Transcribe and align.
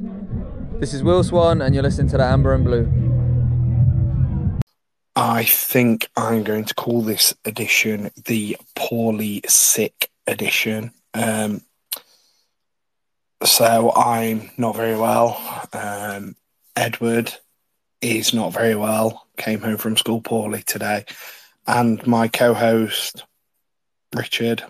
This 0.00 0.94
is 0.94 1.02
Will 1.02 1.24
Swan, 1.24 1.60
and 1.60 1.74
you're 1.74 1.82
listening 1.82 2.08
to 2.10 2.18
the 2.18 2.24
Amber 2.24 2.54
and 2.54 2.64
Blue. 2.64 2.86
I 5.16 5.42
think 5.42 6.08
I'm 6.16 6.44
going 6.44 6.66
to 6.66 6.74
call 6.74 7.02
this 7.02 7.34
edition 7.44 8.12
the 8.26 8.56
poorly 8.76 9.42
sick 9.48 10.08
edition. 10.28 10.92
Um, 11.14 11.62
so 13.42 13.92
I'm 13.96 14.52
not 14.56 14.76
very 14.76 14.96
well. 14.96 15.36
Um, 15.72 16.36
Edward 16.76 17.34
is 18.00 18.32
not 18.32 18.52
very 18.52 18.76
well. 18.76 19.26
Came 19.36 19.60
home 19.60 19.78
from 19.78 19.96
school 19.96 20.20
poorly 20.20 20.62
today, 20.62 21.06
and 21.66 22.06
my 22.06 22.28
co-host 22.28 23.24
Richard 24.14 24.62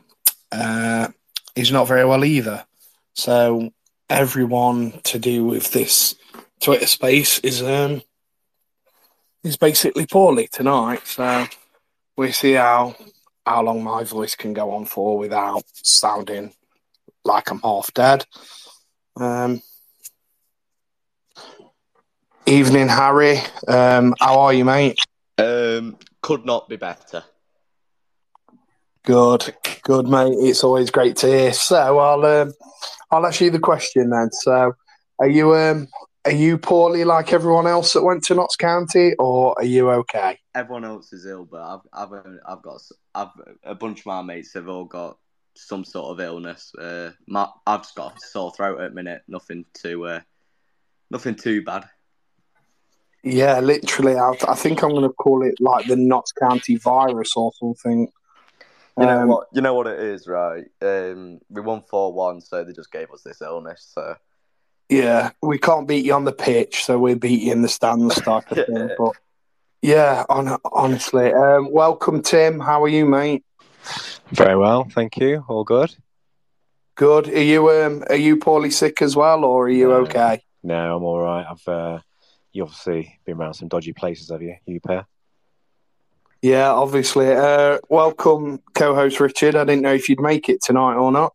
uh, 0.53 1.09
is 1.55 1.71
not 1.71 1.87
very 1.87 2.07
well 2.07 2.25
either. 2.25 2.65
So 3.13 3.75
everyone 4.11 5.01
to 5.05 5.19
do 5.19 5.45
with 5.45 5.73
this 5.73 6.15
Twitter 6.61 6.87
space 6.87 7.39
is 7.41 7.63
um 7.63 8.03
is 9.45 9.57
basically 9.57 10.07
poorly 10.07 10.49
tonight. 10.49 11.07
So 11.07 11.47
we 12.17 12.33
see 12.33 12.53
how 12.53 12.97
how 13.47 13.63
long 13.63 13.83
my 13.83 14.05
voice 14.05 14.35
can 14.35 14.53
go 14.53 14.73
on 14.73 14.85
for 14.85 15.19
without 15.19 15.65
sounding 15.73 16.53
like 17.25 17.51
I'm 17.51 17.61
half 17.61 17.93
dead. 17.95 18.27
Um, 19.17 19.63
evening, 22.47 22.89
Harry. 22.89 23.39
Um, 23.67 24.15
how 24.21 24.41
are 24.41 24.53
you, 24.53 24.65
mate? 24.65 24.99
Um, 25.39 25.99
could 26.21 26.45
not 26.45 26.69
be 26.69 26.77
better. 26.77 27.25
Good, 29.09 29.55
good, 29.85 30.07
mate. 30.07 30.35
It's 30.35 30.63
always 30.63 30.91
great 30.91 31.17
to 31.17 31.29
hear. 31.29 31.55
So 31.55 31.99
I'll 31.99 32.27
um, 32.27 32.53
I'll 33.11 33.25
ask 33.25 33.41
you 33.41 33.49
the 33.49 33.59
question 33.59 34.11
then. 34.11 34.31
So, 34.31 34.75
are 35.19 35.27
you 35.27 35.55
um 35.57 35.89
are 36.27 36.33
you 36.33 36.59
poorly 36.59 37.05
like 37.05 37.33
everyone 37.33 37.67
else 37.67 37.95
that 37.95 38.03
went 38.03 38.23
to 38.25 38.35
Notts 38.35 38.57
County, 38.57 39.15
or 39.19 39.55
are 39.59 39.65
you 39.65 39.89
okay? 39.93 40.39
Everyone 40.55 40.85
else 40.85 41.15
is 41.15 41.25
ill, 41.25 41.47
but 41.47 41.63
I've 41.63 41.81
I've 41.91 42.23
I've 42.45 42.61
got 42.61 42.83
I've 43.15 43.31
a 43.65 43.75
bunch 43.75 44.01
of 44.01 44.07
my 44.07 44.21
mates 44.21 44.53
have 44.53 44.69
all 44.69 44.85
got 44.85 45.17
some 45.55 45.87
sort 45.87 46.11
of 46.11 46.21
illness. 46.21 46.75
Uh, 46.75 47.13
my, 47.27 47.49
I've 47.67 47.85
just 47.85 47.95
got 47.95 48.15
a 48.15 48.21
sore 48.21 48.53
throat 48.53 48.79
at 48.79 48.91
the 48.91 48.95
minute. 48.95 49.23
Nothing 49.27 49.65
too 49.73 50.05
uh, 50.05 50.21
nothing 51.11 51.35
too 51.35 51.63
bad. 51.63 51.89
Yeah, 53.25 53.61
literally. 53.61 54.17
I, 54.17 54.35
I 54.47 54.55
think 54.55 54.83
I'm 54.83 54.91
going 54.91 55.03
to 55.05 55.15
call 55.15 55.47
it 55.47 55.55
like 55.61 55.87
the 55.87 55.97
Notts 55.97 56.33
County 56.33 56.77
virus 56.77 57.33
or 57.37 57.53
something. 57.59 58.13
You 58.99 59.07
know 59.07 59.21
Um, 59.23 59.29
what? 59.29 59.47
You 59.53 59.61
know 59.63 59.75
what 59.75 59.87
it 59.87 60.01
is, 60.01 60.27
right? 60.27 60.65
Um, 60.83 61.41
we 61.51 61.61
won 61.61 61.83
four 61.83 62.13
one, 62.13 62.41
so 62.41 62.65
they 62.65 62.73
just 62.73 62.91
gave 62.91 63.11
us 63.13 63.23
this 63.23 63.41
illness. 63.41 63.91
So 63.95 64.17
Yeah, 64.89 65.31
we 65.43 65.59
can't 65.59 65.87
beat 65.87 66.05
you 66.05 66.15
on 66.15 66.25
the 66.25 66.33
pitch, 66.33 66.85
so 66.85 66.99
we 66.99 67.15
beat 67.15 67.43
you 67.43 67.53
in 67.53 67.63
the 67.63 67.69
stands 67.69 68.17
type 68.17 68.51
of 68.51 68.57
thing. 68.67 68.77
Yeah. 68.77 68.89
But 68.99 69.13
yeah, 69.83 70.25
on, 70.29 70.57
honestly, 70.73 71.33
um, 71.33 71.71
welcome, 71.71 72.23
Tim. 72.23 72.59
How 72.59 72.83
are 72.83 72.89
you, 72.89 73.07
mate? 73.07 73.45
Very 74.31 74.57
well, 74.57 74.89
thank 74.93 75.17
you. 75.19 75.45
All 75.49 75.63
good. 75.63 75.95
Good. 76.97 77.29
Are 77.29 77.43
you 77.43 77.71
um 77.71 78.03
are 78.11 78.17
you 78.17 78.37
poorly 78.39 78.71
sick 78.71 79.01
as 79.03 79.15
well, 79.15 79.45
or 79.45 79.67
are 79.67 79.71
you 79.71 79.89
No. 79.91 79.95
okay? 79.99 80.43
No, 80.65 80.97
I'm 80.97 81.05
all 81.05 81.21
right. 81.21 81.47
I've 81.49 81.69
uh, 81.69 82.01
you 82.53 82.65
obviously 82.65 83.21
been 83.25 83.37
around 83.37 83.55
some 83.55 83.69
dodgy 83.69 83.93
places, 83.93 84.31
have 84.31 84.43
you? 84.43 84.57
You 84.67 84.81
pair? 84.81 85.07
Yeah, 86.43 86.71
obviously. 86.71 87.33
Uh, 87.33 87.79
welcome, 87.89 88.63
co-host 88.75 89.19
Richard. 89.21 89.57
I 89.57 89.65
didn't 89.65 89.83
know 89.83 89.95
if 89.95 90.09
you'd 90.09 90.21
make 90.21 90.49
it 90.49 90.63
tonight 90.63 90.95
or 90.95 91.11
not. 91.11 91.33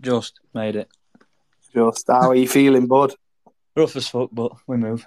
Just 0.00 0.40
made 0.54 0.76
it. 0.76 0.88
Just 1.74 2.06
how 2.08 2.30
are 2.30 2.34
you 2.34 2.48
feeling, 2.48 2.86
bud? 2.86 3.14
Rough 3.76 3.96
as 3.96 4.08
fuck, 4.08 4.30
but 4.32 4.52
we 4.66 4.76
move. 4.76 5.06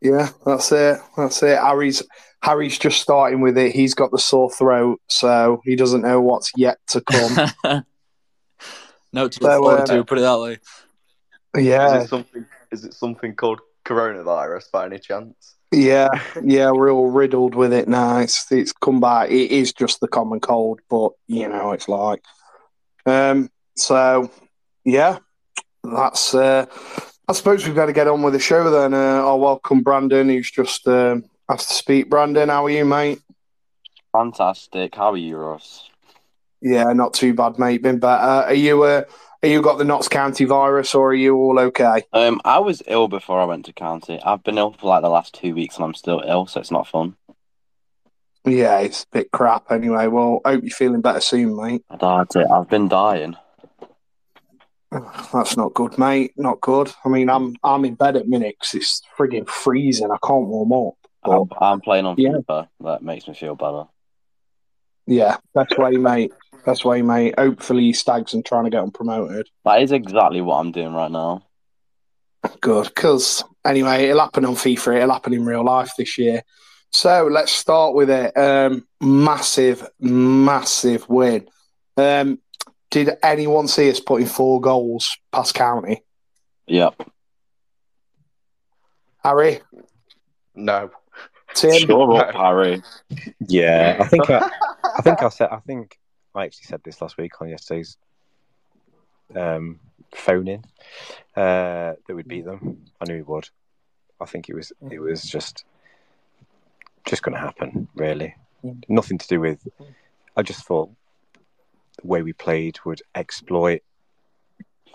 Yeah, 0.00 0.28
that's 0.44 0.70
it. 0.72 0.98
That's 1.16 1.42
it. 1.42 1.58
Harry's 1.58 2.02
Harry's 2.42 2.78
just 2.78 3.00
starting 3.00 3.40
with 3.40 3.56
it. 3.56 3.72
He's 3.72 3.94
got 3.94 4.10
the 4.10 4.18
sore 4.18 4.50
throat, 4.50 5.00
so 5.08 5.62
he 5.64 5.76
doesn't 5.76 6.02
know 6.02 6.20
what's 6.20 6.52
yet 6.56 6.78
to 6.88 7.00
come. 7.00 7.50
no, 9.12 9.28
to 9.28 9.38
So, 9.40 9.48
look 9.48 9.62
forward 9.62 9.80
uh, 9.80 9.86
to. 9.86 10.04
Put 10.04 10.18
it 10.18 10.22
that 10.22 10.38
way. 10.40 10.58
yeah, 11.56 11.96
is 11.96 12.04
it 12.04 12.08
something? 12.08 12.46
Is 12.70 12.84
it 12.84 12.94
something 12.94 13.34
called 13.34 13.60
coronavirus 13.84 14.70
by 14.72 14.86
any 14.86 14.98
chance? 14.98 15.56
Yeah, 15.74 16.08
yeah, 16.42 16.70
we're 16.70 16.92
all 16.92 17.10
riddled 17.10 17.56
with 17.56 17.72
it 17.72 17.88
now. 17.88 18.18
It's 18.18 18.50
it's 18.52 18.72
come 18.72 19.00
back. 19.00 19.30
It 19.30 19.50
is 19.50 19.72
just 19.72 20.00
the 20.00 20.08
common 20.08 20.38
cold, 20.38 20.80
but 20.88 21.12
you 21.26 21.48
know 21.48 21.72
it's 21.72 21.88
like. 21.88 22.22
Um. 23.06 23.50
So, 23.76 24.30
yeah, 24.84 25.18
that's. 25.82 26.34
Uh, 26.34 26.66
I 27.26 27.32
suppose 27.32 27.66
we've 27.66 27.74
got 27.74 27.86
to 27.86 27.92
get 27.92 28.06
on 28.06 28.22
with 28.22 28.34
the 28.34 28.38
show 28.38 28.70
then. 28.70 28.94
Uh, 28.94 29.24
I'll 29.24 29.40
welcome 29.40 29.82
Brandon, 29.82 30.28
who's 30.28 30.50
just 30.50 30.86
um, 30.86 31.24
asked 31.48 31.68
to 31.70 31.74
speak. 31.74 32.08
Brandon, 32.08 32.50
how 32.50 32.66
are 32.66 32.70
you, 32.70 32.84
mate? 32.84 33.20
Fantastic. 34.12 34.94
How 34.94 35.10
are 35.12 35.16
you, 35.16 35.36
Ross? 35.36 35.90
Yeah, 36.60 36.92
not 36.92 37.14
too 37.14 37.34
bad, 37.34 37.58
mate. 37.58 37.82
Been 37.82 37.98
better. 37.98 38.22
Are 38.22 38.54
you? 38.54 38.82
Uh, 38.84 39.02
you 39.44 39.62
got 39.62 39.78
the 39.78 39.84
Notts 39.84 40.08
County 40.08 40.44
virus, 40.44 40.94
or 40.94 41.10
are 41.10 41.14
you 41.14 41.36
all 41.36 41.58
okay? 41.58 42.02
Um, 42.12 42.40
I 42.44 42.58
was 42.58 42.82
ill 42.86 43.08
before 43.08 43.40
I 43.40 43.44
went 43.44 43.66
to 43.66 43.72
county. 43.72 44.20
I've 44.22 44.42
been 44.42 44.58
ill 44.58 44.72
for 44.72 44.86
like 44.88 45.02
the 45.02 45.08
last 45.08 45.34
two 45.34 45.54
weeks, 45.54 45.76
and 45.76 45.84
I'm 45.84 45.94
still 45.94 46.22
ill, 46.26 46.46
so 46.46 46.60
it's 46.60 46.70
not 46.70 46.86
fun. 46.88 47.16
Yeah, 48.46 48.78
it's 48.80 49.04
a 49.04 49.06
bit 49.18 49.30
crap. 49.30 49.70
Anyway, 49.70 50.06
well, 50.08 50.40
hope 50.44 50.62
you're 50.62 50.70
feeling 50.70 51.00
better 51.00 51.20
soon, 51.20 51.56
mate. 51.56 51.82
It. 51.90 52.02
I've 52.02 52.68
been 52.68 52.88
dying. 52.88 53.36
That's 55.32 55.56
not 55.56 55.74
good, 55.74 55.98
mate. 55.98 56.32
Not 56.36 56.60
good. 56.60 56.92
I 57.04 57.08
mean, 57.08 57.28
I'm 57.28 57.56
I'm 57.64 57.84
in 57.84 57.94
bed 57.94 58.16
at 58.16 58.28
minute 58.28 58.56
'cause 58.60 58.74
it's 58.74 59.02
frigging 59.18 59.48
freezing. 59.48 60.10
I 60.10 60.18
can't 60.24 60.46
warm 60.46 60.72
up. 60.72 60.94
But 61.24 61.40
I'm, 61.40 61.48
I'm 61.60 61.80
playing 61.80 62.04
on 62.06 62.16
Yeah. 62.18 62.32
FIFA. 62.48 62.68
That 62.80 63.02
makes 63.02 63.26
me 63.26 63.34
feel 63.34 63.54
better. 63.56 63.84
Yeah, 65.06 65.36
best 65.54 65.78
way, 65.78 65.92
mate. 65.92 66.32
Best 66.64 66.84
way, 66.84 67.02
mate. 67.02 67.34
Hopefully, 67.38 67.92
Stags 67.92 68.32
and 68.34 68.44
trying 68.44 68.64
to 68.64 68.70
get 68.70 68.80
them 68.80 68.90
promoted. 68.90 69.48
That 69.64 69.82
is 69.82 69.92
exactly 69.92 70.40
what 70.40 70.56
I'm 70.56 70.72
doing 70.72 70.94
right 70.94 71.10
now. 71.10 71.44
Good, 72.60 72.86
because 72.86 73.44
anyway, 73.64 74.04
it'll 74.04 74.20
happen 74.20 74.44
on 74.44 74.54
FIFA. 74.54 74.96
It'll 74.96 75.12
happen 75.12 75.34
in 75.34 75.44
real 75.44 75.64
life 75.64 75.92
this 75.96 76.18
year. 76.18 76.42
So 76.92 77.28
let's 77.30 77.52
start 77.52 77.94
with 77.94 78.08
it. 78.08 78.36
Um, 78.36 78.86
massive, 79.00 79.86
massive 79.98 81.08
win. 81.08 81.48
Um, 81.96 82.38
did 82.90 83.10
anyone 83.22 83.66
see 83.66 83.90
us 83.90 83.98
putting 84.00 84.26
four 84.26 84.60
goals 84.60 85.16
past 85.32 85.54
County? 85.54 86.02
Yep. 86.66 87.10
Harry, 89.24 89.60
No. 90.54 90.90
Tim. 91.54 91.72
Shut 91.72 91.90
up, 91.90 92.34
Harry. 92.34 92.82
Yeah, 93.46 93.96
I 94.00 94.06
think 94.06 94.28
I, 94.30 94.50
I 94.96 95.02
think 95.02 95.22
I 95.22 95.28
said 95.28 95.48
I 95.50 95.58
think 95.58 95.98
I 96.34 96.44
actually 96.44 96.66
said 96.66 96.82
this 96.84 97.00
last 97.00 97.16
week 97.16 97.40
on 97.40 97.48
yesterday's 97.48 97.96
um, 99.34 99.80
phone 100.14 100.48
in 100.48 100.64
uh, 101.36 101.94
that 102.06 102.14
we'd 102.14 102.28
beat 102.28 102.44
them. 102.44 102.84
I 103.00 103.04
knew 103.06 103.16
we 103.16 103.22
would. 103.22 103.48
I 104.20 104.26
think 104.26 104.48
it 104.48 104.54
was 104.54 104.72
it 104.90 105.00
was 105.00 105.22
just 105.22 105.64
just 107.06 107.22
going 107.22 107.34
to 107.34 107.40
happen. 107.40 107.88
Really, 107.94 108.34
nothing 108.88 109.18
to 109.18 109.28
do 109.28 109.40
with. 109.40 109.66
I 110.36 110.42
just 110.42 110.64
thought 110.66 110.90
the 112.00 112.06
way 112.06 112.22
we 112.22 112.32
played 112.32 112.78
would 112.84 113.02
exploit 113.14 113.82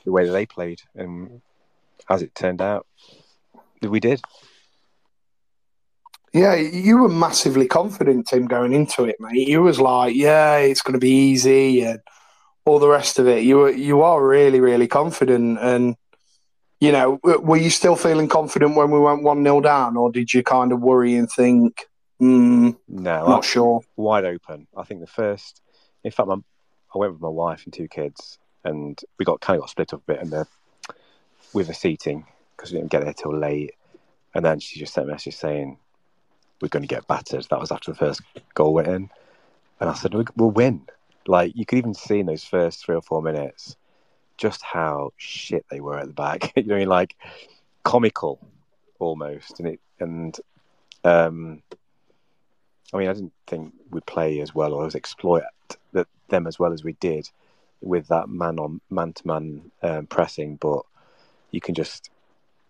the 0.05 0.11
way 0.11 0.25
that 0.25 0.31
they 0.31 0.45
played, 0.45 0.81
and 0.95 1.41
as 2.09 2.21
it 2.21 2.35
turned 2.35 2.61
out, 2.61 2.87
we 3.81 3.99
did. 3.99 4.21
Yeah, 6.34 6.56
you 6.56 6.97
were 6.97 7.09
massively 7.09 7.67
confident, 7.67 8.28
Tim, 8.28 8.45
going 8.45 8.73
into 8.73 9.06
it, 9.06 9.16
mate. 9.19 9.47
You 9.47 9.63
was 9.63 9.79
like, 9.79 10.16
"Yeah, 10.16 10.57
it's 10.57 10.81
going 10.81 10.94
to 10.94 11.00
be 11.00 11.31
easy," 11.31 11.81
and 11.81 12.00
all 12.66 12.79
the 12.79 12.88
rest 12.88 13.17
of 13.17 13.28
it. 13.28 13.44
You 13.44 13.57
were, 13.57 13.72
you 13.72 14.01
are 14.03 14.25
really, 14.25 14.59
really 14.59 14.88
confident, 14.88 15.59
and 15.59 15.95
you 16.79 16.92
know, 16.92 17.19
were 17.24 17.57
you 17.57 17.69
still 17.69 17.95
feeling 17.95 18.27
confident 18.27 18.75
when 18.75 18.92
we 18.92 19.00
went 19.00 19.24
one 19.24 19.44
0 19.44 19.62
down, 19.62 19.98
or 19.98 20.12
did 20.12 20.33
you 20.33 20.44
kind 20.44 20.71
of 20.71 20.80
worry 20.80 21.15
and 21.15 21.30
think, 21.30 21.86
hmm, 22.19 22.71
No, 22.88 23.27
not 23.27 23.44
sure? 23.44 23.81
wide 23.98 24.25
open. 24.25 24.68
I 24.77 24.83
think 24.83 25.01
the 25.01 25.07
first, 25.07 25.62
in 26.03 26.12
fact, 26.12 26.30
my, 26.30 26.36
I 26.95 26.98
went 26.98 27.13
with 27.13 27.21
my 27.21 27.27
wife 27.27 27.65
and 27.65 27.74
two 27.74 27.88
kids, 27.88 28.38
and 28.63 29.00
we 29.18 29.25
got 29.25 29.42
kind 29.42 29.57
of 29.57 29.62
got 29.62 29.71
split 29.71 29.94
up 29.94 30.01
a 30.07 30.13
bit 30.13 30.21
in 30.21 30.30
the 30.30 30.45
with 31.53 31.68
the 31.68 31.74
seating 31.74 32.25
because 32.56 32.71
we 32.71 32.77
didn't 32.77 32.92
get 32.92 33.03
there 33.03 33.13
till 33.13 33.38
late. 33.38 33.74
And 34.36 34.45
then 34.45 34.59
she 34.59 34.80
just 34.80 34.94
sent 34.94 35.09
a 35.09 35.12
message 35.12 35.36
saying, 35.36 35.80
"We're 36.61 36.69
going 36.69 36.83
to 36.83 36.88
get 36.88 37.07
battered." 37.07 37.45
That 37.50 37.59
was 37.59 37.71
after 37.71 37.91
the 37.91 37.97
first 37.97 38.21
goal 38.53 38.73
went 38.73 38.88
in, 38.88 39.09
and 39.79 39.89
I 39.89 39.94
said, 39.94 40.13
"We- 40.13 40.25
"We'll 40.35 40.51
win." 40.51 40.88
Like 41.27 41.56
you 41.56 41.65
could 41.65 41.77
even 41.77 41.94
see 41.94 42.19
in 42.19 42.25
those 42.25 42.44
first 42.44 42.83
three 42.83 42.95
or 42.95 43.01
four 43.01 43.21
minutes 43.21 43.75
just 44.38 44.61
how 44.63 45.11
shit 45.17 45.65
they 45.69 45.79
were 45.81 45.97
at 46.00 46.07
the 46.07 46.13
back. 46.13 46.53
you 46.56 46.63
know, 46.63 46.75
I 46.75 46.79
mean? 46.79 46.88
like 46.88 47.15
comical 47.83 48.39
almost, 49.00 49.59
and 49.59 49.69
it 49.69 49.79
and 50.00 50.38
um, 51.03 51.61
I 52.94 52.97
mean, 52.97 53.07
I 53.07 53.13
didn't 53.13 53.33
think 53.47 53.73
we'd 53.91 54.05
play 54.05 54.39
as 54.39 54.55
well 54.55 54.73
or 54.73 54.85
as 54.85 54.95
exploit 54.95 55.44
that 55.94 56.07
them 56.29 56.47
as 56.47 56.57
well 56.59 56.73
as 56.73 56.83
we 56.83 56.94
did 56.94 57.29
with 57.81 58.07
that 58.07 58.29
man 58.29 58.59
on 58.59 58.81
man 58.89 59.13
to 59.13 59.27
man 59.27 59.71
pressing, 60.09 60.55
but 60.57 60.83
you 61.51 61.62
can 61.62 61.75
just 61.75 62.09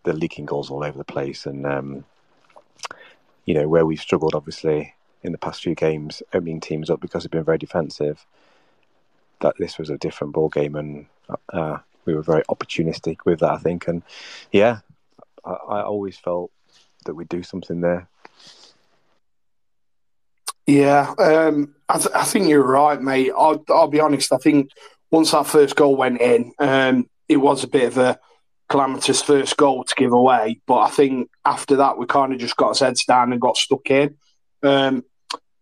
they're 0.03 0.13
leaking 0.13 0.45
goals 0.45 0.69
all 0.69 0.83
over 0.83 0.97
the 0.97 1.03
place, 1.03 1.45
and 1.45 1.65
um, 1.65 2.06
you 3.45 3.53
know 3.53 3.68
where 3.68 3.86
we've 3.86 4.00
struggled 4.00 4.36
obviously 4.36 4.94
in 5.24 5.31
the 5.31 5.38
past 5.38 5.63
few 5.63 5.75
games, 5.75 6.24
opening 6.33 6.59
teams 6.59 6.89
up 6.89 7.01
because 7.01 7.24
they've 7.24 7.31
been 7.31 7.44
very 7.44 7.57
defensive. 7.57 8.25
That 9.41 9.56
this 9.57 9.77
was 9.77 9.89
a 9.89 9.97
different 9.97 10.33
ball 10.33 10.50
game, 10.50 10.75
and 10.75 11.06
uh, 11.51 11.77
we 12.06 12.13
were 12.13 12.21
very 12.21 12.44
opportunistic 12.50 13.18
with 13.25 13.39
that, 13.39 13.51
I 13.51 13.57
think. 13.57 13.88
And 13.88 14.03
yeah, 14.51 14.80
I, 15.45 15.51
I 15.51 15.83
always 15.83 16.18
felt 16.18 16.51
that 17.06 17.15
we'd 17.15 17.30
do 17.30 17.44
something 17.44 17.81
there. 17.81 18.07
Yeah, 20.68 21.15
um, 21.18 21.74
I, 21.88 21.97
th- 21.97 22.13
I, 22.13 22.25
think 22.25 22.47
you're 22.47 22.63
right, 22.63 23.01
mate. 23.01 23.31
I'll, 23.35 23.63
I'll, 23.69 23.88
be 23.88 24.00
honest. 24.00 24.31
I 24.31 24.38
think 24.38 24.69
once 25.09 25.31
that 25.31 25.47
first 25.47 25.75
goal 25.75 25.95
went 25.95 26.21
in, 26.21 26.53
um, 26.59 27.09
it 27.27 27.38
was 27.38 27.63
a 27.63 27.68
bit 27.68 27.85
of 27.85 27.97
a 27.97 28.19
calamitous 28.69 29.21
first 29.21 29.57
goal 29.57 29.83
to 29.83 29.95
give 29.95 30.13
away. 30.13 30.62
But 30.68 30.80
I 30.80 30.89
think 30.89 31.30
after 31.45 31.77
that, 31.77 31.98
we 31.98 32.06
kind 32.06 32.33
of 32.33 32.39
just 32.39 32.56
got 32.56 32.81
our 32.81 32.88
heads 32.88 33.06
down 33.06 33.31
and 33.31 33.42
got 33.42 33.57
stuck 33.57 33.89
in. 33.89 34.16
Um, 34.63 35.04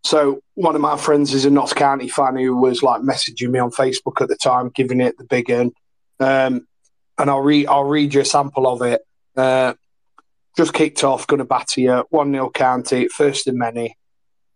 so 0.03 0.41
one 0.55 0.75
of 0.75 0.81
my 0.81 0.97
friends 0.97 1.33
is 1.33 1.45
a 1.45 1.49
Notts 1.49 1.73
County 1.73 2.07
fan 2.07 2.37
who 2.37 2.55
was 2.55 2.83
like 2.83 3.01
messaging 3.01 3.49
me 3.49 3.59
on 3.59 3.71
Facebook 3.71 4.21
at 4.21 4.29
the 4.29 4.35
time, 4.35 4.69
giving 4.69 5.01
it 5.01 5.17
the 5.17 5.23
big 5.23 5.51
un. 5.51 5.71
Um, 6.19 6.67
and 7.17 7.29
I'll 7.29 7.41
read 7.41 7.67
I'll 7.67 7.83
read 7.83 8.13
you 8.13 8.21
a 8.21 8.25
sample 8.25 8.67
of 8.67 8.81
it. 8.83 9.01
Uh, 9.35 9.73
just 10.55 10.73
kicked 10.73 11.03
off, 11.03 11.27
going 11.27 11.39
to 11.39 11.45
batter 11.45 11.81
you, 11.81 12.05
one 12.09 12.31
0 12.31 12.49
County, 12.49 13.07
first 13.07 13.47
in 13.47 13.57
many. 13.57 13.95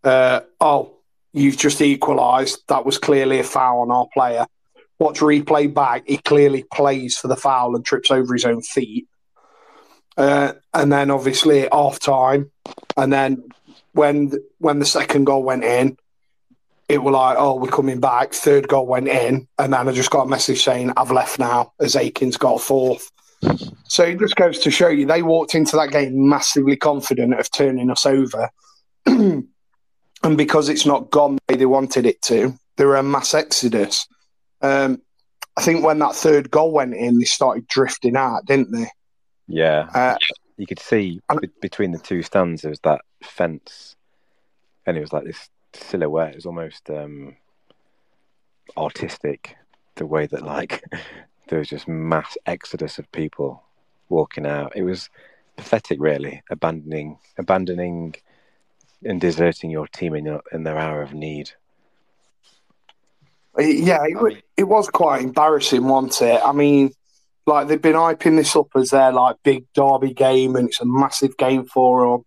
Uh, 0.03 0.41
oh, 0.59 0.95
you've 1.33 1.57
just 1.57 1.81
equalised. 1.81 2.63
That 2.67 2.85
was 2.85 2.97
clearly 2.97 3.39
a 3.39 3.43
foul 3.43 3.81
on 3.81 3.91
our 3.91 4.07
player. 4.13 4.47
Watch 5.01 5.19
replay 5.19 5.73
back. 5.73 6.03
He 6.05 6.17
clearly 6.17 6.63
plays 6.71 7.17
for 7.17 7.27
the 7.27 7.35
foul 7.35 7.75
and 7.75 7.83
trips 7.83 8.11
over 8.11 8.35
his 8.35 8.45
own 8.45 8.61
feet. 8.61 9.07
Uh, 10.15 10.53
and 10.75 10.93
then 10.93 11.09
obviously 11.09 11.67
half 11.71 11.97
time, 11.97 12.51
and 12.95 13.11
then 13.11 13.43
when 13.93 14.31
when 14.59 14.77
the 14.77 14.85
second 14.85 15.23
goal 15.23 15.41
went 15.41 15.63
in, 15.63 15.97
it 16.87 17.01
were 17.01 17.13
like, 17.13 17.35
oh, 17.39 17.55
we're 17.55 17.67
coming 17.67 17.99
back. 17.99 18.33
Third 18.33 18.67
goal 18.67 18.85
went 18.85 19.07
in, 19.07 19.47
and 19.57 19.73
then 19.73 19.89
I 19.89 19.91
just 19.91 20.11
got 20.11 20.27
a 20.27 20.29
message 20.29 20.61
saying 20.63 20.93
I've 20.95 21.09
left 21.09 21.39
now 21.39 21.73
as 21.79 21.95
Akins 21.95 22.37
got 22.37 22.61
fourth. 22.61 23.09
So 23.85 24.03
it 24.03 24.19
just 24.19 24.35
goes 24.35 24.59
to 24.59 24.69
show 24.69 24.89
you 24.89 25.07
they 25.07 25.23
walked 25.23 25.55
into 25.55 25.77
that 25.77 25.89
game 25.89 26.29
massively 26.29 26.75
confident 26.75 27.33
of 27.33 27.49
turning 27.49 27.89
us 27.89 28.05
over. 28.05 28.51
and 29.07 29.47
because 30.35 30.69
it's 30.69 30.85
not 30.85 31.09
gone 31.09 31.37
the 31.47 31.53
way 31.53 31.57
they 31.57 31.65
wanted 31.65 32.05
it 32.05 32.21
to, 32.21 32.53
there 32.77 32.85
were 32.85 32.97
a 32.97 33.03
mass 33.03 33.33
exodus. 33.33 34.07
Um, 34.61 35.01
I 35.57 35.61
think 35.61 35.83
when 35.83 35.99
that 35.99 36.15
third 36.15 36.49
goal 36.49 36.71
went 36.71 36.95
in, 36.95 37.19
they 37.19 37.25
started 37.25 37.67
drifting 37.67 38.15
out, 38.15 38.45
didn't 38.45 38.71
they? 38.71 38.87
Yeah. 39.47 39.89
Uh, 39.93 40.17
you 40.57 40.65
could 40.65 40.79
see 40.79 41.19
between 41.61 41.91
the 41.91 41.99
two 41.99 42.21
stands, 42.21 42.61
there 42.61 42.69
was 42.69 42.79
that 42.81 43.01
fence, 43.23 43.95
and 44.85 44.97
it 44.97 45.01
was 45.01 45.11
like 45.11 45.25
this 45.25 45.49
silhouette. 45.73 46.31
It 46.31 46.35
was 46.35 46.45
almost 46.45 46.89
um, 46.89 47.35
artistic, 48.77 49.55
the 49.95 50.05
way 50.05 50.27
that 50.27 50.43
like 50.43 50.83
there 51.49 51.59
was 51.59 51.69
just 51.69 51.87
mass 51.87 52.37
exodus 52.45 52.99
of 52.99 53.11
people 53.11 53.63
walking 54.09 54.45
out. 54.45 54.73
It 54.75 54.83
was 54.83 55.09
pathetic, 55.57 55.99
really, 55.99 56.43
abandoning, 56.49 57.17
abandoning, 57.37 58.15
and 59.03 59.19
deserting 59.19 59.69
your 59.69 59.87
team 59.87 60.15
in 60.15 60.25
your, 60.25 60.41
in 60.51 60.63
their 60.63 60.77
hour 60.77 61.01
of 61.01 61.13
need. 61.13 61.51
Yeah, 63.57 64.03
it, 64.05 64.43
it 64.57 64.63
was 64.63 64.87
quite 64.89 65.21
embarrassing, 65.23 65.83
wasn't 65.83 66.21
it? 66.21 66.41
I 66.43 66.51
mean, 66.53 66.91
like 67.45 67.67
they've 67.67 67.81
been 67.81 67.95
hyping 67.95 68.37
this 68.37 68.55
up 68.55 68.67
as 68.75 68.91
their 68.91 69.11
like 69.11 69.37
big 69.43 69.65
derby 69.73 70.13
game, 70.13 70.55
and 70.55 70.69
it's 70.69 70.81
a 70.81 70.85
massive 70.85 71.35
game 71.37 71.65
for 71.65 72.23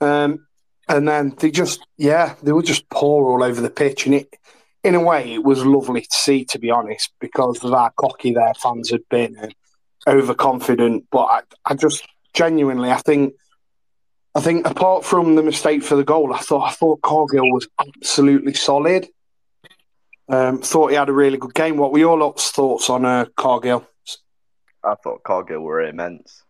them. 0.00 0.08
Um, 0.08 0.46
and 0.88 1.06
then 1.06 1.34
they 1.38 1.50
just, 1.50 1.86
yeah, 1.96 2.34
they 2.42 2.52
were 2.52 2.62
just 2.62 2.88
poor 2.88 3.30
all 3.30 3.44
over 3.44 3.60
the 3.60 3.70
pitch, 3.70 4.06
and 4.06 4.14
it, 4.14 4.34
in 4.82 4.94
a 4.94 5.00
way, 5.00 5.34
it 5.34 5.44
was 5.44 5.64
lovely 5.64 6.00
to 6.00 6.16
see, 6.16 6.44
to 6.46 6.58
be 6.58 6.70
honest, 6.70 7.12
because 7.20 7.62
of 7.62 7.70
how 7.70 7.90
cocky 7.96 8.32
their 8.32 8.54
fans 8.54 8.90
had 8.90 9.08
been 9.08 9.36
and 9.36 9.54
overconfident. 10.06 11.04
But 11.12 11.24
I, 11.24 11.40
I 11.64 11.74
just 11.74 12.06
genuinely, 12.32 12.90
I 12.90 12.96
think, 12.96 13.34
I 14.34 14.40
think 14.40 14.66
apart 14.66 15.04
from 15.04 15.34
the 15.34 15.42
mistake 15.42 15.82
for 15.82 15.96
the 15.96 16.04
goal, 16.04 16.32
I 16.32 16.38
thought 16.38 16.70
I 16.70 16.72
thought 16.72 17.02
Cargill 17.02 17.52
was 17.52 17.68
absolutely 17.78 18.54
solid. 18.54 19.06
Um, 20.30 20.58
thought 20.58 20.90
he 20.90 20.96
had 20.96 21.08
a 21.08 21.12
really 21.12 21.38
good 21.38 21.54
game. 21.54 21.76
What 21.76 21.90
were 21.90 21.98
your 21.98 22.16
lot's 22.16 22.52
thoughts 22.52 22.88
on 22.88 23.04
uh, 23.04 23.26
Cargill? 23.36 23.84
I 24.84 24.94
thought 25.02 25.24
Cargill 25.24 25.60
were 25.60 25.82
immense. 25.82 26.44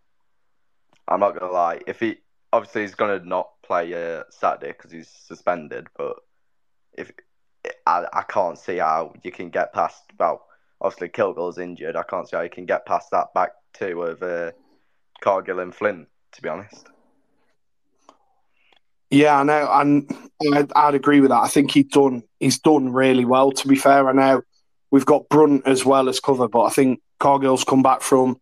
I'm 1.08 1.20
not 1.20 1.38
gonna 1.38 1.50
lie. 1.50 1.80
If 1.86 2.00
he 2.00 2.18
obviously 2.52 2.82
he's 2.82 2.94
gonna 2.94 3.24
not 3.24 3.48
play 3.64 3.94
uh, 3.94 4.24
Saturday 4.30 4.72
because 4.72 4.92
he's 4.92 5.08
suspended, 5.08 5.86
but 5.96 6.16
if 6.92 7.10
I, 7.86 8.04
I 8.12 8.22
can't 8.22 8.58
see 8.58 8.76
how 8.76 9.14
you 9.22 9.32
can 9.32 9.48
get 9.48 9.72
past. 9.72 10.02
Well, 10.18 10.44
obviously 10.82 11.08
Kilgour's 11.08 11.56
injured. 11.56 11.96
I 11.96 12.02
can't 12.02 12.28
see 12.28 12.36
how 12.36 12.42
you 12.42 12.50
can 12.50 12.66
get 12.66 12.84
past 12.84 13.10
that 13.12 13.32
back 13.34 13.52
two 13.72 14.02
of 14.02 14.22
uh, 14.22 14.52
Cargill 15.22 15.60
and 15.60 15.74
Flint. 15.74 16.06
To 16.32 16.42
be 16.42 16.48
honest. 16.50 16.89
Yeah, 19.10 19.40
I 19.40 19.42
know, 19.42 19.68
and 19.72 20.16
I'd, 20.52 20.72
I'd, 20.74 20.94
agree 20.94 21.20
with 21.20 21.30
that. 21.30 21.42
I 21.42 21.48
think 21.48 21.72
he's 21.72 21.88
done 21.88 22.22
he's 22.38 22.60
done 22.60 22.92
really 22.92 23.24
well. 23.24 23.50
To 23.50 23.68
be 23.68 23.74
fair, 23.74 24.08
I 24.08 24.12
know 24.12 24.42
we've 24.90 25.06
got 25.06 25.28
Brunt 25.28 25.66
as 25.66 25.84
well 25.84 26.08
as 26.08 26.20
cover, 26.20 26.48
but 26.48 26.62
I 26.62 26.70
think 26.70 27.00
Cargill's 27.18 27.64
come 27.64 27.82
back 27.82 28.02
from. 28.02 28.40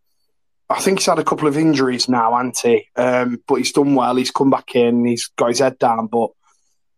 I 0.70 0.80
think 0.80 0.98
he's 0.98 1.06
had 1.06 1.18
a 1.18 1.24
couple 1.24 1.48
of 1.48 1.56
injuries 1.56 2.10
now, 2.10 2.36
hasn't 2.36 2.58
he? 2.58 2.86
Um, 2.96 3.42
but 3.48 3.56
he's 3.56 3.72
done 3.72 3.94
well. 3.94 4.16
He's 4.16 4.30
come 4.30 4.50
back 4.50 4.74
in. 4.74 5.06
He's 5.06 5.28
got 5.36 5.48
his 5.48 5.60
head 5.60 5.78
down. 5.78 6.08
But 6.08 6.30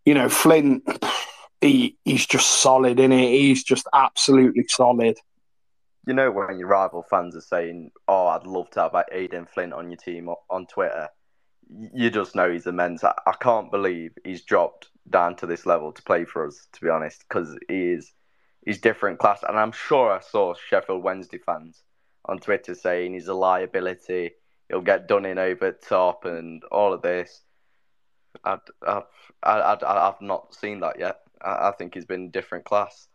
you 0.05 0.15
know, 0.15 0.29
Flint, 0.29 0.83
he 1.61 1.97
he's 2.05 2.27
just 2.27 2.51
solid 2.61 2.99
in 2.99 3.13
it. 3.13 3.31
He's 3.31 3.63
just 3.63 3.87
absolutely 3.95 4.65
solid. 4.69 5.17
You 6.07 6.15
know 6.15 6.33
when 6.33 6.59
your 6.59 6.67
rival 6.67 7.05
fans 7.09 7.37
are 7.37 7.41
saying, 7.41 7.93
"Oh, 8.09 8.27
I'd 8.27 8.47
love 8.47 8.71
to 8.71 8.81
have 8.81 8.93
Aiden 8.93 9.49
Flint 9.49 9.73
on 9.73 9.91
your 9.91 9.99
team 9.99 10.29
on 10.29 10.67
Twitter," 10.67 11.09
you 11.95 12.11
just 12.11 12.35
know 12.35 12.51
he's 12.51 12.67
immense. 12.67 13.05
I, 13.05 13.15
I 13.27 13.33
can't 13.41 13.71
believe 13.71 14.13
he's 14.25 14.43
dropped 14.43 14.89
down 15.09 15.37
to 15.37 15.47
this 15.47 15.67
level 15.67 15.93
to 15.93 16.03
play 16.03 16.25
for 16.25 16.47
us. 16.47 16.67
To 16.73 16.81
be 16.81 16.89
honest, 16.89 17.25
because 17.29 17.57
he 17.69 17.93
is 17.93 18.13
he's 18.65 18.81
different 18.81 19.19
class, 19.19 19.43
and 19.47 19.59
I'm 19.59 19.73
sure 19.73 20.13
I 20.13 20.21
saw 20.21 20.55
Sheffield 20.55 21.03
Wednesday 21.03 21.39
fans 21.39 21.83
on 22.25 22.39
Twitter 22.39 22.75
saying 22.75 23.15
he's 23.15 23.29
a 23.29 23.35
liability. 23.35 24.33
He'll 24.69 24.81
get 24.81 25.09
done 25.09 25.25
in 25.25 25.39
over 25.39 25.73
top 25.73 26.25
and 26.25 26.63
all 26.71 26.93
of 26.93 27.03
this. 27.03 27.43
I've, 28.45 28.61
I've, 28.87 29.03
I've, 29.43 29.83
I've 29.83 30.21
not 30.21 30.55
seen 30.55 30.81
that 30.81 30.99
yet. 30.99 31.19
I, 31.43 31.69
I 31.69 31.73
think 31.73 31.95
he's 31.95 32.05
been 32.05 32.31
different 32.31 32.65
class. 32.65 33.09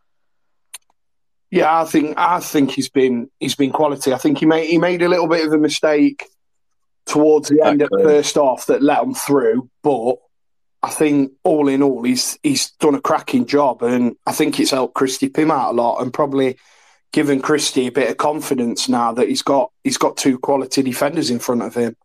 Yeah, 1.52 1.82
I 1.82 1.86
think 1.86 2.18
I 2.18 2.40
think 2.42 2.72
he's 2.72 2.90
been 2.90 3.30
he's 3.40 3.56
been 3.56 3.72
quality. 3.72 4.12
I 4.12 4.18
think 4.18 4.40
he 4.40 4.46
made 4.46 4.68
he 4.68 4.78
made 4.78 5.02
a 5.02 5.08
little 5.08 5.28
bit 5.28 5.46
of 5.46 5.54
a 5.54 5.58
mistake 5.58 6.26
towards 7.06 7.50
the 7.50 7.62
end 7.64 7.82
of 7.82 7.90
the 7.90 8.04
first 8.04 8.36
half 8.36 8.66
that 8.68 8.82
let 8.82 9.04
him 9.04 9.14
through, 9.14 9.70
but 9.84 10.16
I 10.86 10.90
think 10.90 11.32
all 11.44 11.68
in 11.68 11.82
all, 11.82 12.04
he's 12.04 12.38
he's 12.44 12.72
done 12.72 12.96
a 12.96 13.02
cracking 13.02 13.48
job, 13.48 13.82
and 13.82 14.16
I 14.28 14.34
think 14.34 14.60
it's 14.60 14.72
helped 14.72 14.94
Christy 14.94 15.30
Pym 15.30 15.50
out 15.50 15.72
a 15.72 15.76
lot, 15.76 16.02
and 16.02 16.14
probably 16.14 16.58
given 17.12 17.42
Christy 17.42 17.88
a 17.88 17.92
bit 17.92 18.10
of 18.10 18.18
confidence 18.18 18.90
now 18.90 19.12
that 19.14 19.28
he's 19.28 19.42
got 19.42 19.72
he's 19.84 19.98
got 19.98 20.18
two 20.18 20.38
quality 20.38 20.84
defenders 20.84 21.32
in 21.32 21.40
front 21.40 21.64
of 21.64 21.74
him. 21.74 21.96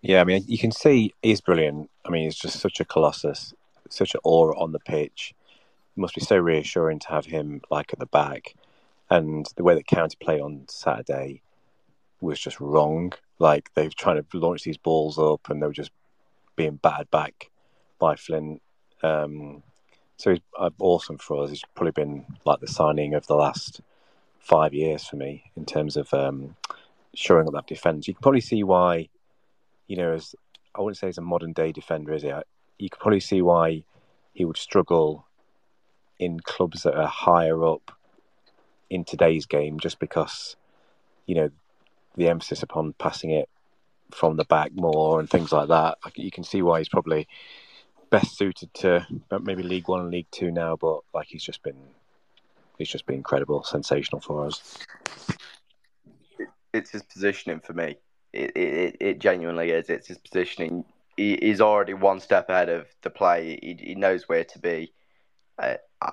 Yeah, 0.00 0.20
I 0.20 0.24
mean, 0.24 0.44
you 0.46 0.56
can 0.56 0.72
see 0.72 1.12
he's 1.22 1.40
brilliant. 1.40 1.90
I 2.04 2.10
mean, 2.10 2.24
he's 2.24 2.36
just 2.36 2.60
such 2.60 2.80
a 2.80 2.84
colossus, 2.84 3.52
such 3.90 4.14
an 4.14 4.20
aura 4.24 4.58
on 4.58 4.72
the 4.72 4.78
pitch. 4.78 5.34
It 5.96 6.00
must 6.00 6.14
be 6.14 6.20
so 6.20 6.38
reassuring 6.38 7.00
to 7.00 7.08
have 7.08 7.26
him 7.26 7.60
like 7.70 7.92
at 7.92 7.98
the 7.98 8.06
back, 8.06 8.54
and 9.10 9.46
the 9.56 9.64
way 9.64 9.74
that 9.74 9.86
County 9.86 10.16
played 10.18 10.40
on 10.40 10.64
Saturday 10.68 11.42
was 12.20 12.38
just 12.38 12.60
wrong. 12.60 13.12
Like 13.38 13.70
they've 13.74 13.94
trying 13.94 14.22
to 14.22 14.38
launch 14.38 14.62
these 14.62 14.78
balls 14.78 15.18
up, 15.18 15.48
and 15.50 15.62
they 15.62 15.66
were 15.66 15.72
just 15.72 15.92
being 16.56 16.76
battered 16.76 17.10
back 17.10 17.50
by 17.98 18.16
Flint. 18.16 18.62
Um, 19.02 19.62
so 20.16 20.30
he's 20.30 20.40
uh, 20.58 20.70
awesome 20.78 21.18
for 21.18 21.44
us. 21.44 21.50
He's 21.50 21.62
probably 21.74 21.92
been 21.92 22.24
like 22.44 22.60
the 22.60 22.66
signing 22.66 23.14
of 23.14 23.26
the 23.26 23.34
last 23.34 23.80
five 24.38 24.72
years 24.72 25.06
for 25.06 25.16
me 25.16 25.44
in 25.56 25.66
terms 25.66 25.96
of 25.96 26.12
um, 26.14 26.56
showing 27.14 27.46
up 27.46 27.54
that 27.54 27.66
defence. 27.66 28.08
You 28.08 28.14
can 28.14 28.22
probably 28.22 28.40
see 28.40 28.62
why, 28.62 29.08
you 29.86 29.96
know, 29.96 30.12
as 30.12 30.34
I 30.74 30.80
wouldn't 30.80 30.98
say 30.98 31.08
he's 31.08 31.18
a 31.18 31.22
modern 31.22 31.52
day 31.52 31.72
defender, 31.72 32.14
is 32.14 32.22
he? 32.22 32.28
You 32.78 32.90
can 32.90 32.98
probably 32.98 33.20
see 33.20 33.42
why 33.42 33.84
he 34.32 34.44
would 34.44 34.56
struggle 34.56 35.26
in 36.18 36.40
clubs 36.40 36.82
that 36.84 36.94
are 36.94 37.06
higher 37.06 37.64
up 37.64 37.92
in 38.88 39.04
today's 39.04 39.46
game, 39.46 39.78
just 39.80 39.98
because, 39.98 40.56
you 41.26 41.34
know, 41.34 41.50
the 42.16 42.28
emphasis 42.28 42.62
upon 42.62 42.94
passing 42.98 43.30
it 43.30 43.48
from 44.10 44.36
the 44.36 44.44
back 44.44 44.72
more 44.74 45.20
and 45.20 45.28
things 45.28 45.52
like 45.52 45.68
that. 45.68 45.98
You 46.14 46.30
can 46.30 46.44
see 46.44 46.62
why 46.62 46.78
he's 46.78 46.88
probably 46.88 47.28
best 48.10 48.36
suited 48.36 48.72
to 48.74 49.06
maybe 49.42 49.62
League 49.62 49.88
One 49.88 50.00
and 50.00 50.10
League 50.10 50.30
Two 50.30 50.50
now. 50.50 50.76
But 50.76 51.00
like 51.14 51.28
he's 51.28 51.44
just 51.44 51.62
been, 51.62 51.76
he's 52.78 52.88
just 52.88 53.06
been 53.06 53.16
incredible, 53.16 53.62
sensational 53.64 54.20
for 54.20 54.46
us. 54.46 54.78
it's 56.72 56.90
his 56.90 57.02
positioning 57.02 57.60
for 57.60 57.72
me. 57.72 57.96
It 58.32 58.56
it, 58.56 58.96
it 59.00 59.18
genuinely 59.18 59.70
is. 59.70 59.90
It's 59.90 60.08
his 60.08 60.18
positioning. 60.18 60.84
He, 61.16 61.38
he's 61.40 61.60
already 61.60 61.94
one 61.94 62.20
step 62.20 62.50
ahead 62.50 62.68
of 62.68 62.86
the 63.02 63.10
play. 63.10 63.58
He, 63.62 63.76
he 63.80 63.94
knows 63.94 64.28
where 64.28 64.44
to 64.44 64.58
be. 64.58 64.92
Uh, 65.58 65.76
I, 66.02 66.10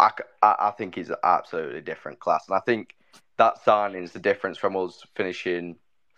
I, 0.00 0.10
I 0.42 0.70
think 0.76 0.96
he's 0.96 1.10
an 1.10 1.16
absolutely 1.22 1.82
different 1.82 2.18
class, 2.18 2.46
and 2.48 2.56
I 2.56 2.60
think 2.60 2.94
that 3.40 3.64
signing 3.64 4.04
is 4.04 4.12
the 4.12 4.18
difference 4.18 4.58
from 4.58 4.76
us 4.76 5.02
finishing 5.16 5.74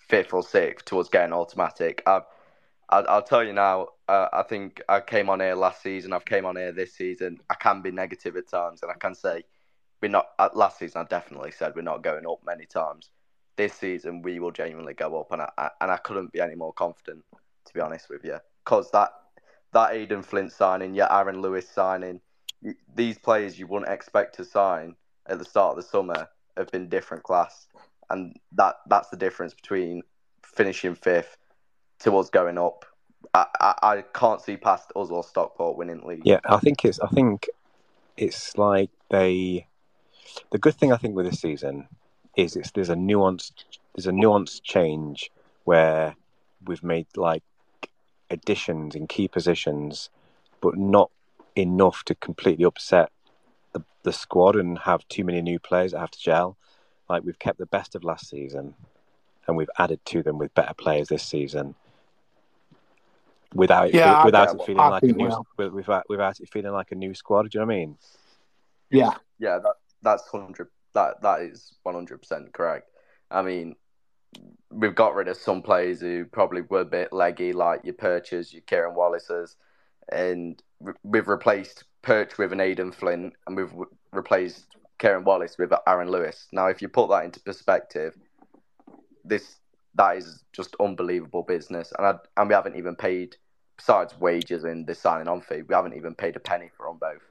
fifth 0.09 0.35
or 0.35 0.43
sixth 0.43 0.87
to 0.87 0.99
us 0.99 1.09
getting 1.09 1.33
automatic. 1.33 2.03
I, 2.05 2.23
I, 2.89 2.99
I'll 3.03 3.23
tell 3.23 3.45
you 3.45 3.53
now. 3.53 3.91
Uh, 4.09 4.27
I 4.33 4.43
think 4.43 4.83
I 4.89 4.99
came 5.01 5.31
on 5.31 5.39
here 5.39 5.55
last 5.55 5.83
season. 5.83 6.13
I've 6.13 6.25
came 6.25 6.45
on 6.45 6.57
here 6.57 6.73
this 6.73 6.95
season. 6.95 7.39
I 7.49 7.55
can 7.55 7.81
be 7.81 7.93
negative 7.93 8.37
at 8.37 8.49
times, 8.49 8.83
and 8.83 8.91
I 8.91 8.97
can 8.97 9.15
say 9.15 9.45
we're 10.03 10.09
not. 10.11 10.31
Uh, 10.37 10.49
last 10.53 10.81
season, 10.81 11.01
I 11.01 11.05
definitely 11.05 11.53
said 11.53 11.75
we're 11.77 11.83
not 11.83 12.03
going 12.03 12.27
up 12.27 12.41
many 12.45 12.67
times. 12.67 13.11
This 13.55 13.73
season, 13.75 14.23
we 14.23 14.41
will 14.41 14.51
genuinely 14.51 14.95
go 14.95 15.21
up, 15.21 15.31
and 15.31 15.43
I, 15.43 15.51
I 15.57 15.71
and 15.81 15.93
I 15.93 15.99
couldn't 15.99 16.33
be 16.33 16.41
any 16.41 16.57
more 16.57 16.73
confident, 16.73 17.23
to 17.67 17.73
be 17.73 17.81
honest 17.81 18.11
with 18.11 18.25
you, 18.25 18.39
because 18.65 18.91
that 18.91 19.11
that 19.73 19.93
Aiden 19.93 20.25
Flint 20.25 20.51
signing, 20.51 20.97
yeah, 20.97 21.07
Aaron 21.09 21.41
Lewis 21.41 21.69
signing, 21.69 22.21
these 22.97 23.17
players 23.17 23.61
you 23.61 23.69
wouldn't 23.69 23.93
expect 23.93 24.35
to 24.37 24.45
sign 24.45 24.97
at 25.27 25.39
the 25.39 25.45
start 25.45 25.79
of 25.79 25.85
the 25.85 25.89
summer 25.89 26.29
have 26.57 26.71
been 26.71 26.89
different 26.89 27.23
class, 27.23 27.67
and 28.11 28.37
that 28.53 28.77
that's 28.89 29.09
the 29.09 29.17
difference 29.17 29.55
between 29.55 30.03
finishing 30.45 30.95
fifth 30.95 31.37
to 32.01 32.17
us 32.17 32.31
going 32.31 32.59
up. 32.59 32.85
I, 33.35 33.47
I, 33.61 33.75
I 33.83 34.05
can't 34.15 34.41
see 34.41 34.57
past 34.57 34.93
us 34.97 35.11
or 35.11 35.23
Stockport 35.23 35.77
winning 35.77 36.03
league. 36.07 36.23
Yeah, 36.25 36.41
I 36.45 36.59
think 36.59 36.85
it's 36.85 37.01
I 37.01 37.09
think 37.09 37.49
it's 38.17 38.57
like 38.59 38.91
they 39.11 39.67
the 40.51 40.59
good 40.59 40.75
thing 40.75 40.93
I 40.93 40.97
think 40.97 41.15
with 41.15 41.27
this 41.27 41.41
season 41.41 41.89
is 42.37 42.57
it's 42.57 42.71
there's 42.73 42.91
a 42.91 42.95
nuanced 42.95 43.65
there's 43.95 44.07
a 44.07 44.13
nuanced 44.13 44.63
change 44.63 45.31
where 45.65 46.17
we've 46.65 46.83
made 46.83 47.07
like 47.17 47.43
additions 48.31 48.95
in 48.95 49.07
key 49.07 49.29
positions, 49.29 50.11
but 50.61 50.77
not 50.77 51.11
enough 51.55 52.03
to 52.05 52.15
completely 52.15 52.65
upset 52.65 53.11
the, 54.03 54.11
the 54.11 54.13
squad 54.13 54.57
and 54.57 54.79
have 54.79 55.07
too 55.09 55.25
many 55.25 55.43
new 55.43 55.59
players 55.59 55.93
that 55.93 56.01
have 56.01 56.11
to 56.11 56.21
gel. 56.21 56.57
Like 57.09 57.25
we've 57.25 57.39
kept 57.39 57.59
the 57.59 57.67
best 57.67 57.95
of 57.95 58.05
last 58.05 58.29
season, 58.29 58.75
and 59.47 59.57
we've 59.57 59.71
added 59.79 60.05
to 60.07 60.23
them 60.23 60.39
with 60.39 60.55
better 60.55 60.75
players 60.75 61.09
this 61.09 61.23
season. 61.23 61.75
Without 63.55 63.89
it, 63.89 63.95
Yeah, 63.95 64.15
I 64.15 64.25
without 64.25 64.55
it 64.55 64.63
feeling 64.65 64.81
I 64.81 64.89
like 64.89 65.03
a 65.03 65.07
new, 65.07 65.29
well. 65.29 65.47
without, 65.57 66.09
without 66.09 66.41
it 66.41 66.49
feeling 66.49 66.73
like 66.73 66.93
a 66.93 66.95
new 66.95 67.15
squad. 67.15 67.51
Do 67.51 67.59
you 67.59 67.61
know 67.61 67.67
what 67.67 67.75
I 67.75 67.79
mean? 67.79 67.97
Yeah, 68.91 69.15
Yeah, 69.39 69.59
that 69.59 69.75
that's 70.03 70.27
hundred. 70.29 70.69
That 70.95 71.21
that 71.23 71.41
is 71.41 71.75
one 71.83 71.95
hundred 71.95 72.19
percent 72.19 72.53
correct. 72.53 72.91
I 73.31 73.43
mean, 73.43 73.77
we've 74.71 74.95
got 74.95 75.15
rid 75.15 75.29
of 75.29 75.37
some 75.37 75.63
players 75.63 76.01
who 76.01 76.25
probably 76.25 76.63
were 76.63 76.81
a 76.81 76.85
bit 76.85 77.13
leggy, 77.13 77.53
like 77.53 77.81
your 77.85 77.95
Perches, 77.95 78.53
your 78.53 78.63
Kieran 78.63 78.95
Wallaces, 78.95 79.57
and 80.11 80.63
we- 80.81 80.93
we've 81.03 81.29
replaced 81.29 81.85
Perch 82.03 82.39
with 82.39 82.53
an 82.53 82.59
Aiden 82.59 82.95
Flint, 82.95 83.35
and 83.47 83.57
we've 83.57 83.71
w- 83.71 83.91
replaced 84.13 84.67
Kieran 84.99 85.25
Wallace 85.25 85.57
with 85.59 85.73
Aaron 85.87 86.11
Lewis. 86.11 86.49
Now, 86.53 86.67
if 86.67 86.83
you 86.83 86.89
put 86.89 87.09
that 87.11 87.25
into 87.25 87.41
perspective, 87.41 88.17
this 89.25 89.59
that 89.95 90.17
is 90.17 90.43
just 90.53 90.75
unbelievable 90.81 91.43
business, 91.43 91.93
and 91.99 92.07
I, 92.07 92.15
and 92.37 92.49
we 92.49 92.55
haven't 92.55 92.77
even 92.77 92.97
paid 92.97 93.37
besides 93.77 94.19
wages 94.19 94.65
and 94.65 94.87
the 94.87 94.95
signing 94.95 95.29
on 95.29 95.41
fee, 95.43 95.63
we 95.63 95.75
haven't 95.75 95.95
even 95.97 96.15
paid 96.15 96.37
a 96.37 96.41
penny 96.41 96.71
for 96.77 96.89
on 96.89 96.99
both. 96.99 97.23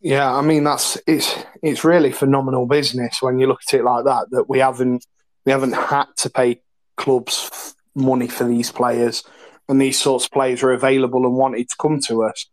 yeah. 0.00 0.32
I 0.34 0.40
mean, 0.42 0.64
that's 0.64 0.96
it's 1.06 1.34
it's 1.62 1.84
really 1.84 2.12
phenomenal 2.12 2.66
business 2.66 3.20
when 3.20 3.38
you 3.38 3.46
look 3.46 3.60
at 3.66 3.74
it 3.74 3.84
like 3.84 4.04
that. 4.04 4.30
That 4.30 4.48
we 4.48 4.58
haven't 4.60 5.06
we 5.44 5.52
haven't 5.52 5.72
had 5.72 6.06
to 6.18 6.30
pay 6.30 6.62
clubs 6.96 7.74
money 7.94 8.28
for 8.28 8.44
these 8.44 8.70
players, 8.70 9.24
and 9.70 9.80
these 9.80 9.98
sorts 9.98 10.24
of 10.26 10.32
players 10.32 10.62
are 10.62 10.72
available 10.72 11.24
and 11.24 11.34
wanted 11.34 11.68
to 11.68 11.76
come 11.80 12.00
to 12.00 12.24
us. 12.24 12.46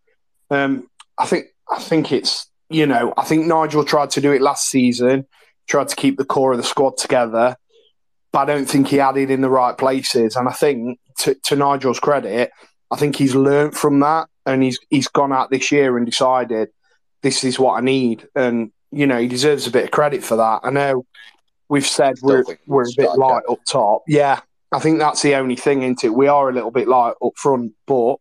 Um, 0.51 0.87
I 1.17 1.25
think 1.25 1.47
I 1.69 1.79
think 1.79 2.11
it's 2.11 2.49
you 2.69 2.85
know 2.85 3.13
I 3.17 3.23
think 3.23 3.47
Nigel 3.47 3.83
tried 3.83 4.11
to 4.11 4.21
do 4.21 4.31
it 4.31 4.41
last 4.41 4.69
season, 4.69 5.25
tried 5.67 5.89
to 5.89 5.95
keep 5.95 6.17
the 6.17 6.25
core 6.25 6.51
of 6.51 6.57
the 6.57 6.63
squad 6.63 6.95
together, 6.97 7.57
but 8.31 8.39
I 8.39 8.45
don't 8.45 8.67
think 8.67 8.87
he 8.87 8.99
added 8.99 9.31
in 9.31 9.41
the 9.41 9.49
right 9.49 9.75
places. 9.75 10.35
And 10.35 10.47
I 10.47 10.51
think 10.51 10.99
to, 11.19 11.33
to 11.45 11.55
Nigel's 11.55 11.99
credit, 11.99 12.51
I 12.91 12.95
think 12.95 13.15
he's 13.15 13.33
learnt 13.33 13.73
from 13.73 13.99
that, 14.01 14.27
and 14.45 14.61
he's 14.61 14.79
he's 14.89 15.07
gone 15.07 15.33
out 15.33 15.49
this 15.49 15.71
year 15.71 15.97
and 15.97 16.05
decided 16.05 16.69
this 17.23 17.43
is 17.43 17.57
what 17.57 17.79
I 17.79 17.81
need, 17.81 18.27
and 18.35 18.71
you 18.91 19.07
know 19.07 19.17
he 19.17 19.27
deserves 19.27 19.65
a 19.65 19.71
bit 19.71 19.85
of 19.85 19.91
credit 19.91 20.23
for 20.23 20.37
that. 20.37 20.59
I 20.63 20.69
know 20.69 21.03
we've 21.67 21.85
said 21.85 22.15
we're 22.21 22.43
we're 22.67 22.83
a 22.83 22.95
bit 22.95 23.09
light 23.17 23.43
up 23.49 23.65
top, 23.65 24.03
yeah. 24.07 24.41
I 24.77 24.79
think 24.79 24.99
that's 24.99 25.23
the 25.23 25.33
only 25.33 25.55
thing, 25.55 25.81
isn't 25.81 26.03
it? 26.03 26.13
We 26.13 26.27
are 26.27 26.49
a 26.49 26.53
little 26.53 26.69
bit 26.69 26.87
light 26.87 27.15
up 27.25 27.35
front, 27.35 27.73
but 27.87 28.17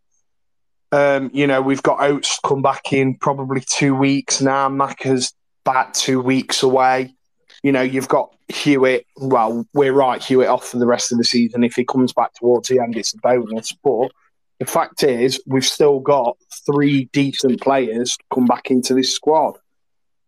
um, 0.91 1.31
you 1.35 1.47
know, 1.47 1.61
we've 1.61 1.83
got 1.83 2.01
Oates 2.01 2.41
come 2.43 2.63
back 2.63 2.95
in 2.95 3.15
probably 3.19 3.61
two 3.61 3.95
weeks 3.95 4.41
now. 4.41 4.71
Macca's 4.71 5.35
back 5.67 5.93
two 5.93 6.19
weeks 6.19 6.63
away. 6.63 7.15
You 7.63 7.73
know, 7.73 7.83
you've 7.83 8.09
got 8.09 8.35
Hewitt. 8.49 9.05
Well, 9.19 9.67
we're 9.75 9.93
right, 9.93 10.25
Hewitt 10.25 10.49
off 10.49 10.67
for 10.67 10.79
the 10.79 10.87
rest 10.87 11.13
of 11.13 11.19
the 11.19 11.25
season. 11.25 11.63
If 11.63 11.75
he 11.75 11.85
comes 11.85 12.15
back 12.15 12.33
towards 12.33 12.71
the 12.71 12.79
end, 12.79 12.97
it's 12.97 13.13
a 13.13 13.19
bonus. 13.19 13.73
But 13.73 14.13
the 14.59 14.65
fact 14.65 15.03
is, 15.03 15.39
we've 15.47 15.63
still 15.63 16.01
got 16.01 16.39
three 16.65 17.11
decent 17.13 17.61
players 17.61 18.17
come 18.33 18.47
back 18.47 18.71
into 18.71 18.95
this 18.95 19.15
squad. 19.15 19.59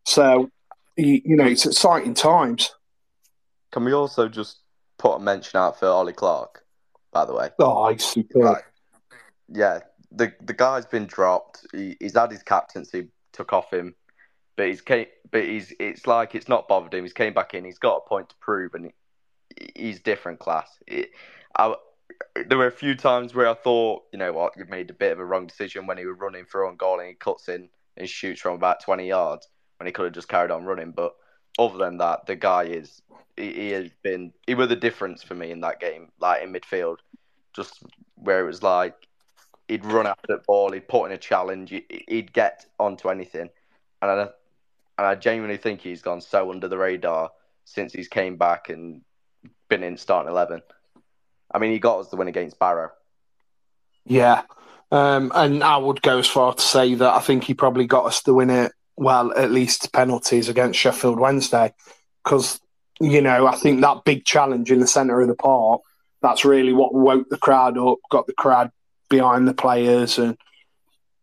So, 0.04 0.50
you, 0.94 1.23
you 1.25 1.37
know, 1.37 1.47
it's 1.47 1.64
exciting 1.64 2.12
times. 2.12 2.70
Can 3.73 3.87
we 3.87 3.92
also 3.92 4.28
just 4.28 4.58
put 4.99 5.14
a 5.14 5.19
mention 5.21 5.59
out 5.59 5.78
for 5.78 5.87
Ollie 5.87 6.12
Clarke, 6.12 6.64
by 7.12 7.25
the 7.25 7.35
way? 7.35 7.50
Oh, 7.59 7.90
he's 7.90 8.05
superb. 8.05 8.43
Right. 8.43 8.62
Yeah, 9.49 9.81
the 10.12 10.33
the 10.43 10.52
guy's 10.52 10.87
been 10.87 11.07
dropped. 11.07 11.67
He, 11.73 11.97
he's 12.00 12.14
had 12.14 12.31
his 12.31 12.43
captaincy 12.43 13.09
took 13.33 13.52
off 13.52 13.73
him, 13.73 13.95
but 14.57 14.67
he's 14.67 14.81
came, 14.81 15.07
but 15.31 15.45
he's 15.45 15.73
it's 15.81 16.07
like 16.07 16.35
it's 16.35 16.49
not 16.49 16.69
bothered 16.69 16.93
him. 16.93 17.05
He's 17.05 17.12
came 17.12 17.33
back 17.33 17.55
in. 17.55 17.64
He's 17.64 17.78
got 17.78 18.02
a 18.05 18.09
point 18.09 18.28
to 18.31 18.35
prove, 18.40 18.75
and 18.75 18.93
he, 19.57 19.71
he's 19.75 20.00
different 20.00 20.38
class. 20.38 20.69
It, 20.87 21.11
I, 21.57 21.75
there 22.47 22.59
were 22.59 22.67
a 22.67 22.73
few 22.73 22.95
times 22.95 23.35
where 23.35 23.49
I 23.49 23.55
thought, 23.55 24.02
you 24.12 24.19
know 24.19 24.33
what, 24.33 24.52
you've 24.57 24.69
made 24.69 24.90
a 24.90 24.95
bit 24.95 25.12
of 25.12 25.19
a 25.19 25.25
wrong 25.25 25.47
decision 25.47 25.87
when 25.87 25.99
he 25.99 26.07
was 26.07 26.19
running 26.19 26.45
for 26.45 26.67
own 26.67 26.76
goal 26.76 26.99
and 26.99 27.09
he 27.09 27.14
cuts 27.14 27.49
in 27.49 27.69
and 27.97 28.09
shoots 28.09 28.40
from 28.40 28.55
about 28.55 28.83
twenty 28.83 29.09
yards 29.09 29.49
when 29.78 29.87
he 29.87 29.93
could 29.93 30.05
have 30.05 30.14
just 30.14 30.28
carried 30.28 30.50
on 30.50 30.64
running. 30.64 30.93
But 30.93 31.14
other 31.58 31.78
than 31.78 31.98
that, 31.98 32.26
the 32.26 32.36
guy 32.36 32.64
is 32.64 33.02
he, 33.36 33.52
he 33.52 33.70
has 33.70 33.90
been 34.02 34.32
he 34.46 34.54
was 34.54 34.68
the 34.68 34.76
difference 34.76 35.22
for 35.22 35.34
me 35.34 35.50
in 35.50 35.60
that 35.60 35.80
game, 35.80 36.10
like 36.20 36.42
in 36.42 36.52
midfield, 36.52 36.98
just 37.54 37.82
where 38.16 38.40
it 38.40 38.46
was 38.46 38.62
like 38.62 38.94
he'd 39.68 39.84
run 39.84 40.06
after 40.06 40.26
the 40.28 40.42
ball, 40.46 40.72
he'd 40.72 40.88
put 40.88 41.06
in 41.06 41.12
a 41.12 41.18
challenge, 41.18 41.70
he- 41.70 42.04
he'd 42.08 42.32
get 42.32 42.66
onto 42.78 43.08
anything, 43.08 43.50
and 44.02 44.10
I 44.10 44.20
and 44.98 45.06
I 45.06 45.14
genuinely 45.14 45.58
think 45.58 45.80
he's 45.80 46.02
gone 46.02 46.20
so 46.20 46.50
under 46.50 46.68
the 46.68 46.78
radar 46.78 47.30
since 47.64 47.92
he's 47.92 48.08
came 48.08 48.36
back 48.36 48.68
and 48.68 49.02
been 49.68 49.82
in 49.82 49.96
starting 49.96 50.30
eleven. 50.30 50.62
I 51.50 51.58
mean, 51.58 51.72
he 51.72 51.78
got 51.78 52.00
us 52.00 52.08
the 52.08 52.16
win 52.16 52.28
against 52.28 52.58
Barrow. 52.58 52.90
Yeah. 54.04 54.42
Um, 54.90 55.32
and 55.34 55.62
I 55.62 55.76
would 55.76 56.00
go 56.02 56.18
as 56.18 56.26
far 56.26 56.54
to 56.54 56.62
say 56.62 56.94
that 56.94 57.14
I 57.14 57.20
think 57.20 57.44
he 57.44 57.54
probably 57.54 57.86
got 57.86 58.06
us 58.06 58.22
to 58.22 58.34
win 58.34 58.50
it, 58.50 58.72
well, 58.99 59.33
at 59.37 59.50
least 59.50 59.93
penalties 59.93 60.49
against 60.49 60.78
Sheffield 60.78 61.19
Wednesday. 61.19 61.73
Because, 62.25 62.61
you 63.00 63.23
know, 63.23 63.47
I 63.47 63.57
think 63.57 63.81
that 63.81 64.05
big 64.05 64.25
challenge 64.25 64.71
in 64.71 64.81
the 64.81 64.87
centre 64.87 65.21
of 65.21 65.28
the 65.28 65.35
park, 65.35 65.83
that's 66.21 66.45
really 66.45 66.73
what 66.73 66.95
woke 66.95 67.28
the 67.31 67.38
crowd 67.38 67.78
up, 67.78 67.99
got 68.11 68.26
the 68.26 68.33
crowd 68.33 68.71
behind 69.09 69.47
the 69.47 69.55
players. 69.55 70.19
And 70.19 70.37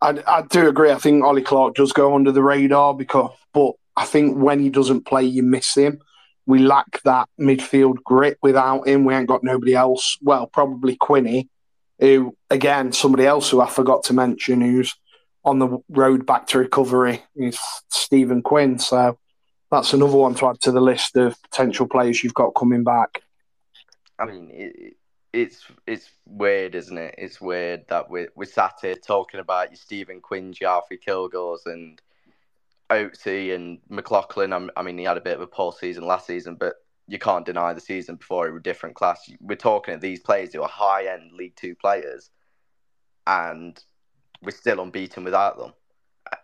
I, 0.00 0.22
I 0.26 0.42
do 0.42 0.68
agree. 0.68 0.90
I 0.90 0.96
think 0.96 1.22
Ollie 1.22 1.42
Clarke 1.42 1.74
does 1.74 1.92
go 1.92 2.14
under 2.14 2.32
the 2.32 2.42
radar 2.42 2.94
because, 2.94 3.30
but 3.52 3.72
I 3.96 4.04
think 4.04 4.38
when 4.38 4.58
he 4.60 4.70
doesn't 4.70 5.06
play, 5.06 5.24
you 5.24 5.42
miss 5.42 5.74
him. 5.74 6.00
We 6.46 6.60
lack 6.60 7.02
that 7.02 7.28
midfield 7.40 8.02
grit 8.04 8.38
without 8.40 8.86
him. 8.86 9.04
We 9.04 9.14
ain't 9.14 9.28
got 9.28 9.42
nobody 9.42 9.74
else. 9.74 10.16
Well, 10.22 10.46
probably 10.46 10.96
Quinny, 10.96 11.48
who 11.98 12.36
again 12.50 12.92
somebody 12.92 13.26
else 13.26 13.50
who 13.50 13.60
I 13.60 13.68
forgot 13.68 14.04
to 14.04 14.12
mention 14.12 14.60
who's 14.60 14.94
on 15.46 15.60
the 15.60 15.78
road 15.88 16.26
back 16.26 16.48
to 16.48 16.58
recovery 16.58 17.22
is 17.36 17.58
Stephen 17.88 18.42
Quinn. 18.42 18.78
So 18.78 19.16
that's 19.70 19.94
another 19.94 20.16
one 20.16 20.34
to 20.34 20.48
add 20.48 20.60
to 20.62 20.72
the 20.72 20.80
list 20.80 21.16
of 21.16 21.40
potential 21.42 21.86
players 21.86 22.22
you've 22.22 22.34
got 22.34 22.50
coming 22.50 22.84
back. 22.84 23.22
I 24.18 24.26
mean, 24.26 24.50
it, 24.52 24.96
it's 25.32 25.64
it's 25.86 26.10
weird, 26.26 26.74
isn't 26.74 26.98
it? 26.98 27.14
It's 27.16 27.40
weird 27.40 27.86
that 27.88 28.10
we 28.10 28.26
we 28.34 28.44
sat 28.44 28.74
here 28.82 28.96
talking 28.96 29.40
about 29.40 29.70
your 29.70 29.76
Stephen 29.76 30.20
Quinn, 30.20 30.52
Alfie 30.62 30.98
Kilgours, 30.98 31.66
and 31.66 32.00
Oatsy 32.90 33.54
and 33.54 33.78
McLaughlin. 33.88 34.52
I'm- 34.52 34.70
I 34.76 34.82
mean, 34.82 34.98
he 34.98 35.04
had 35.04 35.16
a 35.16 35.22
bit 35.22 35.34
of 35.34 35.40
a 35.42 35.46
poor 35.46 35.72
season 35.72 36.04
last 36.06 36.26
season, 36.26 36.56
but 36.56 36.74
you 37.06 37.18
can't 37.18 37.46
deny 37.46 37.72
the 37.72 37.80
season 37.80 38.16
before 38.16 38.46
he 38.46 38.52
was 38.52 38.60
a 38.60 38.62
different 38.62 38.96
class. 38.96 39.30
We're 39.40 39.56
talking 39.56 39.94
at 39.94 40.00
these 40.00 40.20
players 40.20 40.52
who 40.52 40.62
are 40.62 40.68
high 40.68 41.06
end 41.06 41.32
League 41.32 41.54
Two 41.56 41.76
players, 41.76 42.30
and 43.26 43.78
we're 44.42 44.50
still 44.50 44.80
unbeaten 44.80 45.24
without 45.24 45.58
them. 45.58 45.72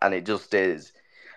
And 0.00 0.14
it 0.14 0.26
just 0.26 0.54
is. 0.54 0.92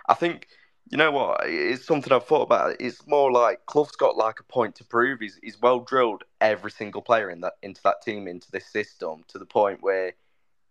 I 0.07 0.13
think 0.13 0.47
you 0.91 0.97
know 0.97 1.11
what? 1.11 1.41
It's 1.45 1.85
something 1.85 2.13
I've 2.13 2.27
thought 2.27 2.43
about. 2.43 2.75
It's 2.79 3.07
more 3.07 3.31
like 3.31 3.65
Clough's 3.65 3.95
got 3.95 4.17
like 4.17 4.39
a 4.39 4.43
point 4.43 4.75
to 4.75 4.83
prove. 4.83 5.19
He's 5.19 5.39
he's 5.41 5.59
well 5.59 5.79
drilled 5.79 6.23
every 6.41 6.71
single 6.71 7.01
player 7.01 7.29
in 7.29 7.41
that 7.41 7.53
into 7.63 7.81
that 7.83 8.01
team 8.03 8.27
into 8.27 8.51
this 8.51 8.67
system 8.67 9.23
to 9.29 9.39
the 9.39 9.45
point 9.45 9.81
where 9.81 10.13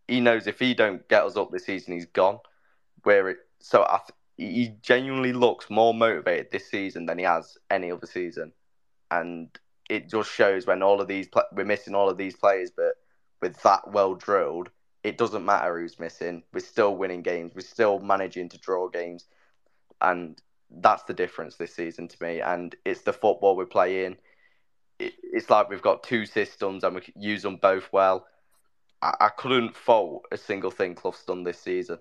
he 0.06 0.20
knows 0.20 0.46
if 0.46 0.58
he 0.60 0.74
don't 0.74 1.08
get 1.08 1.24
us 1.24 1.36
up 1.36 1.50
this 1.50 1.66
season, 1.66 1.94
he's 1.94 2.06
gone. 2.06 2.38
Where 3.02 3.30
it 3.30 3.38
so 3.60 3.82
I 3.82 3.98
th- 3.98 4.50
he 4.52 4.74
genuinely 4.82 5.32
looks 5.32 5.70
more 5.70 5.94
motivated 5.94 6.50
this 6.50 6.70
season 6.70 7.06
than 7.06 7.18
he 7.18 7.24
has 7.24 7.56
any 7.70 7.90
other 7.90 8.06
season, 8.06 8.52
and 9.10 9.48
it 9.90 10.08
just 10.08 10.30
shows 10.30 10.66
when 10.66 10.82
all 10.82 11.00
of 11.00 11.08
these 11.08 11.26
pla 11.28 11.42
we're 11.52 11.64
missing 11.64 11.94
all 11.94 12.08
of 12.08 12.18
these 12.18 12.36
players, 12.36 12.70
but 12.70 12.94
with 13.42 13.60
that 13.62 13.90
well 13.90 14.14
drilled, 14.14 14.70
it 15.04 15.18
doesn't 15.18 15.44
matter 15.44 15.78
who's 15.78 16.00
missing. 16.00 16.42
We're 16.52 16.60
still 16.60 16.96
winning 16.96 17.22
games. 17.22 17.52
We're 17.54 17.60
still 17.60 18.00
managing 18.00 18.48
to 18.48 18.58
draw 18.58 18.88
games, 18.88 19.26
and 20.00 20.40
that's 20.70 21.04
the 21.04 21.14
difference 21.14 21.56
this 21.56 21.74
season 21.74 22.08
to 22.08 22.16
me. 22.22 22.40
And 22.40 22.74
it's 22.84 23.02
the 23.02 23.12
football 23.12 23.54
we're 23.54 23.66
playing. 23.66 24.16
It, 24.98 25.12
it's 25.22 25.50
like 25.50 25.68
we've 25.68 25.82
got 25.82 26.02
two 26.02 26.26
systems 26.26 26.84
and 26.84 26.94
we 26.94 27.02
use 27.16 27.42
them 27.42 27.56
both 27.56 27.88
well. 27.92 28.26
I, 29.02 29.14
I 29.20 29.28
couldn't 29.28 29.76
fault 29.76 30.24
a 30.32 30.36
single 30.36 30.70
thing 30.70 30.94
Clough's 30.94 31.24
done 31.24 31.44
this 31.44 31.60
season. 31.60 31.98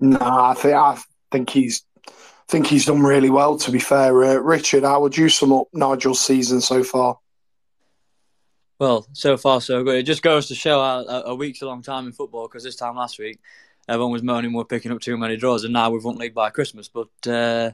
No, 0.00 0.18
I 0.20 0.54
think 0.54 0.74
I 0.74 0.98
think 1.30 1.50
he's 1.50 1.84
I 2.08 2.12
think 2.48 2.66
he's 2.66 2.86
done 2.86 3.02
really 3.02 3.30
well. 3.30 3.56
To 3.58 3.70
be 3.70 3.78
fair, 3.78 4.24
uh, 4.24 4.34
Richard, 4.34 4.82
how 4.82 5.00
would 5.00 5.16
you 5.16 5.28
sum 5.28 5.52
up 5.52 5.68
Nigel's 5.72 6.20
season 6.20 6.60
so 6.60 6.82
far? 6.82 7.18
Well, 8.78 9.06
so 9.12 9.36
far 9.36 9.60
so 9.60 9.82
good. 9.84 9.96
It 9.96 10.02
just 10.02 10.22
goes 10.22 10.48
to 10.48 10.54
show 10.54 10.80
how 10.80 10.98
a, 11.00 11.22
a 11.30 11.34
week's 11.34 11.62
a 11.62 11.66
long 11.66 11.82
time 11.82 12.06
in 12.06 12.12
football 12.12 12.46
because 12.46 12.62
this 12.62 12.76
time 12.76 12.96
last 12.96 13.18
week, 13.18 13.38
everyone 13.88 14.12
was 14.12 14.22
moaning 14.22 14.52
we're 14.52 14.64
picking 14.64 14.92
up 14.92 15.00
too 15.00 15.16
many 15.16 15.36
draws, 15.36 15.64
and 15.64 15.72
now 15.72 15.90
we've 15.90 16.04
won 16.04 16.16
league 16.16 16.34
by 16.34 16.50
Christmas. 16.50 16.88
But 16.88 17.08
uh, 17.26 17.72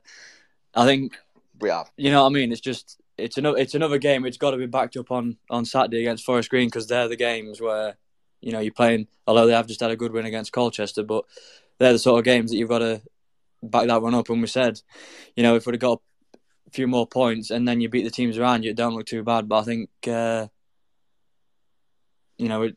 I 0.74 0.84
think 0.86 1.18
We 1.60 1.70
have. 1.70 1.90
you 1.96 2.10
know 2.10 2.22
what 2.22 2.30
I 2.30 2.32
mean. 2.32 2.52
It's 2.52 2.60
just 2.60 3.00
it's 3.18 3.36
another 3.36 3.58
it's 3.58 3.74
another 3.74 3.98
game. 3.98 4.24
It's 4.24 4.36
got 4.36 4.52
to 4.52 4.56
be 4.56 4.66
backed 4.66 4.96
up 4.96 5.10
on 5.10 5.38
on 5.50 5.64
Saturday 5.64 6.00
against 6.00 6.24
Forest 6.24 6.50
Green 6.50 6.68
because 6.68 6.86
they're 6.86 7.08
the 7.08 7.16
games 7.16 7.60
where 7.60 7.96
you 8.40 8.52
know 8.52 8.60
you're 8.60 8.72
playing. 8.72 9.08
Although 9.26 9.46
they 9.46 9.54
have 9.54 9.66
just 9.66 9.80
had 9.80 9.90
a 9.90 9.96
good 9.96 10.12
win 10.12 10.26
against 10.26 10.52
Colchester, 10.52 11.02
but 11.02 11.24
they're 11.78 11.92
the 11.92 11.98
sort 11.98 12.20
of 12.20 12.24
games 12.24 12.50
that 12.50 12.58
you've 12.58 12.68
got 12.68 12.78
to 12.78 13.02
back 13.62 13.88
that 13.88 14.02
one 14.02 14.14
up. 14.14 14.28
And 14.28 14.40
we 14.40 14.46
said, 14.46 14.80
you 15.34 15.42
know, 15.42 15.56
if 15.56 15.66
we'd 15.66 15.74
have 15.74 15.80
got 15.80 16.00
a 16.66 16.70
few 16.70 16.86
more 16.86 17.06
points 17.08 17.50
and 17.50 17.66
then 17.66 17.80
you 17.80 17.88
beat 17.88 18.04
the 18.04 18.10
teams 18.10 18.38
around 18.38 18.62
you, 18.64 18.70
it 18.70 18.76
don't 18.76 18.94
look 18.94 19.06
too 19.06 19.24
bad. 19.24 19.48
But 19.48 19.58
I 19.58 19.62
think 19.64 19.90
uh, 20.06 20.46
you 22.42 22.48
know 22.48 22.62
it, 22.62 22.76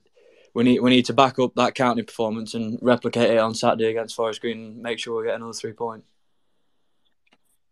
we 0.54 0.64
need 0.64 0.80
we 0.80 0.90
need 0.92 1.06
to 1.06 1.14
back 1.14 1.40
up 1.40 1.54
that 1.56 1.76
county 1.76 2.04
performance 2.04 2.54
and 2.54 2.78
replicate 2.82 3.32
it 3.32 3.38
on 3.40 3.56
Saturday 3.56 3.88
against 3.88 4.16
Forest 4.16 4.42
Green 4.42 4.58
and 4.60 4.78
make 4.82 5.00
sure 5.00 5.20
we 5.20 5.28
get 5.28 5.36
another 5.36 5.54
three 5.54 5.74
points. 5.74 6.06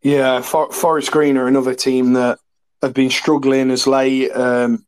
Yeah, 0.02 0.42
For- 0.42 0.72
Forest 0.72 1.12
Green 1.12 1.38
are 1.38 1.48
another 1.48 1.74
team 1.76 2.14
that 2.14 2.40
have 2.82 2.94
been 2.94 3.10
struggling 3.10 3.72
as 3.72 3.88
late. 3.88 4.32
Um, 4.32 4.86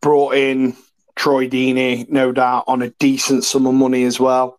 brought 0.00 0.34
in 0.34 0.76
Troy 1.14 1.48
Deeney, 1.48 2.08
no 2.08 2.32
doubt, 2.32 2.64
on 2.66 2.80
a 2.82 2.90
decent 2.90 3.44
sum 3.44 3.66
of 3.66 3.74
money 3.74 4.04
as 4.04 4.18
well. 4.18 4.58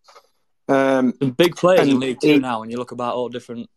Um, 0.68 1.14
Some 1.20 1.30
big 1.32 1.56
players 1.56 1.80
in 1.86 1.90
And 1.92 2.00
League 2.00 2.20
Two 2.20 2.28
it- 2.34 2.42
now. 2.42 2.60
When 2.60 2.70
you 2.70 2.76
look 2.76 2.92
about 2.92 3.14
all 3.16 3.28
different 3.28 3.60
clubs, 3.60 3.70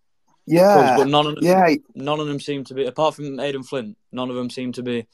yeah, 0.45 0.97
but 0.97 1.07
none 1.07 1.25
of 1.25 1.35
them, 1.35 1.43
yeah, 1.43 1.73
none 1.95 2.19
of 2.19 2.27
them 2.27 2.39
seem 2.39 2.65
to 2.65 2.73
be 2.73 2.85
apart 2.85 3.15
from 3.15 3.39
Aidan 3.39 3.63
Flint. 3.63 3.97
None 4.11 4.29
of 4.29 4.35
them 4.35 4.49
seem 4.49 4.73
to 4.73 4.83
be 4.83 5.07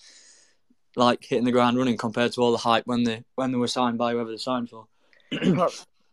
like 0.97 1.23
hitting 1.23 1.45
the 1.45 1.51
ground 1.51 1.77
running 1.77 1.95
compared 1.95 2.33
to 2.33 2.41
all 2.41 2.51
the 2.51 2.57
hype 2.57 2.87
when 2.87 3.03
they 3.03 3.23
when 3.35 3.51
they 3.51 3.57
were 3.57 3.67
signed 3.67 3.97
by 3.97 4.11
whoever 4.11 4.31
they 4.31 4.37
signed 4.37 4.69
for. 4.69 4.87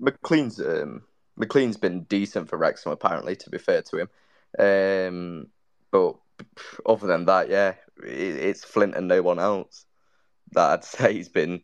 McClean's 0.01 0.61
um, 0.61 1.03
McLean's 1.37 1.77
been 1.77 2.03
decent 2.05 2.49
for 2.49 2.59
Wrexham, 2.59 2.93
apparently. 2.93 3.35
To 3.37 3.51
be 3.51 3.59
fair 3.59 3.83
to 3.83 3.99
him, 3.99 4.09
um, 4.59 5.47
but 5.91 6.17
other 6.87 7.07
than 7.07 7.25
that, 7.25 7.49
yeah, 7.49 7.75
it, 8.03 8.37
it's 8.37 8.65
Flint 8.65 8.95
and 8.95 9.09
no 9.09 9.23
one 9.23 9.39
else. 9.39 9.87
That 10.53 10.71
I'd 10.71 10.85
say 10.85 11.17
has 11.17 11.29
been 11.29 11.63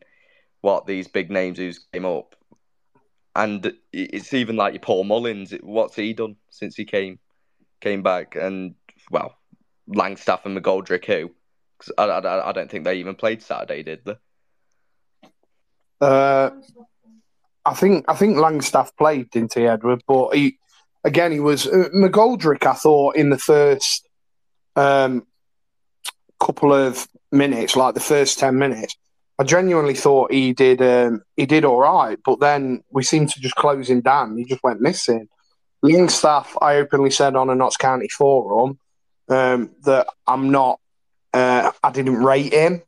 what 0.61 0.87
these 0.87 1.07
big 1.07 1.29
names 1.29 1.57
who's 1.57 1.85
came 1.93 2.05
up, 2.05 2.35
and 3.35 3.71
it's 3.93 4.33
even 4.33 4.55
like 4.55 4.73
your 4.73 4.81
Paul 4.81 5.03
Mullins. 5.03 5.53
What's 5.61 5.95
he 5.95 6.13
done 6.13 6.37
since 6.49 6.75
he 6.75 6.85
came 6.85 7.19
came 7.81 8.01
back? 8.01 8.35
And 8.35 8.73
well, 9.11 9.37
Langstaff 9.87 10.45
and 10.45 10.57
McGoldrick, 10.57 11.05
who? 11.05 11.31
I, 11.97 12.03
I, 12.03 12.49
I 12.49 12.51
don't 12.51 12.69
think 12.69 12.83
they 12.83 12.95
even 12.95 13.15
played 13.15 13.41
Saturday, 13.41 13.83
did 13.83 14.05
they? 14.05 14.15
Uh, 15.99 16.49
I 17.63 17.73
think 17.73 18.05
I 18.07 18.15
think 18.15 18.37
Langstaff 18.37 18.95
played, 18.97 19.29
didn't 19.29 19.53
he, 19.53 19.67
Edward? 19.67 20.03
But 20.07 20.35
he 20.35 20.57
again, 21.03 21.31
he 21.31 21.39
was 21.39 21.67
uh, 21.67 21.89
McGoldrick. 21.95 22.65
I 22.65 22.73
thought 22.73 23.15
in 23.15 23.29
the 23.29 23.37
first 23.37 24.07
um, 24.75 25.27
couple 26.39 26.73
of 26.73 27.07
minutes, 27.31 27.75
like 27.75 27.93
the 27.93 27.99
first 27.99 28.39
ten 28.39 28.57
minutes, 28.57 28.95
I 29.37 29.43
genuinely 29.43 29.93
thought 29.93 30.31
he 30.31 30.53
did 30.53 30.81
um, 30.81 31.21
he 31.37 31.45
did 31.45 31.65
all 31.65 31.79
right. 31.79 32.17
But 32.25 32.39
then 32.39 32.83
we 32.89 33.03
seemed 33.03 33.29
to 33.29 33.39
just 33.39 33.55
close 33.55 33.89
him 33.89 34.01
down. 34.01 34.37
He 34.37 34.45
just 34.45 34.63
went 34.63 34.81
missing. 34.81 35.27
Langstaff, 35.83 36.47
I 36.61 36.75
openly 36.75 37.09
said 37.09 37.35
on 37.35 37.49
a 37.49 37.55
Notts 37.55 37.77
County 37.77 38.07
forum 38.07 38.79
um, 39.29 39.71
that 39.83 40.07
I'm 40.27 40.51
not. 40.51 40.79
Uh, 41.33 41.71
I 41.83 41.91
didn't 41.91 42.17
rate 42.17 42.53
him, 42.53 42.81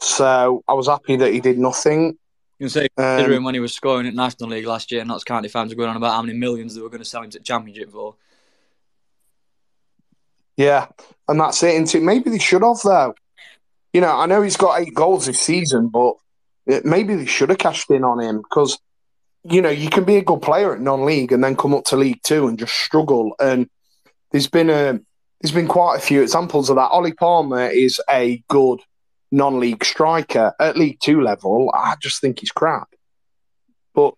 so 0.00 0.62
I 0.66 0.74
was 0.74 0.88
happy 0.88 1.16
that 1.16 1.32
he 1.32 1.40
did 1.40 1.58
nothing. 1.58 2.18
You 2.58 2.68
can 2.68 2.70
say 2.70 2.88
Um, 2.96 3.44
when 3.44 3.54
he 3.54 3.60
was 3.60 3.74
scoring 3.74 4.06
at 4.06 4.14
National 4.14 4.50
League 4.50 4.66
last 4.66 4.90
year, 4.90 5.02
and 5.02 5.08
Notts 5.08 5.24
County 5.24 5.48
fans 5.48 5.70
were 5.70 5.76
going 5.76 5.90
on 5.90 5.96
about 5.96 6.14
how 6.14 6.22
many 6.22 6.38
millions 6.38 6.74
they 6.74 6.80
were 6.80 6.88
going 6.88 7.02
to 7.02 7.08
sell 7.08 7.22
him 7.22 7.30
to 7.30 7.40
Championship 7.40 7.92
for. 7.92 8.16
Yeah, 10.56 10.86
and 11.28 11.38
that's 11.38 11.62
it. 11.62 11.74
Into 11.74 12.00
maybe 12.00 12.30
they 12.30 12.38
should 12.38 12.62
have 12.62 12.80
though. 12.82 13.14
You 13.92 14.00
know, 14.00 14.18
I 14.18 14.26
know 14.26 14.42
he's 14.42 14.56
got 14.56 14.80
eight 14.80 14.94
goals 14.94 15.26
this 15.26 15.40
season, 15.40 15.88
but 15.88 16.14
it, 16.66 16.84
maybe 16.84 17.14
they 17.14 17.26
should 17.26 17.50
have 17.50 17.58
cashed 17.58 17.90
in 17.90 18.04
on 18.04 18.20
him 18.20 18.38
because 18.38 18.78
you 19.44 19.60
know 19.60 19.68
you 19.68 19.90
can 19.90 20.04
be 20.04 20.16
a 20.16 20.24
good 20.24 20.42
player 20.42 20.74
at 20.74 20.80
non-league 20.80 21.32
and 21.32 21.44
then 21.44 21.56
come 21.56 21.74
up 21.74 21.84
to 21.84 21.96
League 21.96 22.22
Two 22.22 22.48
and 22.48 22.58
just 22.58 22.74
struggle. 22.74 23.36
And 23.38 23.68
there's 24.32 24.48
been 24.48 24.70
a 24.70 25.00
there's 25.40 25.54
been 25.54 25.68
quite 25.68 25.96
a 25.96 26.00
few 26.00 26.22
examples 26.22 26.70
of 26.70 26.76
that. 26.76 26.90
Ollie 26.90 27.12
Palmer 27.12 27.68
is 27.68 28.00
a 28.08 28.42
good 28.48 28.80
non-league 29.30 29.84
striker 29.84 30.54
at 30.58 30.76
League 30.76 31.00
Two 31.00 31.20
level. 31.20 31.70
I 31.74 31.96
just 32.00 32.20
think 32.20 32.40
he's 32.40 32.50
crap. 32.50 32.88
But 33.94 34.14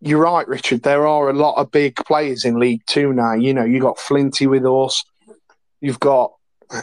you're 0.00 0.20
right, 0.20 0.46
Richard. 0.46 0.82
There 0.82 1.06
are 1.06 1.28
a 1.28 1.34
lot 1.34 1.56
of 1.56 1.70
big 1.70 1.96
players 1.96 2.44
in 2.44 2.58
League 2.58 2.82
Two 2.86 3.12
now. 3.12 3.34
You 3.34 3.54
know, 3.54 3.64
you 3.64 3.80
got 3.80 3.98
Flinty 3.98 4.46
with 4.46 4.64
us. 4.64 5.04
You've 5.80 6.00
got 6.00 6.32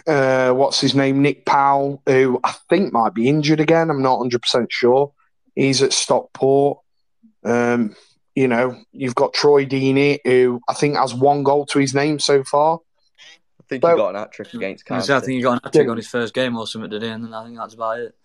uh, 0.05 0.51
what's 0.51 0.81
his 0.81 0.95
name, 0.95 1.21
Nick 1.21 1.45
Powell, 1.45 2.01
who 2.05 2.39
I 2.43 2.53
think 2.69 2.91
might 2.91 3.13
be 3.13 3.29
injured 3.29 3.59
again. 3.59 3.89
I'm 3.89 4.01
not 4.01 4.19
100 4.19 4.41
percent 4.41 4.71
sure. 4.71 5.13
He's 5.55 5.81
at 5.81 5.93
Stockport. 5.93 6.79
Um, 7.43 7.95
you 8.35 8.47
know, 8.47 8.79
you've 8.91 9.15
got 9.15 9.33
Troy 9.33 9.65
Deeney, 9.65 10.19
who 10.23 10.61
I 10.67 10.73
think 10.73 10.95
has 10.95 11.13
one 11.13 11.43
goal 11.43 11.65
to 11.67 11.79
his 11.79 11.95
name 11.95 12.19
so 12.19 12.43
far. 12.43 12.79
I 13.67 13.69
think 13.69 13.83
So- 13.83 13.89
he 13.89 13.97
got 13.97 14.09
an 14.09 14.15
hat 14.15 14.31
trick 14.31 14.53
against 14.53 14.89
I 14.89 15.01
think 15.19 15.25
he 15.33 15.41
got 15.41 15.53
an 15.53 15.59
hat 15.63 15.73
trick 15.73 15.89
on 15.89 15.97
his 15.97 16.07
first 16.07 16.33
game 16.33 16.55
or 16.57 16.65
something 16.65 16.89
today, 16.89 17.09
and 17.09 17.23
then 17.25 17.33
I 17.33 17.43
think 17.43 17.57
that's 17.57 17.73
about 17.73 17.99
it. 17.99 18.15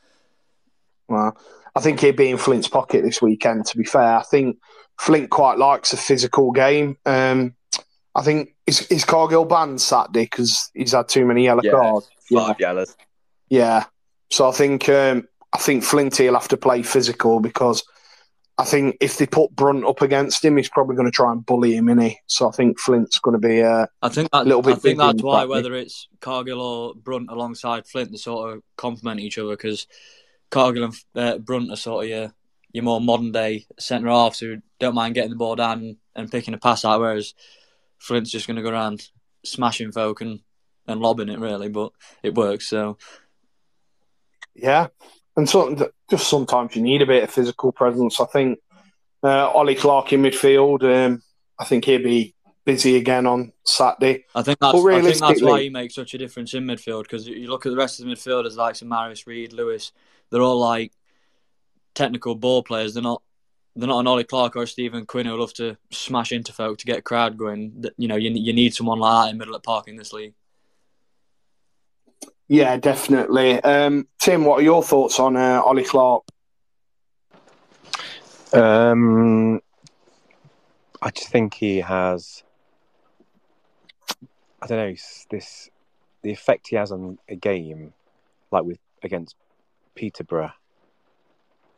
Well, 1.08 1.36
I 1.74 1.80
think 1.80 2.00
he'd 2.00 2.16
be 2.16 2.30
in 2.30 2.38
Flint's 2.38 2.68
pocket 2.68 3.02
this 3.02 3.20
weekend. 3.20 3.66
To 3.66 3.76
be 3.76 3.84
fair, 3.84 4.18
I 4.18 4.22
think 4.22 4.58
Flint 5.00 5.30
quite 5.30 5.58
likes 5.58 5.92
a 5.92 5.96
physical 5.96 6.52
game. 6.52 6.96
Um, 7.04 7.54
I 8.14 8.22
think 8.22 8.54
is, 8.66 8.86
is 8.88 9.04
Cargill 9.04 9.44
banned 9.44 9.80
Saturday 9.80 10.24
because 10.24 10.70
he's 10.74 10.92
had 10.92 11.08
too 11.08 11.24
many 11.26 11.44
yellow 11.44 11.62
Yeah. 11.64 11.72
cards. 11.72 12.08
Yeah, 12.30 12.46
Five 12.46 12.60
yellows. 12.60 12.96
yeah. 13.48 13.84
So 14.30 14.48
I 14.48 14.52
think 14.52 14.88
um, 14.88 15.26
I 15.52 15.58
think 15.58 15.82
Flinty 15.82 16.26
will 16.26 16.34
have 16.38 16.48
to 16.48 16.56
play 16.56 16.82
physical 16.82 17.40
because 17.40 17.82
I 18.62 18.64
think 18.64 18.96
if 19.00 19.18
they 19.18 19.26
put 19.26 19.50
Brunt 19.56 19.84
up 19.84 20.02
against 20.02 20.44
him, 20.44 20.56
he's 20.56 20.68
probably 20.68 20.94
going 20.94 21.10
to 21.10 21.14
try 21.14 21.32
and 21.32 21.44
bully 21.44 21.74
him, 21.74 21.86
innit? 21.86 22.14
So 22.28 22.48
I 22.48 22.52
think 22.52 22.78
Flint's 22.78 23.18
going 23.18 23.32
to 23.40 23.48
be. 23.48 23.60
Uh, 23.60 23.86
I 24.00 24.08
think 24.08 24.30
that, 24.30 24.46
Little 24.46 24.62
bit 24.62 24.76
I 24.76 24.78
think 24.78 24.98
that's 25.00 25.20
why 25.20 25.46
whether 25.46 25.74
it's 25.74 26.06
Cargill 26.20 26.60
or 26.60 26.94
Brunt 26.94 27.28
alongside 27.28 27.88
Flint, 27.88 28.12
they 28.12 28.18
sort 28.18 28.52
of 28.52 28.62
complement 28.76 29.18
each 29.18 29.36
other 29.36 29.50
because 29.50 29.88
Cargill 30.52 30.84
and 30.84 30.94
uh, 31.16 31.38
Brunt 31.38 31.72
are 31.72 31.76
sort 31.76 32.04
of 32.04 32.10
your 32.10 32.34
your 32.72 32.84
more 32.84 33.00
modern 33.00 33.32
day 33.32 33.66
centre 33.80 34.08
halves 34.08 34.38
who 34.38 34.58
don't 34.78 34.94
mind 34.94 35.16
getting 35.16 35.30
the 35.30 35.36
ball 35.36 35.56
down 35.56 35.96
and 36.14 36.30
picking 36.30 36.54
a 36.54 36.58
pass 36.58 36.84
out, 36.84 37.00
whereas 37.00 37.34
Flint's 37.98 38.30
just 38.30 38.46
going 38.46 38.58
to 38.58 38.62
go 38.62 38.70
around 38.70 39.08
smashing 39.44 39.90
folk 39.90 40.20
and, 40.20 40.38
and 40.86 41.00
lobbing 41.00 41.30
it 41.30 41.40
really, 41.40 41.68
but 41.68 41.90
it 42.22 42.36
works. 42.36 42.68
So 42.68 42.96
Yeah, 44.54 44.86
and 45.36 45.48
just 46.10 46.28
sometimes 46.28 46.76
you 46.76 46.82
need 46.82 47.02
a 47.02 47.06
bit 47.06 47.24
of 47.24 47.30
physical 47.30 47.72
presence. 47.72 48.20
I 48.20 48.26
think 48.26 48.58
uh, 49.22 49.48
Ollie 49.50 49.74
Clarke 49.74 50.12
in 50.12 50.22
midfield. 50.22 50.82
Um, 50.82 51.22
I 51.58 51.64
think 51.64 51.84
he'll 51.84 52.02
be 52.02 52.34
busy 52.64 52.96
again 52.96 53.26
on 53.26 53.52
Saturday. 53.64 54.24
I 54.34 54.42
think 54.42 54.58
that's 54.58 54.74
I 54.74 55.00
think 55.00 55.18
that's 55.18 55.42
why 55.42 55.62
he 55.62 55.70
makes 55.70 55.94
such 55.94 56.14
a 56.14 56.18
difference 56.18 56.54
in 56.54 56.64
midfield 56.64 57.04
because 57.04 57.26
you 57.26 57.48
look 57.48 57.66
at 57.66 57.70
the 57.70 57.76
rest 57.76 58.00
of 58.00 58.06
the 58.06 58.12
midfielders 58.12 58.56
like 58.56 58.80
Maris 58.82 59.26
Reed, 59.26 59.52
Lewis, 59.52 59.92
they're 60.30 60.42
all 60.42 60.58
like 60.58 60.92
technical 61.94 62.34
ball 62.34 62.62
players. 62.62 62.94
They're 62.94 63.02
not 63.02 63.22
they're 63.74 63.88
not 63.88 64.00
an 64.00 64.06
Ollie 64.06 64.24
Clarke 64.24 64.56
or 64.56 64.64
a 64.64 64.66
Stephen 64.66 65.06
Quinn 65.06 65.26
who 65.26 65.36
love 65.36 65.54
to 65.54 65.76
smash 65.90 66.32
into 66.32 66.52
folk 66.52 66.78
to 66.78 66.86
get 66.86 66.98
a 66.98 67.02
crowd 67.02 67.38
going. 67.38 67.84
You 67.96 68.08
know, 68.08 68.16
you 68.16 68.30
you 68.30 68.52
need 68.52 68.74
someone 68.74 68.98
like 68.98 69.26
that 69.26 69.32
in 69.32 69.38
middle 69.38 69.54
of 69.54 69.62
park 69.62 69.88
in 69.88 69.96
this 69.96 70.12
league. 70.12 70.34
Yeah, 72.48 72.76
definitely. 72.76 73.62
Um, 73.62 74.06
Tim, 74.18 74.44
what 74.44 74.60
are 74.60 74.62
your 74.62 74.82
thoughts 74.82 75.18
on 75.18 75.36
uh, 75.36 75.62
Ollie 75.64 75.84
Clarke? 75.84 76.24
Um, 78.52 79.60
I 81.00 81.10
just 81.10 81.28
think 81.28 81.54
he 81.54 81.78
has. 81.78 82.42
I 84.60 84.66
don't 84.66 84.78
know 84.78 84.94
this 85.30 85.70
the 86.22 86.30
effect 86.30 86.68
he 86.68 86.76
has 86.76 86.92
on 86.92 87.18
a 87.28 87.34
game, 87.34 87.94
like 88.50 88.64
with 88.64 88.78
against 89.02 89.34
Peterborough, 89.94 90.52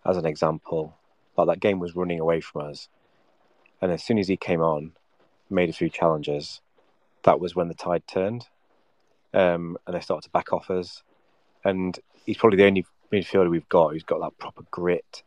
as 0.05 0.17
an 0.17 0.27
example. 0.27 0.95
Like 1.37 1.47
that 1.49 1.61
game 1.61 1.79
was 1.79 1.97
running 1.97 2.21
away 2.21 2.41
from 2.41 2.63
us, 2.69 2.89
and 3.81 3.91
as 3.93 4.03
soon 4.03 4.19
as 4.19 4.29
he 4.29 4.37
came 4.37 4.61
on, 4.61 4.93
made 5.49 5.71
a 5.71 5.73
few 5.73 5.89
challenges, 5.89 6.61
that 7.23 7.41
was 7.41 7.55
when 7.57 7.69
the 7.69 7.75
tide 7.75 8.07
turned, 8.07 8.47
um, 9.35 9.77
and 9.87 9.95
they 9.95 10.01
started 10.01 10.27
to 10.27 10.31
back 10.31 10.53
off 10.53 10.71
us. 10.71 11.03
And 11.65 11.99
he's 12.25 12.39
probably 12.39 12.57
the 12.57 12.67
only 12.67 12.87
midfielder 13.13 13.51
we've 13.51 13.69
got 13.69 13.93
who's 13.93 14.05
got 14.05 14.21
that 14.21 14.39
proper 14.39 14.63
grit 14.71 15.23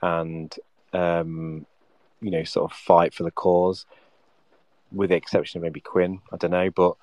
and 0.00 0.54
um, 0.92 1.66
you 2.20 2.30
know 2.30 2.44
sort 2.44 2.70
of 2.70 2.76
fight 2.76 3.12
for 3.12 3.24
the 3.24 3.30
cause, 3.30 3.84
with 4.92 5.10
the 5.10 5.16
exception 5.16 5.58
of 5.58 5.62
maybe 5.62 5.80
Quinn. 5.80 6.20
I 6.32 6.36
don't 6.36 6.52
know, 6.52 6.70
but 6.70 6.96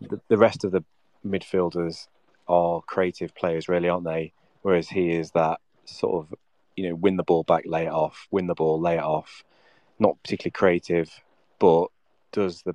the, 0.00 0.20
the 0.28 0.38
rest 0.38 0.64
of 0.64 0.72
the 0.72 0.84
midfielders 1.26 2.06
are 2.48 2.80
creative 2.82 3.34
players, 3.34 3.68
really, 3.68 3.88
aren't 3.88 4.04
they? 4.04 4.32
Whereas 4.62 4.88
he 4.88 5.10
is 5.10 5.32
that 5.32 5.60
sort 5.84 6.24
of 6.24 6.38
you 6.76 6.88
know 6.88 6.94
win 6.94 7.16
the 7.16 7.22
ball 7.22 7.42
back, 7.42 7.64
lay 7.66 7.86
it 7.86 7.92
off, 7.92 8.28
win 8.30 8.46
the 8.46 8.54
ball, 8.54 8.80
lay 8.80 8.96
it 8.96 9.02
off. 9.02 9.44
Not 9.98 10.22
particularly 10.22 10.52
creative, 10.52 11.10
but 11.58 11.88
does 12.30 12.62
the 12.62 12.74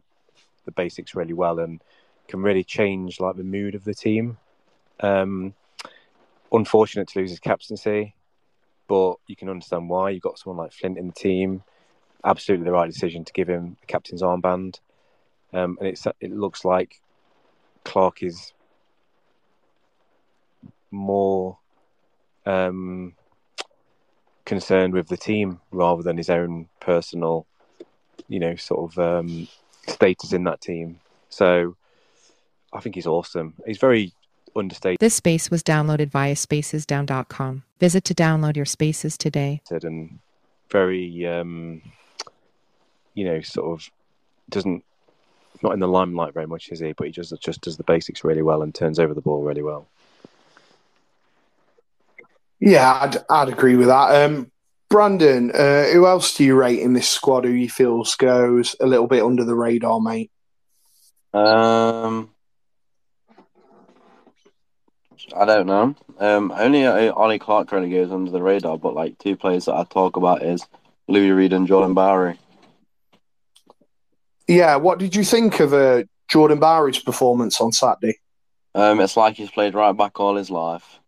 the 0.66 0.72
basics 0.72 1.16
really 1.16 1.34
well 1.34 1.60
and 1.60 1.82
can 2.28 2.42
really 2.42 2.64
change 2.64 3.20
like 3.20 3.36
the 3.36 3.44
mood 3.44 3.76
of 3.76 3.84
the 3.84 3.94
team. 3.94 4.38
Um, 5.00 5.54
unfortunate 6.52 7.08
to 7.10 7.20
lose 7.20 7.30
his 7.30 7.40
captaincy, 7.40 8.16
but 8.88 9.16
you 9.28 9.36
can 9.36 9.50
understand 9.50 9.90
why. 9.90 10.10
You've 10.10 10.24
got 10.24 10.40
someone 10.40 10.64
like 10.64 10.74
Flint 10.74 10.98
in 10.98 11.08
the 11.08 11.14
team. 11.14 11.64
Absolutely 12.24 12.66
the 12.66 12.72
right 12.72 12.92
decision 12.92 13.24
to 13.26 13.34
give 13.34 13.48
him 13.48 13.78
the 13.80 13.88
captain's 13.88 14.22
armband. 14.22 14.80
Um, 15.54 15.78
and 15.80 15.88
it's 15.88 16.06
it 16.20 16.32
looks 16.32 16.66
like 16.66 17.00
Clarke 17.84 18.24
is 18.24 18.54
more 20.92 21.58
um, 22.46 23.14
concerned 24.46 24.94
with 24.94 25.08
the 25.08 25.18
team 25.18 25.60
rather 25.72 26.04
than 26.04 26.18
his 26.18 26.30
own 26.30 26.68
personal, 26.80 27.46
you 28.28 28.40
know, 28.40 28.56
sort 28.56 28.92
of 28.92 29.00
um, 29.00 29.48
status 29.88 30.34
in 30.34 30.44
that 30.46 30.62
team. 30.62 31.00
So 31.30 31.76
I 32.74 32.80
think 32.80 32.96
he's 32.96 33.08
awesome. 33.08 33.54
He's 33.66 33.78
very 33.78 34.14
understated. 34.56 35.00
This 35.00 35.16
space 35.16 35.50
was 35.50 35.64
downloaded 35.64 36.10
via 36.10 36.36
spacesdown.com. 36.36 37.64
Visit 37.80 38.04
to 38.06 38.16
download 38.16 38.56
your 38.56 38.66
spaces 38.66 39.18
today. 39.18 39.62
And 39.70 40.20
very, 40.70 41.26
um, 41.26 41.82
you 43.14 43.26
know, 43.26 43.42
sort 43.42 43.80
of 43.80 43.90
doesn't 44.50 44.84
not 45.64 45.74
in 45.74 45.80
the 45.80 45.88
limelight 45.88 46.34
very 46.34 46.48
much, 46.48 46.70
is 46.70 46.80
he? 46.80 46.94
But 46.94 47.08
he 47.08 47.14
just 47.14 47.34
just 47.42 47.62
does 47.62 47.78
the 47.78 47.84
basics 47.84 48.24
really 48.24 48.42
well 48.42 48.62
and 48.62 48.74
turns 48.74 49.00
over 49.00 49.14
the 49.14 49.22
ball 49.22 49.44
really 49.44 49.64
well. 49.64 49.88
Yeah, 52.60 52.92
I'd, 53.02 53.18
I'd 53.30 53.50
agree 53.50 53.76
with 53.76 53.88
that. 53.88 54.24
Um, 54.24 54.52
Brandon, 54.90 55.52
uh, 55.52 55.86
who 55.86 56.08
else 56.08 56.36
do 56.36 56.44
you 56.44 56.56
rate 56.56 56.80
in 56.80 56.94
this 56.94 57.08
squad 57.08 57.46
who 57.46 57.52
you 57.52 57.70
feel 57.70 58.04
goes 58.18 58.76
a 58.80 58.88
little 58.88 59.08
bit 59.08 59.24
under 59.24 59.44
the 59.44 59.56
radar, 59.56 60.00
mate? 60.00 60.32
Um, 61.34 62.32
I 65.36 65.46
don't 65.46 65.68
know. 65.68 65.96
Um, 66.20 66.52
only 66.56 66.86
uh, 66.86 67.14
Ollie 67.14 67.40
Clarke 67.40 67.70
kind 67.70 67.86
of 67.86 67.92
goes 67.92 68.12
under 68.12 68.32
the 68.32 68.42
radar, 68.42 68.78
but 68.78 68.94
like 68.94 69.18
two 69.18 69.36
players 69.36 69.66
that 69.66 69.76
I 69.76 69.84
talk 69.84 70.18
about 70.18 70.44
is 70.44 70.66
Louis 71.08 71.32
Reed 71.32 71.54
and 71.54 71.68
Jordan 71.68 71.94
Bowery. 71.94 72.38
Yeah, 74.48 74.78
what 74.78 75.00
did 75.00 75.16
you 75.16 75.24
think 75.24 75.60
of 75.60 75.74
uh, 75.74 76.04
Jordan 76.30 76.60
Bowery's 76.60 77.00
performance 77.00 77.60
on 77.60 77.72
Saturday? 77.72 78.20
Um, 78.74 79.00
it's 79.00 79.18
like 79.18 79.36
he's 79.36 79.52
played 79.52 79.74
right 79.74 79.96
back 79.96 80.20
all 80.20 80.36
his 80.36 80.50
life. 80.50 81.00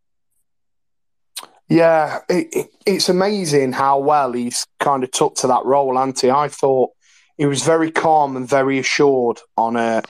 Yeah, 1.69 2.19
it, 2.27 2.47
it, 2.51 2.67
it's 2.85 3.09
amazing 3.09 3.73
how 3.73 3.99
well 3.99 4.33
he's 4.33 4.65
kind 4.79 5.03
of 5.03 5.11
took 5.11 5.35
to 5.35 5.47
that 5.47 5.65
role, 5.65 5.99
Anti. 5.99 6.31
I 6.31 6.47
thought 6.47 6.91
he 7.37 7.45
was 7.45 7.63
very 7.63 7.91
calm 7.91 8.35
and 8.35 8.49
very 8.49 8.79
assured 8.79 9.39
on 9.55 9.77
uh, 9.77 10.01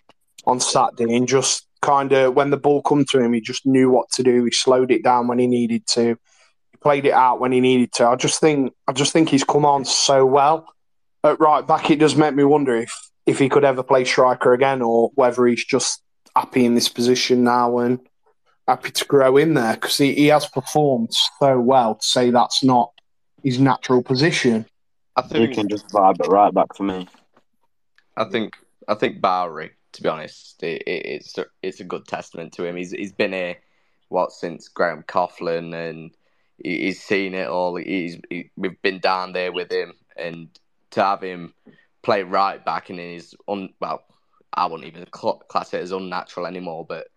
on 0.45 0.61
Saturday, 0.61 1.13
and 1.15 1.27
just 1.27 1.67
kind 1.89 2.11
of 2.11 2.35
when 2.35 2.51
the 2.51 2.57
ball 2.57 2.81
come 2.83 3.03
to 3.05 3.19
him, 3.19 3.33
he 3.33 3.41
just 3.41 3.65
knew 3.65 3.89
what 3.89 4.11
to 4.11 4.23
do. 4.23 4.43
He 4.45 4.51
slowed 4.51 4.91
it 4.91 5.03
down 5.03 5.27
when 5.27 5.39
he 5.39 5.47
needed 5.47 5.87
to. 5.87 6.17
He 6.71 6.77
played 6.81 7.05
it 7.05 7.13
out 7.13 7.39
when 7.39 7.51
he 7.51 7.59
needed 7.59 7.91
to. 7.93 8.07
I 8.07 8.15
just 8.15 8.39
think 8.39 8.73
I 8.87 8.93
just 8.93 9.11
think 9.11 9.29
he's 9.29 9.43
come 9.43 9.65
on 9.65 9.85
so 9.85 10.25
well 10.25 10.71
at 11.23 11.39
right 11.39 11.65
back. 11.65 11.89
It 11.89 11.97
does 11.99 12.15
make 12.15 12.35
me 12.35 12.43
wonder 12.43 12.75
if 12.75 12.93
if 13.25 13.39
he 13.39 13.49
could 13.49 13.63
ever 13.63 13.81
play 13.81 14.05
striker 14.05 14.53
again, 14.53 14.81
or 14.83 15.09
whether 15.15 15.47
he's 15.47 15.65
just 15.65 16.03
happy 16.35 16.63
in 16.63 16.75
this 16.75 16.89
position 16.89 17.43
now 17.43 17.79
and 17.79 17.99
happy 18.67 18.91
to 18.91 19.05
grow 19.05 19.35
in 19.35 19.55
there 19.55 19.73
because 19.73 19.97
he, 19.97 20.13
he 20.13 20.27
has 20.27 20.45
performed 20.47 21.11
so 21.39 21.59
well 21.59 21.95
to 21.95 22.05
say 22.05 22.29
that's 22.29 22.63
not 22.63 22.91
his 23.43 23.59
natural 23.59 24.03
position. 24.03 24.65
I 25.15 25.23
think 25.23 25.49
he 25.49 25.55
can 25.55 25.67
just 25.67 25.87
vibe 25.87 26.19
it 26.23 26.27
right 26.27 26.53
back 26.53 26.75
for 26.75 26.83
me. 26.83 27.07
I 28.15 28.25
think 28.25 28.53
I 28.87 28.93
think 28.93 29.19
Bowery, 29.21 29.71
to 29.99 30.03
be 30.03 30.09
honest, 30.09 30.63
it, 30.63 30.81
it, 30.83 31.05
it's 31.05 31.37
a, 31.37 31.45
it's 31.61 31.81
a 31.81 31.83
good 31.83 32.07
testament 32.07 32.53
to 32.53 32.63
him. 32.63 32.77
He's 32.77 32.91
he's 32.91 33.11
been 33.11 33.33
here 33.33 33.57
what 34.07 34.31
since 34.31 34.69
Graham 34.69 35.03
Coughlan, 35.03 35.75
and 35.75 36.11
he, 36.57 36.85
he's 36.85 37.03
seen 37.03 37.33
it 37.33 37.49
all. 37.49 37.75
He's 37.75 38.17
he, 38.29 38.49
we've 38.55 38.81
been 38.81 38.99
down 38.99 39.33
there 39.33 39.51
with 39.51 39.69
him, 39.69 39.93
and 40.15 40.47
to 40.91 41.03
have 41.03 41.21
him 41.21 41.53
play 42.01 42.23
right 42.23 42.63
back 42.63 42.89
and 42.89 42.97
in 42.97 43.15
his 43.15 43.35
un 43.49 43.73
well, 43.81 44.05
I 44.53 44.67
wouldn't 44.67 44.87
even 44.87 45.05
class 45.07 45.73
it 45.73 45.81
as 45.81 45.91
unnatural 45.91 46.45
anymore, 46.47 46.85
but 46.87 47.07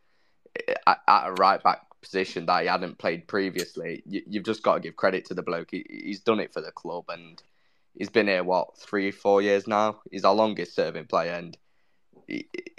at, 0.85 0.99
a 1.07 1.33
right 1.35 1.63
back 1.63 1.83
position 2.01 2.47
that 2.47 2.63
he 2.63 2.67
hadn't 2.69 2.99
played 2.99 3.29
previously, 3.29 4.03
you, 4.05 4.23
have 4.35 4.45
just 4.45 4.65
got 4.65 4.75
to 4.75 4.81
give 4.81 4.97
credit 4.97 5.25
to 5.27 5.35
the 5.35 5.43
bloke. 5.43 5.69
He, 5.71 5.87
he's 5.89 6.19
done 6.19 6.41
it 6.41 6.53
for 6.53 6.61
the 6.61 6.73
club 6.73 7.05
and 7.11 7.41
he's 7.97 8.11
been 8.11 8.27
here, 8.27 8.43
what, 8.43 8.77
three, 8.77 9.13
four 9.13 9.41
years 9.41 9.69
now? 9.69 10.01
He's 10.11 10.25
our 10.25 10.35
longest 10.35 10.75
serving 10.75 11.07
player 11.07 11.35
and 11.35 11.57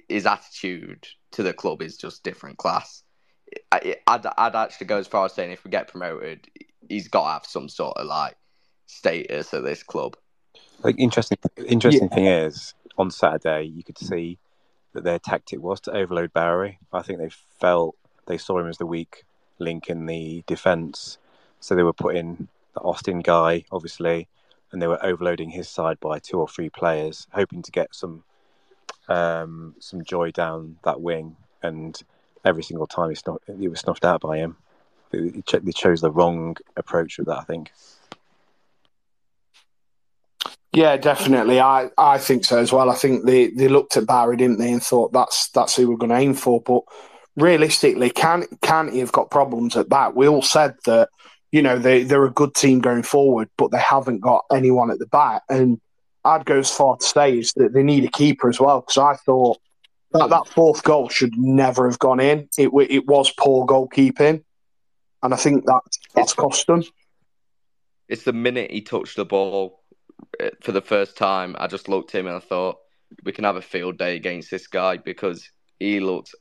his 0.10 0.26
attitude 0.26 1.08
to 1.32 1.44
the 1.44 1.54
club 1.54 1.82
is 1.82 1.98
just 1.98 2.24
different 2.24 2.58
class. 2.58 3.04
I, 3.72 3.98
I'd, 4.08 4.26
I'd 4.38 4.56
actually 4.56 4.88
go 4.88 4.98
as 4.98 5.08
far 5.08 5.26
as 5.26 5.34
saying 5.34 5.52
if 5.52 5.64
we 5.64 5.72
get 5.72 5.88
promoted, 5.88 6.48
he's 6.90 7.08
got 7.08 7.26
to 7.26 7.34
have 7.34 7.46
some 7.46 7.70
sort 7.70 7.98
of 7.98 8.08
like 8.08 8.36
status 8.88 9.54
at 9.54 9.64
this 9.64 9.84
club. 9.84 10.16
Like 10.84 10.96
interesting, 11.00 11.38
interesting 11.66 12.10
yeah. 12.10 12.16
thing 12.16 12.26
is 12.26 12.74
on 12.98 13.10
Saturday 13.10 13.64
you 13.64 13.84
could 13.84 13.98
see 13.98 14.38
that 14.94 15.04
their 15.04 15.20
tactic 15.20 15.62
was 15.62 15.80
to 15.82 15.92
overload 15.92 16.34
Bowery. 16.34 16.80
I 16.92 17.02
think 17.02 17.20
they 17.20 17.30
felt 17.60 17.96
they 18.28 18.38
saw 18.38 18.60
him 18.60 18.68
as 18.68 18.78
the 18.78 18.86
weak 18.86 19.24
link 19.60 19.90
in 19.90 20.06
the 20.06 20.44
defence, 20.48 21.18
so 21.60 21.76
they 21.76 21.84
were 21.84 21.94
putting 21.94 22.48
the 22.74 22.82
Austin 22.82 23.20
guy, 23.20 23.66
obviously, 23.72 24.28
and 24.72 24.82
they 24.82 24.88
were 24.88 25.04
overloading 25.04 25.50
his 25.50 25.70
side 25.70 26.00
by 26.00 26.20
two 26.20 26.40
or 26.40 26.48
three 26.48 26.70
players, 26.70 27.28
hoping 27.32 27.62
to 27.62 27.72
get 27.72 27.96
some 27.96 28.24
um, 29.08 29.76
some 29.80 30.04
joy 30.04 30.32
down 30.32 30.78
that 30.84 31.02
wing. 31.02 31.36
And 31.62 32.00
every 32.46 32.64
single 32.64 32.88
time 32.88 33.10
he, 33.10 33.16
snuff, 33.16 33.38
he 33.58 33.68
was 33.68 33.80
snuffed 33.80 34.06
out 34.06 34.22
by 34.22 34.38
him. 34.38 34.58
They 35.12 35.72
chose 35.76 36.02
the 36.02 36.12
wrong 36.12 36.58
approach 36.76 37.18
with 37.18 37.28
that, 37.28 37.38
I 37.38 37.44
think. 37.44 37.72
Yeah, 40.74 40.98
definitely. 40.98 41.60
I, 41.60 41.92
I 42.00 42.18
think 42.18 42.46
so 42.46 42.58
as 42.58 42.74
well. 42.74 42.90
I 42.90 42.96
think 42.96 43.26
they, 43.26 43.50
they 43.50 43.68
looked 43.68 43.96
at 43.96 44.08
Barry, 44.08 44.36
didn't 44.36 44.58
they, 44.58 44.72
and 44.72 44.82
thought 44.82 45.14
that's 45.14 45.50
that's 45.50 45.76
who 45.76 45.88
we're 45.88 45.98
going 45.98 46.10
to 46.10 46.18
aim 46.18 46.34
for. 46.34 46.62
But 46.62 46.82
realistically, 47.36 48.10
can 48.10 48.46
can 48.64 48.92
he 48.92 49.00
have 49.00 49.12
got 49.12 49.30
problems 49.30 49.78
at 49.78 49.90
that? 49.92 50.16
We 50.16 50.28
all 50.28 50.42
said 50.42 50.74
that 50.86 51.10
you 51.52 51.62
know 51.62 51.78
they 51.78 52.04
they're 52.04 52.26
a 52.26 52.32
good 52.32 52.56
team 52.56 52.80
going 52.80 53.04
forward, 53.04 53.50
but 53.56 53.70
they 53.70 53.80
haven't 53.80 54.22
got 54.22 54.46
anyone 54.52 54.90
at 54.90 54.98
the 54.98 55.06
back. 55.06 55.44
And 55.48 55.80
I'd 56.26 56.46
go 56.46 56.60
as 56.60 56.72
far 56.72 56.98
to 56.98 57.06
say 57.06 57.38
is 57.40 57.54
that 57.54 57.74
they 57.74 57.84
need 57.84 58.06
a 58.06 58.12
keeper 58.12 58.50
as 58.50 58.60
well 58.60 58.82
because 58.82 58.98
I 58.98 59.16
thought 59.16 59.60
that 60.12 60.30
that 60.30 60.48
fourth 60.48 60.84
goal 60.84 61.10
should 61.10 61.38
never 61.38 61.90
have 61.90 62.00
gone 62.00 62.20
in. 62.20 62.48
It 62.58 62.70
it 62.90 63.08
was 63.08 63.32
poor 63.32 63.66
goalkeeping, 63.66 64.44
and 65.22 65.34
I 65.34 65.38
think 65.38 65.66
that 65.66 65.82
that's 66.14 66.34
cost 66.34 66.68
them. 66.68 66.84
It's 68.08 68.24
the 68.24 68.34
minute 68.34 68.72
he 68.72 68.82
touched 68.82 69.16
the 69.16 69.26
ball 69.26 69.82
eh, 70.40 70.52
for 70.62 70.72
the 70.72 70.82
first 70.82 71.18
time, 71.18 71.56
I 71.58 71.68
just 71.68 71.90
looked 71.90 72.14
at 72.14 72.20
him 72.20 72.28
and 72.28 72.36
I 72.36 72.40
thought 72.40 72.78
we 73.24 73.32
can 73.32 73.44
have 73.44 73.56
a 73.56 73.62
field 73.62 73.98
day 73.98 74.16
against 74.16 74.52
this 74.52 74.68
guy 74.68 74.98
because 74.98 75.50
he 75.80 76.00
looked, 76.00 76.36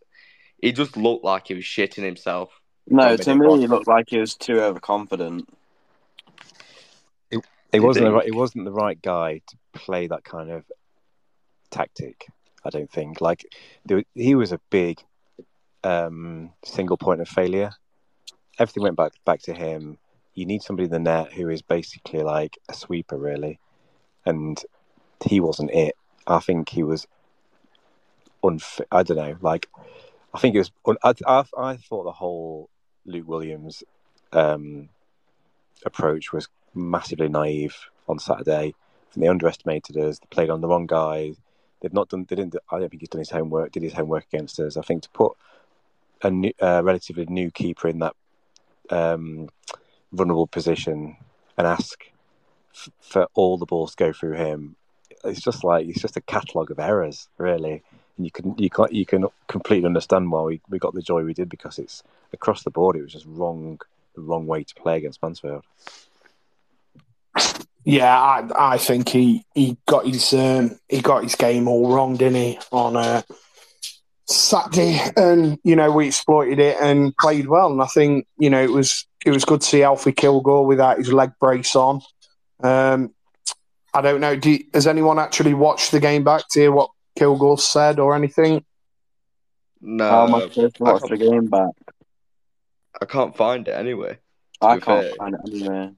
he 0.60 0.72
just 0.72 0.96
looked 0.96 1.24
like 1.24 1.48
he 1.48 1.54
was 1.54 1.64
shitting 1.64 2.04
himself. 2.04 2.50
No, 2.88 3.16
to 3.16 3.34
me, 3.34 3.60
he 3.60 3.66
looked 3.66 3.86
like 3.86 4.06
he 4.08 4.18
was 4.18 4.34
too 4.34 4.60
overconfident. 4.60 5.48
It, 7.72 7.76
He 7.76 7.80
wasn't 7.80 8.06
the 8.06 8.12
right. 8.12 8.24
He 8.24 8.32
wasn't 8.32 8.64
the 8.64 8.72
right 8.72 9.00
guy 9.00 9.40
to 9.46 9.56
play 9.72 10.06
that 10.06 10.24
kind 10.24 10.50
of 10.50 10.64
tactic. 11.70 12.26
I 12.64 12.70
don't 12.70 12.90
think. 12.90 13.20
Like 13.20 13.44
there, 13.84 14.04
he 14.14 14.34
was 14.34 14.52
a 14.52 14.60
big 14.70 15.00
um, 15.82 16.50
single 16.64 16.96
point 16.96 17.20
of 17.20 17.28
failure. 17.28 17.70
Everything 18.58 18.82
went 18.82 18.96
back 18.96 19.12
back 19.24 19.42
to 19.42 19.54
him. 19.54 19.98
You 20.34 20.46
need 20.46 20.62
somebody 20.62 20.84
in 20.84 20.90
the 20.90 20.98
net 20.98 21.32
who 21.32 21.48
is 21.48 21.62
basically 21.62 22.22
like 22.22 22.58
a 22.68 22.74
sweeper, 22.74 23.18
really, 23.18 23.58
and 24.24 24.62
he 25.24 25.40
wasn't 25.40 25.70
it. 25.72 25.94
I 26.26 26.38
think 26.38 26.68
he 26.68 26.82
was 26.82 27.06
unfit. 28.42 28.86
I 28.90 29.02
don't 29.02 29.16
know. 29.16 29.36
Like 29.40 29.68
I 30.34 30.38
think 30.38 30.54
it 30.54 30.58
was. 30.58 30.72
Un- 30.86 30.96
I, 31.02 31.14
I 31.26 31.44
I 31.56 31.76
thought 31.76 32.04
the 32.04 32.12
whole 32.12 32.70
Luke 33.04 33.28
Williams 33.28 33.82
um, 34.32 34.88
approach 35.84 36.32
was 36.32 36.48
massively 36.74 37.28
naive 37.28 37.76
on 38.08 38.18
Saturday. 38.18 38.74
I 39.16 39.20
they 39.20 39.28
underestimated 39.28 39.96
us. 39.96 40.18
They 40.18 40.26
played 40.30 40.50
on 40.50 40.60
the 40.60 40.68
wrong 40.68 40.86
guy. 40.86 41.34
They've 41.80 41.92
not 41.92 42.08
done. 42.08 42.26
They 42.28 42.36
didn't. 42.36 42.56
I 42.70 42.78
don't 42.78 42.88
think 42.88 43.02
he's 43.02 43.08
done 43.08 43.18
his 43.18 43.30
homework. 43.30 43.72
Did 43.72 43.82
his 43.82 43.92
homework 43.92 44.24
against 44.32 44.58
us? 44.60 44.76
I 44.76 44.82
think 44.82 45.02
to 45.02 45.10
put 45.10 45.36
a 46.22 46.30
new, 46.30 46.52
uh, 46.60 46.82
relatively 46.84 47.26
new 47.26 47.50
keeper 47.50 47.88
in 47.88 47.98
that 47.98 48.14
um, 48.90 49.48
vulnerable 50.12 50.46
position 50.46 51.16
and 51.58 51.66
ask 51.66 52.04
f- 52.74 52.90
for 53.00 53.26
all 53.34 53.58
the 53.58 53.66
balls 53.66 53.94
to 53.94 54.04
go 54.04 54.12
through 54.12 54.34
him. 54.34 54.76
It's 55.24 55.40
just 55.40 55.64
like 55.64 55.86
it's 55.86 56.00
just 56.00 56.16
a 56.16 56.20
catalogue 56.22 56.70
of 56.70 56.78
errors, 56.78 57.28
really. 57.38 57.82
And 58.16 58.26
you 58.26 58.30
can 58.30 58.56
you 58.58 58.70
can 58.70 58.86
you 58.90 59.06
can 59.06 59.26
completely 59.46 59.86
understand 59.86 60.30
why 60.30 60.42
we, 60.42 60.60
we 60.68 60.78
got 60.78 60.94
the 60.94 61.02
joy 61.02 61.22
we 61.22 61.34
did 61.34 61.48
because 61.48 61.78
it's 61.78 62.02
across 62.32 62.62
the 62.62 62.70
board. 62.70 62.96
It 62.96 63.02
was 63.02 63.12
just 63.12 63.26
wrong, 63.26 63.80
the 64.14 64.22
wrong 64.22 64.46
way 64.46 64.64
to 64.64 64.74
play 64.74 64.96
against 64.96 65.22
Mansfield. 65.22 65.64
Yeah, 67.84 68.16
I, 68.16 68.74
I 68.74 68.78
think 68.78 69.08
he, 69.08 69.44
he 69.54 69.76
got 69.88 70.06
his 70.06 70.32
um, 70.34 70.78
he 70.88 71.00
got 71.00 71.24
his 71.24 71.34
game 71.34 71.66
all 71.66 71.92
wrong, 71.92 72.16
didn't 72.16 72.36
he? 72.36 72.58
On 72.70 72.96
uh, 72.96 73.22
Saturday, 74.26 75.00
and 75.16 75.58
you 75.64 75.74
know 75.76 75.90
we 75.90 76.06
exploited 76.06 76.58
it 76.60 76.76
and 76.80 77.16
played 77.16 77.48
well. 77.48 77.72
And 77.72 77.82
I 77.82 77.86
think 77.86 78.26
you 78.38 78.50
know 78.50 78.62
it 78.62 78.70
was 78.70 79.06
it 79.26 79.30
was 79.30 79.44
good 79.44 79.60
to 79.62 79.66
see 79.66 79.82
Alfie 79.82 80.12
Kilgour 80.12 80.66
without 80.66 80.98
his 80.98 81.12
leg 81.12 81.32
brace 81.40 81.74
on. 81.74 82.00
Um, 82.62 83.12
I 83.94 84.00
don't 84.00 84.20
know. 84.20 84.36
Do, 84.36 84.58
has 84.72 84.86
anyone 84.86 85.18
actually 85.18 85.54
watched 85.54 85.90
the 85.90 86.00
game 86.00 86.24
back 86.24 86.44
to 86.52 86.60
hear 86.60 86.72
what 86.72 86.90
Kilgour 87.18 87.58
said 87.58 87.98
or 87.98 88.14
anything? 88.14 88.64
No, 89.80 90.08
How 90.08 90.26
am 90.28 90.34
I 90.34 90.38
I 90.38 90.44
watch 90.46 90.54
can't- 90.54 91.10
the 91.10 91.16
game 91.18 91.46
back? 91.46 91.70
I 93.00 93.04
can't 93.06 93.36
find 93.36 93.66
it 93.66 93.72
anyway. 93.72 94.18
I 94.60 94.78
can't 94.78 95.02
fair. 95.02 95.12
find 95.18 95.34
it 95.34 95.40
anywhere. 95.52 95.92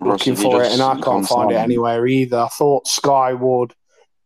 Looking 0.00 0.34
have 0.34 0.42
you 0.42 0.50
for 0.50 0.62
it, 0.62 0.72
and 0.72 0.82
I 0.82 0.94
can't 0.94 1.04
gone 1.04 1.24
find 1.24 1.52
it 1.52 1.56
anywhere 1.56 2.06
either. 2.06 2.38
I 2.38 2.48
thought 2.48 2.86
Sky 2.86 3.32
would 3.34 3.74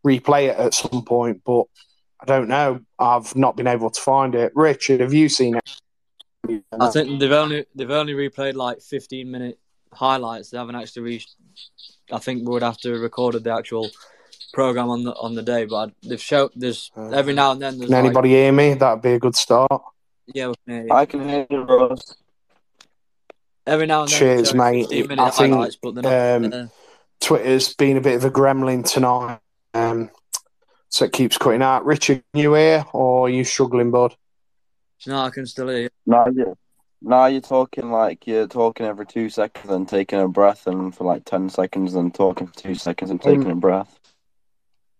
replay 0.05 0.49
it 0.49 0.57
at 0.57 0.73
some 0.73 1.03
point, 1.03 1.41
but 1.45 1.65
I 2.19 2.25
don't 2.25 2.47
know. 2.47 2.81
I've 2.97 3.35
not 3.35 3.57
been 3.57 3.67
able 3.67 3.89
to 3.89 4.01
find 4.01 4.35
it. 4.35 4.51
Richard, 4.55 5.01
have 5.01 5.13
you 5.13 5.29
seen 5.29 5.55
it? 5.57 6.61
I 6.79 6.89
think 6.89 7.19
they've 7.19 7.31
only 7.31 7.65
they've 7.75 7.89
only 7.89 8.13
replayed 8.13 8.53
like 8.53 8.81
15 8.81 9.29
minute 9.29 9.59
highlights. 9.91 10.49
They 10.49 10.57
haven't 10.57 10.75
actually 10.75 11.03
reached. 11.03 11.35
I 12.11 12.19
think 12.19 12.41
we 12.41 12.53
would 12.53 12.63
have 12.63 12.77
to 12.79 12.91
have 12.93 13.01
recorded 13.01 13.43
the 13.43 13.53
actual 13.53 13.89
program 14.53 14.89
on 14.89 15.03
the 15.03 15.13
on 15.15 15.35
the 15.35 15.41
day, 15.41 15.65
but 15.65 15.91
they've 16.03 16.21
shown 16.21 16.49
there's 16.55 16.91
every 16.95 17.33
now 17.33 17.51
and 17.51 17.61
then 17.61 17.77
there's 17.77 17.89
Can 17.89 17.97
like, 17.97 18.05
anybody 18.05 18.29
hear 18.29 18.51
me? 18.51 18.75
That'd 18.75 19.01
be 19.01 19.13
a 19.13 19.19
good 19.19 19.35
start. 19.35 19.81
yeah, 20.27 20.47
we 20.47 20.53
can 20.65 20.75
hear 20.75 20.85
you. 20.85 20.93
I 20.93 21.05
can 21.05 21.29
hear 21.29 21.47
you, 21.49 21.61
Russ. 21.61 22.15
Every 23.65 23.87
now 23.87 24.01
and 24.01 24.11
then. 24.11 24.19
Cheers, 24.19 24.51
they're 24.51 24.61
mate. 24.61 24.89
15 24.89 25.07
minute 25.07 25.23
I 25.23 25.29
think, 25.29 25.75
but 25.81 25.95
they're 25.95 26.39
not. 26.39 26.53
um, 26.53 26.71
Twitter's 27.21 27.73
been 27.73 27.97
a 27.97 28.01
bit 28.01 28.15
of 28.15 28.25
a 28.25 28.31
gremlin 28.31 28.85
tonight, 28.85 29.39
um, 29.73 30.09
so 30.89 31.05
it 31.05 31.13
keeps 31.13 31.37
cutting 31.37 31.61
out. 31.61 31.85
Richard, 31.85 32.23
you 32.33 32.53
here 32.53 32.85
or 32.93 33.27
are 33.27 33.29
you 33.29 33.43
struggling, 33.43 33.91
bud? 33.91 34.15
no, 35.07 35.19
I 35.19 35.29
can 35.29 35.45
still 35.45 35.69
hear 35.69 35.83
you. 35.83 35.89
Now 36.05 36.27
you, 36.27 36.57
now 37.01 37.25
you're 37.27 37.41
talking 37.41 37.91
like 37.91 38.27
you're 38.27 38.47
talking 38.47 38.85
every 38.85 39.05
two 39.05 39.29
seconds 39.29 39.71
and 39.71 39.87
taking 39.87 40.19
a 40.19 40.27
breath, 40.27 40.67
and 40.67 40.93
for 40.93 41.03
like 41.03 41.25
ten 41.25 41.49
seconds, 41.49 41.95
and 41.95 42.13
talking 42.13 42.47
for 42.47 42.55
two 42.55 42.75
seconds 42.75 43.11
and 43.11 43.21
taking 43.21 43.51
a 43.51 43.55
breath. 43.55 43.99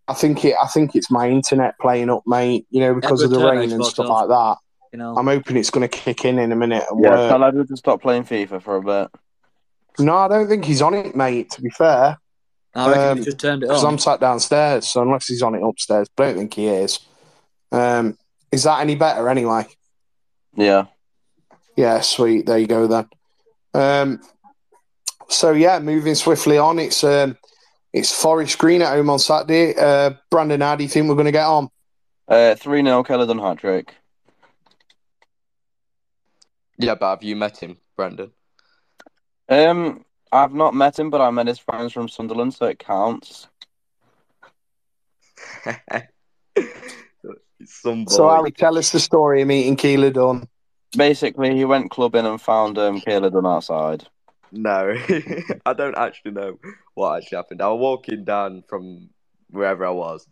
I 0.07 0.13
think 0.13 0.45
it. 0.45 0.55
I 0.61 0.67
think 0.67 0.95
it's 0.95 1.09
my 1.09 1.29
internet 1.29 1.79
playing 1.79 2.09
up, 2.09 2.23
mate. 2.25 2.67
You 2.69 2.81
know, 2.81 2.93
because 2.93 3.21
of 3.21 3.29
the 3.29 3.37
Edward, 3.37 3.49
turn 3.49 3.59
rain 3.59 3.71
and 3.71 3.85
stuff 3.85 4.07
off. 4.07 4.29
like 4.29 4.29
that. 4.29 4.57
You 4.95 4.99
know, 4.99 5.13
I'm 5.17 5.27
hoping 5.27 5.57
it's 5.57 5.71
going 5.71 5.85
to 5.85 5.89
kick 5.89 6.23
in 6.23 6.39
in 6.39 6.53
a 6.53 6.55
minute 6.55 6.85
and 6.89 7.03
Yeah, 7.03 7.09
work. 7.09 7.29
tell 7.29 7.43
Edward 7.43 7.67
to 7.67 7.75
stop 7.75 8.01
playing 8.01 8.23
FIFA 8.23 8.61
for 8.61 8.77
a 8.77 8.81
bit. 8.81 9.11
No, 9.99 10.15
I 10.15 10.29
don't 10.29 10.47
think 10.47 10.63
he's 10.63 10.81
on 10.81 10.93
it, 10.93 11.17
mate. 11.17 11.51
To 11.51 11.61
be 11.61 11.69
fair, 11.69 12.17
I 12.73 12.87
reckon 12.87 13.03
um, 13.09 13.17
he 13.17 13.23
just 13.25 13.37
turned 13.37 13.63
it 13.63 13.65
off. 13.65 13.71
because 13.71 13.83
on. 13.83 13.91
I'm 13.95 13.99
sat 13.99 14.21
downstairs, 14.21 14.87
so 14.87 15.01
unless 15.01 15.27
he's 15.27 15.41
on 15.41 15.53
it 15.53 15.61
upstairs, 15.61 16.07
but 16.15 16.23
I 16.23 16.27
don't 16.27 16.37
think 16.37 16.53
he 16.53 16.67
is. 16.67 16.99
Um, 17.73 18.17
is 18.53 18.63
that 18.63 18.79
any 18.79 18.95
better 18.95 19.27
anyway? 19.27 19.67
Yeah. 20.55 20.85
Yeah, 21.75 21.99
sweet. 21.99 22.45
There 22.45 22.57
you 22.57 22.67
go 22.67 22.87
then. 22.87 23.09
Um, 23.73 24.21
so 25.27 25.51
yeah, 25.51 25.79
moving 25.79 26.15
swiftly 26.15 26.57
on. 26.57 26.79
It's 26.79 27.03
um, 27.03 27.37
it's 27.91 28.17
Forest 28.17 28.57
Green 28.59 28.81
at 28.81 28.93
home 28.95 29.09
on 29.09 29.19
Saturday. 29.19 29.75
Uh, 29.77 30.11
Brandon, 30.31 30.61
how 30.61 30.77
do 30.77 30.83
you 30.85 30.89
think 30.89 31.09
we're 31.09 31.15
going 31.15 31.25
to 31.25 31.33
get 31.33 31.45
on? 31.47 31.67
Uh, 32.29 32.55
3 32.55 32.81
0 32.81 33.03
Keillor-Dunn 33.03 33.39
hat 33.39 33.57
trick. 33.57 33.93
Yeah, 36.77 36.95
but 36.95 37.09
have 37.09 37.23
you 37.23 37.35
met 37.35 37.57
him, 37.57 37.77
Brendan? 37.95 38.31
Um, 39.47 40.05
I've 40.31 40.53
not 40.53 40.73
met 40.73 40.99
him, 40.99 41.09
but 41.09 41.21
I 41.21 41.29
met 41.31 41.47
his 41.47 41.59
friends 41.59 41.93
from 41.93 42.09
Sunderland, 42.09 42.53
so 42.53 42.65
it 42.65 42.79
counts. 42.79 43.47
Some 47.65 48.05
boy. 48.05 48.11
So, 48.11 48.27
Ali, 48.27 48.51
tell 48.51 48.77
us 48.77 48.91
the 48.91 48.99
story 48.99 49.41
of 49.41 49.47
meeting 49.47 49.77
Keillor-Dunn. 49.77 50.47
Basically, 50.97 51.55
he 51.55 51.65
went 51.65 51.91
clubbing 51.91 52.25
and 52.25 52.41
found 52.41 52.77
um, 52.77 53.01
Keillor-Dunn 53.01 53.45
outside. 53.45 54.07
No, 54.51 54.95
I 55.65 55.73
don't 55.73 55.97
actually 55.97 56.31
know 56.31 56.59
what 56.93 57.17
actually 57.17 57.37
happened. 57.37 57.61
I 57.61 57.67
was 57.69 57.79
walking 57.79 58.23
down 58.23 58.63
from 58.67 59.09
wherever 59.49 59.85
I 59.85 59.91
was. 59.91 60.27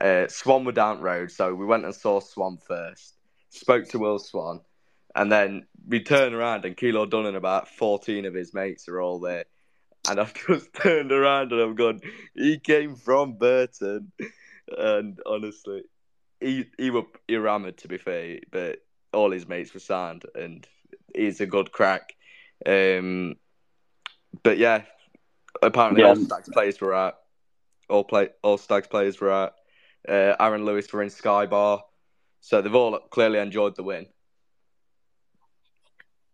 Uh, 0.00 0.28
Swan 0.28 0.64
were 0.64 0.72
down 0.72 1.00
road, 1.00 1.30
so 1.30 1.54
we 1.54 1.64
went 1.64 1.84
and 1.84 1.94
saw 1.94 2.20
Swan 2.20 2.58
first. 2.66 3.16
Spoke 3.50 3.88
to 3.88 3.98
Will 3.98 4.18
Swan, 4.18 4.60
and 5.14 5.30
then 5.32 5.66
we 5.86 6.00
turn 6.02 6.34
around 6.34 6.64
and 6.64 6.76
Keillor-Dunn 6.76 7.26
and 7.26 7.36
about 7.36 7.68
fourteen 7.68 8.24
of 8.24 8.34
his 8.34 8.52
mates 8.54 8.88
are 8.88 9.00
all 9.00 9.20
there. 9.20 9.44
And 10.08 10.20
I've 10.20 10.34
just 10.46 10.72
turned 10.74 11.12
around 11.12 11.52
and 11.52 11.60
I've 11.62 11.76
gone. 11.76 12.00
He 12.34 12.58
came 12.58 12.96
from 12.96 13.34
Burton, 13.38 14.12
and 14.76 15.18
honestly, 15.26 15.82
he 16.40 16.66
he 16.78 16.90
were 16.90 17.04
he 17.28 17.36
were 17.38 17.48
hammered 17.48 17.78
to 17.78 17.88
be 17.88 17.98
fair, 17.98 18.38
but 18.50 18.78
all 19.12 19.30
his 19.30 19.48
mates 19.48 19.72
were 19.74 19.80
sound, 19.80 20.24
and 20.34 20.66
he's 21.14 21.40
a 21.40 21.46
good 21.46 21.72
crack. 21.72 22.14
Um, 22.64 23.36
but 24.42 24.58
yeah, 24.58 24.82
apparently 25.62 26.02
Yeah. 26.02 26.10
all 26.10 26.16
Stags 26.16 26.48
players 26.52 26.80
were 26.80 26.94
out. 26.94 27.16
All 27.88 28.04
play 28.04 28.30
all 28.42 28.58
Stags 28.58 28.88
players 28.88 29.20
were 29.20 29.32
out. 29.32 29.54
Uh, 30.08 30.34
Aaron 30.38 30.64
Lewis 30.64 30.92
were 30.92 31.02
in 31.02 31.10
Sky 31.10 31.46
Bar, 31.46 31.82
so 32.40 32.60
they've 32.62 32.74
all 32.74 32.98
clearly 33.10 33.38
enjoyed 33.38 33.76
the 33.76 33.82
win. 33.82 34.06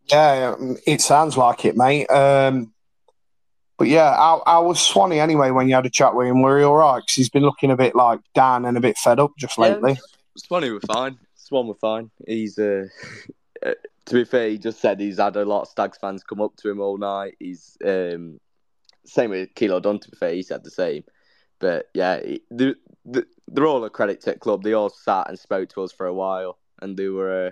Yeah, 0.06 0.54
um, 0.58 0.76
it 0.86 1.00
sounds 1.00 1.36
like 1.36 1.64
it, 1.64 1.76
mate. 1.76 2.06
Um, 2.10 2.72
but 3.78 3.88
yeah, 3.88 4.10
I, 4.10 4.40
how 4.46 4.66
was 4.66 4.80
Swanee 4.80 5.18
anyway 5.18 5.50
when 5.50 5.68
you 5.68 5.74
had 5.74 5.86
a 5.86 5.90
chat 5.90 6.14
with 6.14 6.28
him? 6.28 6.42
Were 6.42 6.58
he 6.58 6.64
all 6.64 6.76
right? 6.76 7.00
Because 7.00 7.14
he's 7.14 7.30
been 7.30 7.42
looking 7.42 7.70
a 7.70 7.76
bit 7.76 7.94
like 7.94 8.20
down 8.34 8.64
and 8.64 8.76
a 8.76 8.80
bit 8.80 8.98
fed 8.98 9.18
up 9.18 9.32
just 9.38 9.58
lately. 9.58 9.98
Swanee 10.36 10.70
were 10.70 10.80
fine. 10.80 11.18
Swan 11.34 11.66
were 11.66 11.74
fine. 11.74 12.10
He's 12.26 12.58
uh, 12.58 12.86
uh, 13.66 13.72
to 14.06 14.14
be 14.14 14.24
fair, 14.24 14.48
he 14.50 14.58
just 14.58 14.80
said 14.80 15.00
he's 15.00 15.18
had 15.18 15.36
a 15.36 15.44
lot 15.44 15.62
of 15.62 15.68
Stags 15.68 15.98
fans 15.98 16.24
come 16.24 16.40
up 16.40 16.56
to 16.56 16.70
him 16.70 16.80
all 16.80 16.98
night. 16.98 17.34
He's 17.38 17.76
um, 17.84 18.40
same 19.04 19.30
with 19.30 19.54
Keillor-Dunn. 19.54 19.98
To 20.00 20.10
be 20.10 20.16
fair, 20.16 20.32
he 20.34 20.42
said 20.42 20.64
the 20.64 20.70
same. 20.70 21.04
But 21.58 21.86
yeah, 21.94 22.20
he- 22.20 22.42
they, 22.50 22.74
they, 23.04 23.22
they're 23.48 23.66
all 23.66 23.84
a 23.84 23.90
credit 23.90 24.20
to 24.22 24.32
the 24.32 24.38
club. 24.38 24.62
They 24.62 24.72
all 24.72 24.90
sat 24.90 25.28
and 25.28 25.38
spoke 25.38 25.68
to 25.70 25.82
us 25.82 25.92
for 25.92 26.06
a 26.06 26.14
while, 26.14 26.58
and 26.80 26.96
they 26.96 27.08
were 27.08 27.48
uh, 27.48 27.50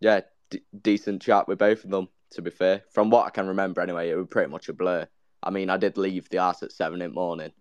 yeah 0.00 0.20
d- 0.52 0.62
decent 0.82 1.22
chat 1.22 1.48
with 1.48 1.58
both 1.58 1.84
of 1.84 1.90
them. 1.90 2.08
To 2.32 2.42
be 2.42 2.50
fair, 2.50 2.82
from 2.92 3.10
what 3.10 3.26
I 3.26 3.30
can 3.30 3.46
remember 3.48 3.80
anyway, 3.82 4.08
it 4.08 4.14
was 4.14 4.26
pretty 4.30 4.50
much 4.50 4.68
a 4.68 4.72
blur. 4.72 5.06
I 5.42 5.50
mean, 5.50 5.68
I 5.68 5.76
did 5.76 5.98
leave 5.98 6.28
the 6.30 6.38
house 6.38 6.62
at 6.62 6.72
seven 6.72 7.02
in 7.02 7.10
the 7.10 7.14
morning. 7.14 7.52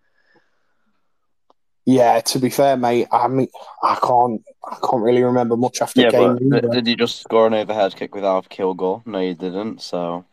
Yeah, 1.85 2.21
to 2.21 2.39
be 2.39 2.49
fair, 2.49 2.77
mate, 2.77 3.07
I 3.11 3.27
mean, 3.27 3.47
I 3.83 3.95
can't, 3.95 4.41
I 4.63 4.77
can't 4.81 5.03
really 5.03 5.23
remember 5.23 5.57
much 5.57 5.81
after 5.81 6.01
Yeah, 6.01 6.11
the 6.11 6.17
game. 6.17 6.49
but 6.51 6.57
either. 6.57 6.69
did 6.69 6.87
you 6.87 6.95
just 6.95 7.19
score 7.19 7.47
an 7.47 7.53
overhead 7.53 7.95
kick 7.95 8.13
without 8.15 8.47
kill 8.49 8.73
goal? 8.75 9.01
No, 9.05 9.19
you 9.19 9.33
didn't. 9.33 9.81
So 9.81 10.23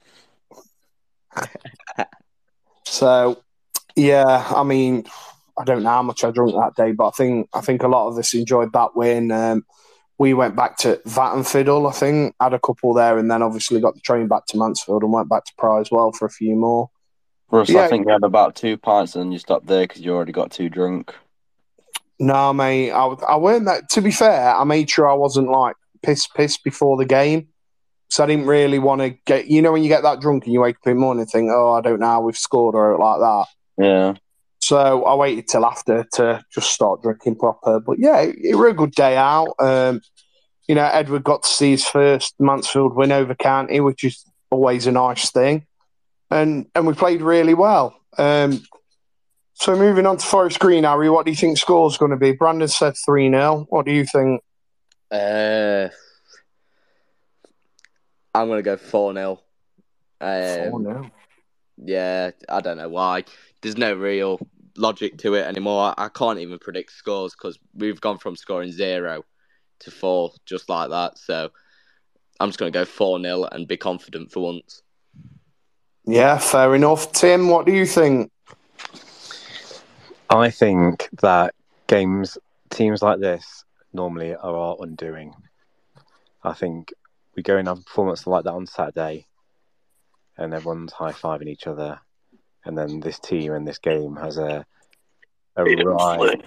So, 2.85 3.43
yeah, 3.97 4.47
I 4.55 4.63
mean, 4.63 5.05
I 5.59 5.65
don't 5.65 5.83
know 5.83 5.91
how 5.91 6.03
much 6.03 6.23
I 6.25 6.31
drunk 6.31 6.53
that 6.55 6.77
day, 6.77 6.93
but 6.93 7.09
I 7.09 7.11
think 7.11 7.49
I 7.53 7.61
think 7.61 7.83
a 7.83 7.89
lot 7.89 8.09
of 8.09 8.19
us 8.19 8.35
enjoyed 8.35 8.73
that 8.73 8.95
win. 8.95 9.31
Um, 9.33 9.65
we 10.19 10.35
went 10.35 10.57
back 10.57 10.77
to 10.79 11.01
Vat 11.07 11.35
and 11.35 11.47
Fiddle, 11.47 11.87
I 11.87 11.93
think, 11.93 12.35
had 12.41 12.53
a 12.53 12.59
couple 12.59 12.93
there, 12.93 13.19
and 13.19 13.31
then 13.31 13.43
obviously 13.43 13.81
got 13.81 13.95
the 13.95 14.01
train 14.01 14.27
back 14.27 14.47
to 14.47 14.59
Mansfield 14.59 15.03
and 15.03 15.13
went 15.13 15.29
back 15.29 15.45
to 15.45 15.53
Pry 15.57 15.81
as 15.81 15.91
well 15.91 16.13
for 16.13 16.27
a 16.27 16.31
few 16.31 16.57
more. 16.57 16.91
Russ, 17.51 17.69
Yeah. 17.71 17.83
I 17.83 17.89
think 17.89 18.07
you 18.07 18.13
had 18.13 18.25
about 18.25 18.57
two 18.57 18.77
pints 18.77 19.15
and 19.15 19.25
then 19.25 19.33
you 19.33 19.39
stopped 19.39 19.67
there 19.67 19.85
because 19.85 20.03
you 20.03 20.13
already 20.13 20.33
got 20.33 20.51
too 20.51 20.69
drunk. 20.69 21.15
No, 22.19 22.53
mate, 22.53 22.91
I, 22.91 23.07
I 23.07 23.37
weren't 23.37 23.67
that. 23.67 23.89
To 23.91 24.01
be 24.01 24.11
fair, 24.11 24.55
I 24.55 24.65
made 24.65 24.91
sure 24.91 25.09
I 25.09 25.15
wasn't 25.15 25.49
like 25.51 25.77
piss 26.03 26.27
piss 26.27 26.59
before 26.59 26.97
the 26.97 27.05
game, 27.05 27.49
so 28.09 28.25
I 28.25 28.27
didn't 28.27 28.47
really 28.47 28.81
want 28.81 29.01
to 29.03 29.11
get. 29.25 29.47
You 29.47 29.63
know, 29.63 29.71
when 29.71 29.85
you 29.85 29.89
get 29.89 30.03
that 30.03 30.21
drunk 30.21 30.45
and 30.45 30.53
you 30.53 30.61
wake 30.61 30.77
up 30.77 30.87
in 30.89 30.95
the 30.95 31.01
morning 31.01 31.21
and 31.21 31.31
think, 31.31 31.49
"Oh, 31.53 31.73
I 31.73 31.81
don't 31.81 32.01
know 32.01 32.07
how 32.07 32.21
we've 32.23 32.37
scored" 32.37 32.75
or 32.75 32.99
like 32.99 33.21
that. 33.21 33.47
Yeah. 33.79 34.15
So 34.69 35.03
I 35.05 35.15
waited 35.15 35.49
till 35.49 35.65
after 35.65 36.05
to 36.13 36.45
just 36.53 36.73
start 36.73 37.01
drinking 37.01 37.37
proper. 37.37 37.81
But 37.81 37.99
yeah, 37.99 38.21
it, 38.21 38.37
it 38.39 38.55
was 38.55 38.73
a 38.73 38.75
good 38.75 38.93
day 38.93 39.17
out. 39.17 39.55
Um, 39.59 40.03
you 40.69 40.75
know, 40.75 40.85
Edward 40.85 41.25
got 41.25 41.45
to 41.45 41.49
see 41.49 41.71
his 41.71 41.87
first 41.87 42.35
Mansfield 42.39 42.95
win 42.95 43.11
over 43.11 43.35
County, 43.35 43.81
which 43.81 44.05
is 44.05 44.23
always 44.51 44.87
a 44.87 44.93
nice 44.93 45.31
thing, 45.31 45.67
and 46.31 46.67
and 46.75 46.87
we 46.87 46.93
played 46.93 47.23
really 47.23 47.55
well. 47.55 47.99
Um, 48.19 48.63
so 49.55 49.75
moving 49.75 50.05
on 50.05 50.19
to 50.19 50.27
Forest 50.27 50.59
Green, 50.59 50.85
Harry, 50.85 51.09
what 51.09 51.25
do 51.25 51.33
you 51.33 51.37
think 51.39 51.57
score's 51.57 51.97
going 51.97 52.11
to 52.11 52.19
be? 52.19 52.33
Brandon 52.33 52.69
said 52.69 52.93
three 53.07 53.31
0 53.31 53.69
What 53.71 53.87
do 53.87 53.93
you 53.93 54.05
think? 54.05 54.43
Uh, 55.11 55.89
I'm 58.35 58.49
gonna 58.49 58.61
go 58.61 58.77
four 58.77 59.15
0 59.15 59.41
um, 60.21 60.71
Four 60.71 60.83
0 60.83 61.11
Yeah, 61.79 62.33
I 62.51 62.61
don't 62.61 62.77
know 62.77 62.91
why. 62.91 63.25
There's 63.63 63.79
no 63.79 63.95
real 63.95 64.39
logic 64.79 65.19
to 65.19 65.35
it 65.35 65.47
anymore. 65.47 65.95
I 65.97 66.09
can't 66.09 66.39
even 66.39 66.59
predict 66.59 66.93
scores 66.93 67.33
because 67.33 67.59
we've 67.75 68.01
gone 68.01 68.19
from 68.19 68.37
scoring 68.37 68.73
zero 68.73 69.25
to 69.81 69.91
four 69.91 70.33
just 70.47 70.69
like 70.69 70.91
that. 70.91 71.19
So 71.19 71.51
I'm 72.41 72.49
just 72.49 72.59
going 72.59 72.73
to 72.73 72.79
go 72.79 72.85
4 72.85 73.21
0 73.21 73.45
and 73.51 73.67
be 73.67 73.77
confident 73.77 74.31
for 74.31 74.41
once. 74.41 74.83
Yeah, 76.05 76.39
fair 76.39 76.75
enough. 76.75 77.13
Tim, 77.13 77.49
what 77.49 77.67
do 77.67 77.73
you 77.73 77.85
think? 77.85 78.31
I 80.31 80.51
think 80.51 81.09
that 81.23 81.55
games, 81.87 82.39
teams 82.71 83.03
like 83.03 83.19
this, 83.19 83.65
normally 83.93 84.35
are 84.35 84.57
our 84.57 84.77
undoing. 84.81 85.35
I 86.45 86.53
think 86.53 86.93
we 87.35 87.43
go 87.43 87.57
and 87.57 87.67
have 87.67 87.81
a 87.81 87.83
performance 87.83 88.27
like 88.27 88.45
that 88.45 88.53
on 88.53 88.67
Saturday, 88.67 89.27
and 90.37 90.55
everyone's 90.55 90.93
high 90.93 91.13
fiving 91.13 91.49
each 91.49 91.67
other, 91.67 92.01
and 92.69 92.77
then 92.77 93.01
this 93.01 93.19
team 93.19 93.53
and 93.55 93.67
this 93.67 93.79
game 93.79 94.15
has 94.17 94.37
a 94.37 94.65
a 95.57 95.65
right 95.65 96.41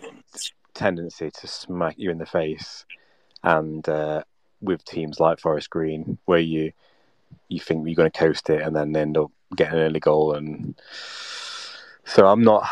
tendency 0.73 1.31
to 1.31 1.47
smack 1.47 1.95
you 1.97 2.11
in 2.11 2.19
the 2.19 2.25
face, 2.25 2.85
and 3.43 3.87
uh, 3.89 4.23
with 4.61 4.85
teams 4.85 5.19
like 5.19 5.39
Forest 5.39 5.69
Green, 5.69 6.19
where 6.25 6.39
you 6.39 6.71
you 7.49 7.59
think 7.59 7.85
you're 7.85 7.95
going 7.95 8.11
to 8.11 8.17
coast 8.17 8.49
it, 8.49 8.61
and 8.61 8.75
then 8.75 8.95
end 8.95 9.17
up 9.17 9.31
getting 9.55 9.79
an 9.79 9.85
early 9.85 9.99
goal 9.99 10.33
and. 10.35 10.79
So 12.03 12.25
I'm 12.25 12.41
not. 12.41 12.67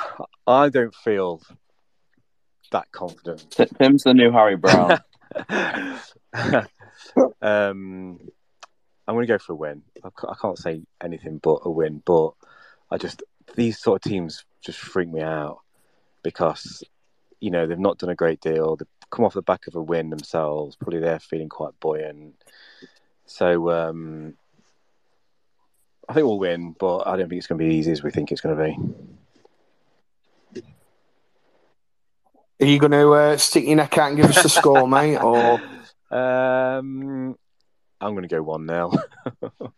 I 0.47 0.69
don't 0.69 0.95
feel 0.95 1.41
that 2.71 2.91
confident. 2.91 3.45
Tim's 3.79 4.03
the 4.03 4.13
new 4.13 4.31
Harry 4.31 4.57
Brown. 4.57 4.99
um, 7.41 8.19
I'm 9.07 9.15
going 9.15 9.27
to 9.27 9.33
go 9.33 9.37
for 9.37 9.53
a 9.53 9.55
win. 9.55 9.83
I 10.03 10.33
can't 10.41 10.57
say 10.57 10.81
anything 11.01 11.37
but 11.37 11.61
a 11.63 11.69
win, 11.69 12.01
but 12.03 12.31
I 12.91 12.97
just 12.97 13.23
these 13.59 13.77
sort 13.77 14.03
of 14.03 14.09
teams 14.09 14.45
just 14.61 14.79
freak 14.79 15.09
me 15.09 15.21
out 15.21 15.59
because 16.23 16.81
you 17.41 17.51
know 17.51 17.67
they've 17.67 17.77
not 17.77 17.97
done 17.97 18.09
a 18.09 18.15
great 18.15 18.39
deal. 18.39 18.77
They've 18.77 18.87
come 19.09 19.25
off 19.25 19.33
the 19.33 19.41
back 19.41 19.67
of 19.67 19.75
a 19.75 19.81
win 19.81 20.09
themselves. 20.09 20.77
Probably 20.77 20.99
they're 20.99 21.19
feeling 21.19 21.49
quite 21.49 21.77
buoyant. 21.79 22.35
So 23.25 23.69
um, 23.69 24.35
I 26.07 26.13
think 26.13 26.25
we'll 26.25 26.39
win, 26.39 26.73
but 26.79 27.05
I 27.05 27.17
don't 27.17 27.29
think 27.29 27.39
it's 27.39 27.47
going 27.47 27.59
to 27.59 27.65
be 27.65 27.75
easy 27.75 27.91
as 27.91 28.01
we 28.01 28.11
think 28.11 28.31
it's 28.31 28.41
going 28.41 28.57
to 28.57 28.63
be. 28.63 28.77
Are 32.61 32.67
you 32.67 32.79
going 32.79 32.91
to 32.91 33.13
uh, 33.13 33.37
stick 33.37 33.65
your 33.65 33.75
neck 33.75 33.97
out 33.97 34.09
and 34.09 34.17
give 34.17 34.29
us 34.29 34.43
the 34.43 34.49
score, 34.49 34.87
mate? 34.87 35.17
Or 35.17 35.61
Um, 36.11 37.37
I'm 38.01 38.13
going 38.13 38.23
to 38.23 38.27
go 38.27 38.41
one 38.41 38.67
0 38.67 38.91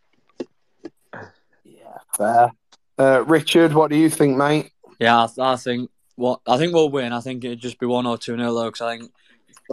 fair? 2.16 2.50
Uh, 2.98 3.24
Richard, 3.26 3.72
what 3.72 3.90
do 3.90 3.96
you 3.96 4.10
think, 4.10 4.36
mate? 4.36 4.70
Yeah, 4.98 5.26
I, 5.38 5.52
I 5.52 5.56
think 5.56 5.90
what 6.16 6.40
I 6.46 6.58
think 6.58 6.74
we'll 6.74 6.90
win. 6.90 7.12
I 7.12 7.20
think 7.20 7.44
it'd 7.44 7.60
just 7.60 7.78
be 7.78 7.86
one 7.86 8.06
or 8.06 8.18
two 8.18 8.36
nil 8.36 8.54
though, 8.54 8.66
because 8.66 8.82
I 8.82 8.98
think 8.98 9.10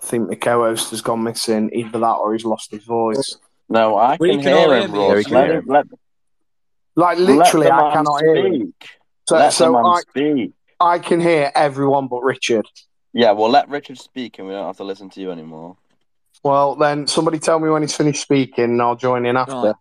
I 0.02 0.06
think 0.06 0.30
the 0.30 0.36
co-host 0.36 0.92
has 0.92 1.02
gone 1.02 1.24
missing. 1.24 1.70
Either 1.74 2.00
that 2.00 2.14
or 2.14 2.34
he's 2.34 2.46
lost 2.46 2.72
his 2.72 2.84
voice. 2.84 3.38
no, 3.68 3.98
I 3.98 4.18
We 4.20 4.30
can 4.30 4.42
can 4.42 4.48
hear 4.54 4.74
hear 4.74 4.82
him, 4.82 4.92
me. 4.92 5.00
Yeah, 5.08 5.16
we 5.16 5.24
can 5.24 5.34
Let 5.34 5.46
hear 5.46 5.54
him, 5.58 5.64
him. 5.64 5.68
let, 5.68 5.86
Like 6.96 7.18
literally, 7.18 7.68
the 7.68 7.74
I 7.74 7.82
man 7.82 7.92
cannot 7.94 8.22
hear 8.22 8.36
him. 8.36 8.56
speak. 8.56 8.90
So, 9.28 9.36
let 9.36 9.46
the 9.48 9.52
so 9.52 9.72
man 9.74 9.86
I, 9.86 10.02
speak. 10.02 10.54
I 10.80 11.00
can 11.00 11.20
hear 11.20 11.52
everyone 11.54 12.08
but 12.08 12.22
Richard. 12.22 12.66
Yeah, 13.14 13.32
well, 13.32 13.50
let 13.50 13.70
Richard 13.70 13.98
speak 14.00 14.40
and 14.40 14.48
we 14.48 14.54
don't 14.54 14.66
have 14.66 14.78
to 14.78 14.84
listen 14.84 15.10
to 15.12 15.20
you 15.22 15.32
anymore. 15.32 15.76
Well, 16.44 16.76
then 16.76 17.06
somebody 17.08 17.38
tell 17.40 17.60
me 17.60 17.70
when 17.70 17.82
he's 17.82 17.96
finished 17.96 18.22
speaking, 18.22 18.64
and 18.64 18.82
I'll 18.82 18.96
join 18.96 19.26
in 19.26 19.36
after. 19.36 19.54
Right. 19.56 19.76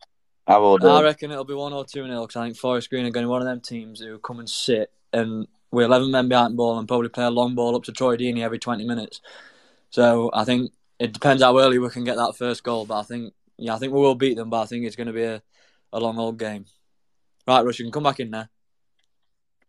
I 0.49 0.57
will 0.57 0.79
do. 0.79 0.89
I 0.89 1.03
reckon 1.03 1.31
it'll 1.31 1.45
be 1.45 1.55
one 1.55 1.75
or 1.75 1.85
two 1.85 2.07
nil. 2.07 2.27
Because 2.27 2.37
I 2.41 2.47
think 2.47 2.57
Forest 2.57 2.89
Green 2.89 3.05
are 3.05 3.11
going 3.11 3.25
to 3.25 3.29
be 3.29 3.31
one 3.31 3.43
of 3.43 3.47
them 3.47 3.61
teams 3.61 4.01
who 4.01 4.19
come 4.19 4.39
and 4.39 4.49
sit 4.49 4.91
and 5.13 5.47
we're 5.71 5.85
eleven 5.85 6.11
men 6.11 6.29
behind 6.29 6.55
the 6.55 6.57
ball 6.57 6.79
and 6.79 6.89
probably 6.89 7.11
play 7.11 7.25
a 7.25 7.31
long 7.31 7.55
ball 7.55 7.77
up 7.77 7.85
to 7.85 7.93
Troy 7.93 8.17
Deeney 8.17 8.41
every 8.41 8.59
twenty 8.59 8.87
minutes. 8.87 9.21
So 9.91 10.31
I 10.33 10.45
think 10.45 10.73
it 10.99 11.13
depends 11.13 11.43
how 11.43 11.59
early 11.59 11.79
we 11.79 11.91
can 11.91 12.05
get 12.05 12.17
that 12.17 12.37
first 12.37 12.65
goal. 12.65 12.87
But 12.87 13.01
I 13.01 13.03
think 13.03 13.35
yeah, 13.59 13.75
I 13.75 13.79
think 13.79 13.93
we 13.93 14.01
will 14.01 14.15
beat 14.15 14.37
them. 14.37 14.49
But 14.49 14.63
I 14.63 14.67
think 14.67 14.87
it's 14.87 14.97
going 14.97 15.09
to 15.09 15.13
be 15.13 15.25
a, 15.25 15.43
a 15.93 16.01
long 16.01 16.19
old 16.19 16.39
game. 16.39 16.65
Right, 17.47 17.65
Russ, 17.65 17.79
you 17.79 17.85
can 17.85 17.93
come 17.93 18.03
back 18.03 18.21
in 18.21 18.31
there. 18.31 18.49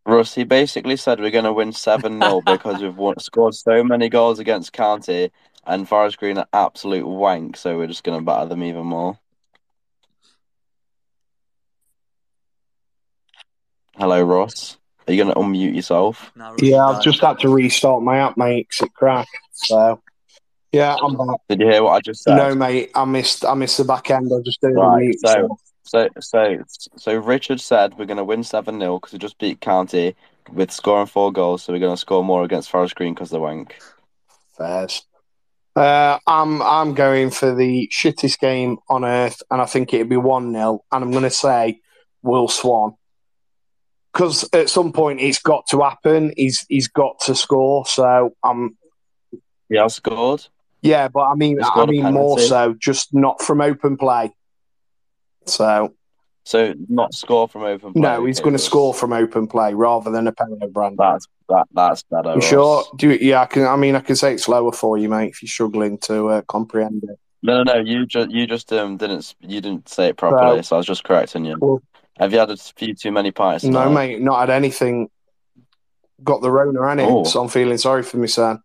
Russ, 0.06 0.34
he 0.34 0.44
basically 0.44 0.96
said 0.96 1.20
we're 1.20 1.30
going 1.30 1.46
to 1.46 1.54
win 1.54 1.72
7 1.72 2.22
0 2.22 2.42
because 2.46 2.82
we've 2.82 2.96
won, 2.96 3.20
scored 3.20 3.54
so 3.54 3.84
many 3.84 4.10
goals 4.10 4.40
against 4.40 4.74
County 4.74 5.32
and 5.66 5.88
Forest 5.88 6.18
Green 6.18 6.38
are 6.38 6.48
absolute 6.52 7.06
wank, 7.06 7.58
so 7.58 7.78
we're 7.78 7.88
just 7.88 8.04
going 8.04 8.18
to 8.18 8.26
batter 8.26 8.50
them 8.50 8.64
even 8.64 8.86
more. 8.86 9.20
Hello, 14.00 14.22
Ross. 14.24 14.78
Are 15.08 15.14
you 15.14 15.22
going 15.22 15.34
to 15.34 15.40
unmute 15.40 15.76
yourself? 15.76 16.32
Now, 16.36 16.52
Rush, 16.52 16.60
Yeah, 16.64 16.86
I've 16.86 17.04
just 17.04 17.20
had 17.20 17.40
to 17.40 17.50
restart 17.50 18.02
my 18.02 18.18
app, 18.20 18.38
mate, 18.38 18.70
'cause 18.70 18.86
it 18.88 18.94
cracked. 18.94 19.30
So, 19.52 20.02
yeah, 20.72 20.96
I'm 20.96 21.18
back. 21.18 21.38
Did 21.50 21.60
you 21.60 21.68
hear 21.68 21.84
what 21.84 21.92
I 21.92 22.00
just 22.00 22.24
said? 22.24 22.36
No, 22.38 22.56
mate, 22.56 22.92
I 22.96 23.04
missed. 23.06 23.44
I 23.44 23.54
missed 23.56 23.78
the 23.78 23.84
back 23.84 24.10
end. 24.10 24.32
I 24.34 24.40
just 24.42 24.62
didn't 24.62 24.78
Right, 24.78 25.02
mute. 25.02 25.20
so- 25.20 25.58
So, 25.84 26.08
so, 26.20 26.58
so 26.98 27.16
Richard 27.18 27.60
said 27.60 27.98
we're 27.98 28.06
going 28.06 28.18
to 28.18 28.24
win 28.24 28.44
7 28.44 28.80
0 28.80 29.00
because 29.00 29.12
we 29.12 29.18
just 29.18 29.40
beat 29.40 29.60
County 29.60 30.16
with 30.54 30.72
scoring 30.72 31.08
four 31.08 31.32
goals, 31.34 31.64
so 31.64 31.74
we're 31.74 31.80
going 31.80 31.94
to 31.94 31.98
score 31.98 32.24
more 32.24 32.44
against 32.44 32.70
Forest 32.70 32.96
Green 32.96 33.16
because 33.16 33.32
they're 33.32 33.40
wank. 33.42 33.76
Fairs. 34.56 35.02
Uh, 35.76 36.20
I'm 36.28 36.62
I'm 36.62 36.94
going 36.94 37.32
for 37.32 37.56
the 37.56 37.90
shittest 37.92 38.38
game 38.40 38.78
on 38.88 39.04
earth, 39.04 39.42
and 39.50 39.60
I 39.62 39.66
think 39.66 39.92
it'd 39.94 40.10
be 40.10 40.18
one 40.18 40.54
0 40.54 40.84
and 40.92 41.04
I'm 41.04 41.10
going 41.12 41.24
to 41.24 41.30
say 41.32 41.80
Will 42.22 42.48
Swan 42.48 42.96
because 44.14 44.48
at 44.54 44.70
some 44.70 44.92
point 44.92 45.20
it's 45.22 45.40
got 45.40 45.68
to 45.68 45.82
happen. 45.82 46.34
He's 46.36 46.66
he's 46.70 46.88
got 46.88 47.20
to 47.22 47.36
score. 47.36 47.86
So 47.86 48.36
I'm. 48.44 48.58
um, 48.62 48.78
has 49.72 49.96
scored. 49.96 50.46
yeah, 50.82 51.08
but 51.08 51.22
I 51.28 51.36
mean 51.36 51.60
I 51.62 51.86
mean 51.86 52.14
more 52.14 52.40
so, 52.40 52.74
just 52.74 53.14
not 53.14 53.42
from 53.42 53.62
open 53.62 53.98
play. 53.98 54.34
So 55.46 55.94
So, 56.44 56.74
not 56.88 57.14
score 57.14 57.48
from 57.48 57.64
open 57.64 57.94
play. 57.94 58.02
no, 58.02 58.26
he's 58.26 58.40
going 58.40 58.54
to 58.54 58.60
score 58.60 58.94
from 58.94 59.14
open 59.14 59.48
play 59.48 59.74
rather 59.74 60.10
than 60.12 60.28
a 60.28 60.32
penalty 60.32 60.68
brand. 60.68 60.98
That's 60.98 61.28
that. 61.50 61.68
That's 61.74 62.04
better. 62.04 62.36
You 62.36 62.42
sure? 62.42 62.84
Do 62.96 63.10
yeah, 63.10 63.42
I 63.42 63.46
can. 63.46 63.66
I 63.66 63.76
mean, 63.76 63.96
I 63.96 64.00
can 64.02 64.16
say 64.16 64.34
it's 64.34 64.48
lower 64.48 64.72
for 64.72 64.98
you, 64.98 65.10
mate, 65.10 65.30
if 65.30 65.42
you're 65.42 65.50
struggling 65.50 65.98
to 66.00 66.30
uh, 66.30 66.42
comprehend 66.44 67.04
it. 67.04 67.18
No, 67.42 67.64
no, 67.64 67.74
no. 67.74 67.80
You 67.80 68.06
just 68.06 68.30
you 68.32 68.46
just 68.48 68.72
um 68.74 68.98
didn't 68.98 69.34
you 69.42 69.62
didn't 69.62 69.88
say 69.90 70.08
it 70.10 70.18
properly, 70.18 70.56
Well- 70.56 70.64
so 70.64 70.76
I 70.76 70.80
was 70.80 70.86
just 70.88 71.04
correcting 71.04 71.46
you. 71.46 71.58
Well- 71.60 71.82
Have 72.20 72.34
you 72.34 72.40
had 72.40 72.52
a 72.52 72.58
few 72.58 72.94
too 72.94 73.12
many 73.12 73.32
pints? 73.32 73.64
No, 73.64 73.84
tonight? 73.86 73.94
mate, 74.08 74.22
not 74.22 74.40
had 74.42 74.50
anything. 74.50 75.10
Got 76.24 76.42
the 76.42 76.52
Rona 76.52 76.82
in 76.92 77.00
it, 77.00 77.06
Oh. 77.10 77.24
so 77.24 77.42
I'm 77.42 77.48
feeling 77.50 77.78
sorry 77.78 78.04
for 78.04 78.18
me, 78.18 78.28
son. 78.28 78.62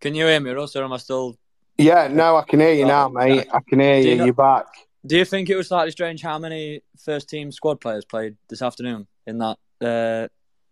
Can 0.00 0.14
you 0.14 0.26
hear 0.26 0.40
me, 0.40 0.50
Russ, 0.50 0.74
or 0.74 0.84
am 0.84 0.92
I 0.92 0.96
still? 0.96 1.36
Yeah, 1.78 2.08
no, 2.08 2.36
I 2.36 2.42
can 2.42 2.58
hear 2.58 2.72
you 2.72 2.84
now, 2.84 3.08
mate. 3.08 3.46
I 3.52 3.60
can 3.68 3.78
hear 3.80 3.96
you. 3.98 4.08
you 4.10 4.16
know- 4.16 4.24
You're 4.24 4.34
back. 4.34 4.66
Do 5.06 5.16
you 5.16 5.24
think 5.24 5.48
it 5.48 5.56
was 5.56 5.68
slightly 5.68 5.92
strange 5.92 6.20
how 6.20 6.36
many 6.38 6.80
first 6.98 7.28
team 7.28 7.52
squad 7.52 7.80
players 7.80 8.04
played 8.04 8.36
this 8.48 8.60
afternoon 8.60 9.06
in 9.24 9.38
that 9.38 9.56
uh, 9.80 10.26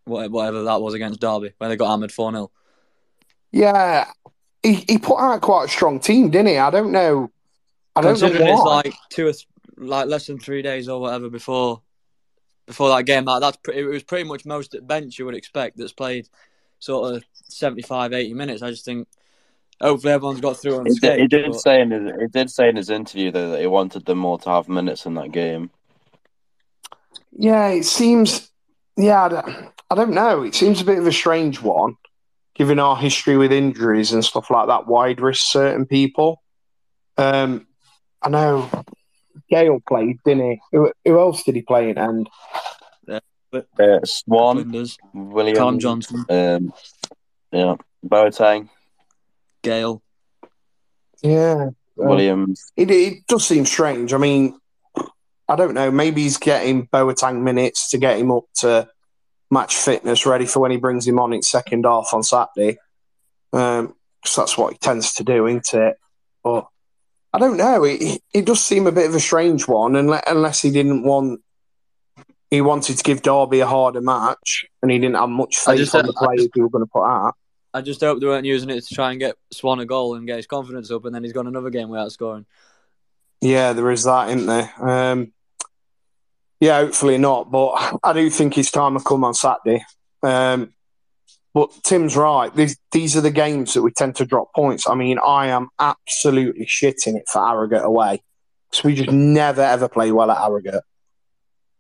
whatever 0.06 0.64
that 0.64 0.80
was 0.82 0.94
against 0.94 1.20
Derby 1.20 1.52
when 1.58 1.70
they 1.70 1.76
got 1.76 1.88
hammered 1.90 2.10
four 2.10 2.32
0 2.32 2.50
Yeah, 3.52 4.06
he, 4.60 4.84
he 4.88 4.98
put 4.98 5.18
out 5.20 5.40
quite 5.40 5.66
a 5.66 5.68
strong 5.68 6.00
team, 6.00 6.30
didn't 6.30 6.48
he? 6.48 6.58
I 6.58 6.70
don't 6.70 6.90
know. 6.90 7.30
I 7.94 8.00
don't 8.00 8.20
know 8.20 8.26
Considering 8.28 8.48
why. 8.56 8.80
it's 8.80 8.86
like 8.86 8.94
two 9.10 9.28
or 9.28 9.32
th- 9.32 9.46
like 9.76 10.06
less 10.08 10.26
than 10.26 10.38
three 10.40 10.62
days 10.62 10.88
or 10.88 11.00
whatever 11.00 11.30
before 11.30 11.82
before 12.66 12.88
that 12.90 13.04
game, 13.04 13.24
that 13.26 13.40
that's 13.40 13.56
pretty, 13.58 13.80
it 13.80 13.84
was 13.84 14.02
pretty 14.02 14.24
much 14.28 14.44
most 14.46 14.74
at 14.74 14.86
bench 14.86 15.18
you 15.18 15.26
would 15.26 15.34
expect 15.34 15.76
that's 15.76 15.92
played 15.92 16.28
sort 16.78 17.14
of 17.14 17.24
75, 17.48 18.12
80 18.12 18.34
minutes. 18.34 18.62
I 18.62 18.70
just 18.70 18.84
think 18.84 19.08
hopefully 19.80 20.12
everyone's 20.12 20.40
got 20.40 20.56
through 20.56 20.84
He 20.84 20.94
did, 20.98 21.20
he 21.20 21.26
did 21.26 21.46
but- 21.50 21.60
say 21.60 21.80
in 21.80 21.90
his 21.90 22.12
he 22.20 22.26
did 22.28 22.50
say 22.50 22.68
in 22.68 22.76
his 22.76 22.90
interview 22.90 23.30
though 23.30 23.50
that 23.50 23.60
he 23.60 23.66
wanted 23.66 24.06
them 24.06 24.24
all 24.24 24.38
to 24.38 24.50
have 24.50 24.68
minutes 24.68 25.06
in 25.06 25.14
that 25.14 25.32
game. 25.32 25.70
Yeah, 27.32 27.68
it 27.68 27.84
seems. 27.84 28.50
Yeah, 28.96 29.24
I 29.24 29.28
don't, 29.28 29.70
I 29.90 29.94
don't 29.96 30.14
know. 30.14 30.42
It 30.42 30.54
seems 30.54 30.80
a 30.80 30.84
bit 30.84 30.98
of 30.98 31.06
a 31.06 31.12
strange 31.12 31.60
one, 31.60 31.96
given 32.54 32.78
our 32.78 32.96
history 32.96 33.36
with 33.36 33.52
injuries 33.52 34.12
and 34.12 34.24
stuff 34.24 34.50
like 34.50 34.68
that. 34.68 34.86
Wide 34.86 35.20
risk 35.20 35.44
certain 35.44 35.84
people. 35.84 36.42
Um, 37.18 37.66
I 38.22 38.28
know 38.28 38.70
Gale 39.48 39.80
played, 39.86 40.18
didn't 40.24 40.50
he? 40.50 40.60
Who, 40.72 40.92
who 41.04 41.18
else 41.18 41.42
did 41.42 41.54
he 41.56 41.62
play 41.62 41.90
in? 41.90 41.98
And 41.98 42.28
Uh, 43.52 44.00
Swan, 44.04 44.56
Flinders, 44.56 44.98
William, 45.12 45.56
Callum 45.56 45.78
Johnson, 45.78 46.24
um, 46.28 46.72
yeah, 47.52 47.76
Boateng, 48.04 48.68
Gale. 49.62 50.02
yeah, 51.22 51.66
um, 51.66 51.76
Williams. 51.94 52.72
it, 52.76 52.90
it 52.90 53.26
does 53.28 53.46
seem 53.46 53.64
strange. 53.64 54.12
I 54.12 54.18
mean, 54.18 54.58
I 55.48 55.54
don't 55.54 55.74
know. 55.74 55.92
Maybe 55.92 56.22
he's 56.22 56.36
getting 56.36 56.88
Boateng 56.88 57.42
minutes 57.42 57.90
to 57.90 57.98
get 57.98 58.18
him 58.18 58.32
up 58.32 58.42
to 58.56 58.88
match 59.52 59.76
fitness, 59.76 60.26
ready 60.26 60.46
for 60.46 60.58
when 60.58 60.72
he 60.72 60.76
brings 60.76 61.06
him 61.06 61.20
on 61.20 61.32
in 61.32 61.42
second 61.42 61.84
half 61.84 62.08
on 62.12 62.24
Saturday. 62.24 62.78
Um, 63.52 63.94
because 64.20 64.36
that's 64.36 64.58
what 64.58 64.72
he 64.72 64.78
tends 64.78 65.14
to 65.14 65.22
do, 65.22 65.46
isn't 65.46 65.74
it? 65.74 65.96
But 66.42 66.66
I 67.34 67.38
don't 67.38 67.56
know. 67.56 67.82
It, 67.82 68.22
it 68.32 68.44
does 68.46 68.62
seem 68.62 68.86
a 68.86 68.92
bit 68.92 69.08
of 69.08 69.14
a 69.14 69.20
strange 69.20 69.66
one, 69.66 69.94
unle- 69.94 70.22
unless 70.26 70.62
he 70.62 70.70
didn't 70.70 71.02
want. 71.02 71.40
He 72.50 72.60
wanted 72.60 72.96
to 72.96 73.02
give 73.02 73.22
Derby 73.22 73.58
a 73.58 73.66
harder 73.66 74.00
match, 74.00 74.64
and 74.80 74.90
he 74.92 75.00
didn't 75.00 75.16
have 75.16 75.28
much 75.28 75.56
faith 75.58 75.78
just- 75.78 75.94
on 75.96 76.06
the 76.06 76.12
players 76.12 76.42
just- 76.42 76.50
he 76.54 76.60
was 76.62 76.70
going 76.70 76.84
to 76.84 76.90
put 76.90 77.02
out. 77.04 77.34
I 77.72 77.80
just 77.80 78.00
hope 78.00 78.20
they 78.20 78.26
weren't 78.26 78.46
using 78.46 78.70
it 78.70 78.84
to 78.84 78.94
try 78.94 79.10
and 79.10 79.18
get 79.18 79.34
Swan 79.50 79.80
a 79.80 79.84
goal 79.84 80.14
and 80.14 80.28
get 80.28 80.36
his 80.36 80.46
confidence 80.46 80.92
up, 80.92 81.04
and 81.06 81.12
then 81.14 81.24
he's 81.24 81.32
got 81.32 81.46
another 81.46 81.70
game 81.70 81.88
without 81.88 82.12
scoring. 82.12 82.46
Yeah, 83.40 83.72
there 83.72 83.90
is 83.90 84.04
that, 84.04 84.28
isn't 84.28 84.46
there? 84.46 84.72
Um, 84.78 85.32
yeah, 86.60 86.78
hopefully 86.78 87.18
not. 87.18 87.50
But 87.50 87.98
I 88.04 88.12
do 88.12 88.30
think 88.30 88.54
his 88.54 88.70
time 88.70 88.94
will 88.94 89.00
come 89.00 89.24
on 89.24 89.34
Saturday. 89.34 89.84
Um, 90.22 90.72
but 91.54 91.70
Tim's 91.84 92.16
right. 92.16 92.54
These, 92.54 92.76
these 92.92 93.16
are 93.16 93.20
the 93.22 93.30
games 93.30 93.72
that 93.74 93.82
we 93.82 93.92
tend 93.92 94.16
to 94.16 94.26
drop 94.26 94.52
points. 94.54 94.88
I 94.88 94.94
mean, 94.96 95.18
I 95.24 95.46
am 95.48 95.68
absolutely 95.78 96.66
shitting 96.66 97.16
it 97.16 97.24
for 97.32 97.46
Harrogate 97.46 97.84
away. 97.84 98.22
So 98.72 98.82
we 98.88 98.94
just 98.96 99.10
never, 99.12 99.62
ever 99.62 99.88
play 99.88 100.10
well 100.12 100.30
at 100.32 100.38
Harrogate. 100.38 100.82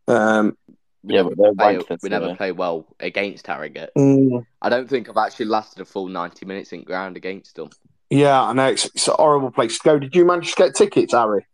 Um, 0.06 0.56
Yeah, 1.02 1.24
but 1.24 1.36
they're 1.36 1.52
Hey, 1.58 1.76
wanked 1.78 1.88
this 1.88 2.02
we 2.02 2.08
never 2.08 2.36
play 2.36 2.52
well 2.52 2.86
against 3.00 3.46
Harrogate. 3.48 3.90
mm, 3.98 4.46
I 4.62 4.68
don't 4.68 4.88
think 4.88 5.08
I've 5.08 5.16
actually 5.16 5.46
lasted 5.46 5.80
a 5.82 5.84
full 5.84 6.06
90 6.08 6.46
minutes 6.46 6.72
in 6.72 6.84
ground 6.84 7.16
against 7.16 7.56
them. 7.56 7.70
yeah, 8.10 8.40
I 8.42 8.52
know. 8.52 8.68
It's, 8.68 8.84
it's 8.86 9.08
a 9.08 9.12
horrible 9.14 9.50
place 9.50 9.78
to 9.78 9.84
go. 9.84 9.98
Did 9.98 10.14
you 10.14 10.24
manage 10.24 10.50
to 10.54 10.56
get 10.56 10.74
tickets, 10.76 11.12
Harry? 11.14 11.46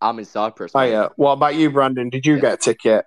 I'm 0.00 0.18
in 0.18 0.24
Cyprus. 0.24 0.72
Oh, 0.74 0.78
mate. 0.78 0.92
yeah. 0.92 1.08
What 1.16 1.32
about 1.32 1.56
you, 1.56 1.70
Brandon? 1.70 2.08
Did 2.10 2.24
you 2.24 2.36
Yeah. 2.36 2.40
get 2.42 2.54
a 2.54 2.56
ticket? 2.58 3.04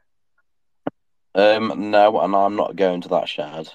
Um, 1.36 1.92
no, 1.92 2.20
and 2.22 2.36
I'm 2.36 2.56
not 2.56 2.76
going 2.76 3.02
to 3.02 3.10
that 3.10 3.28
shed 3.28 3.70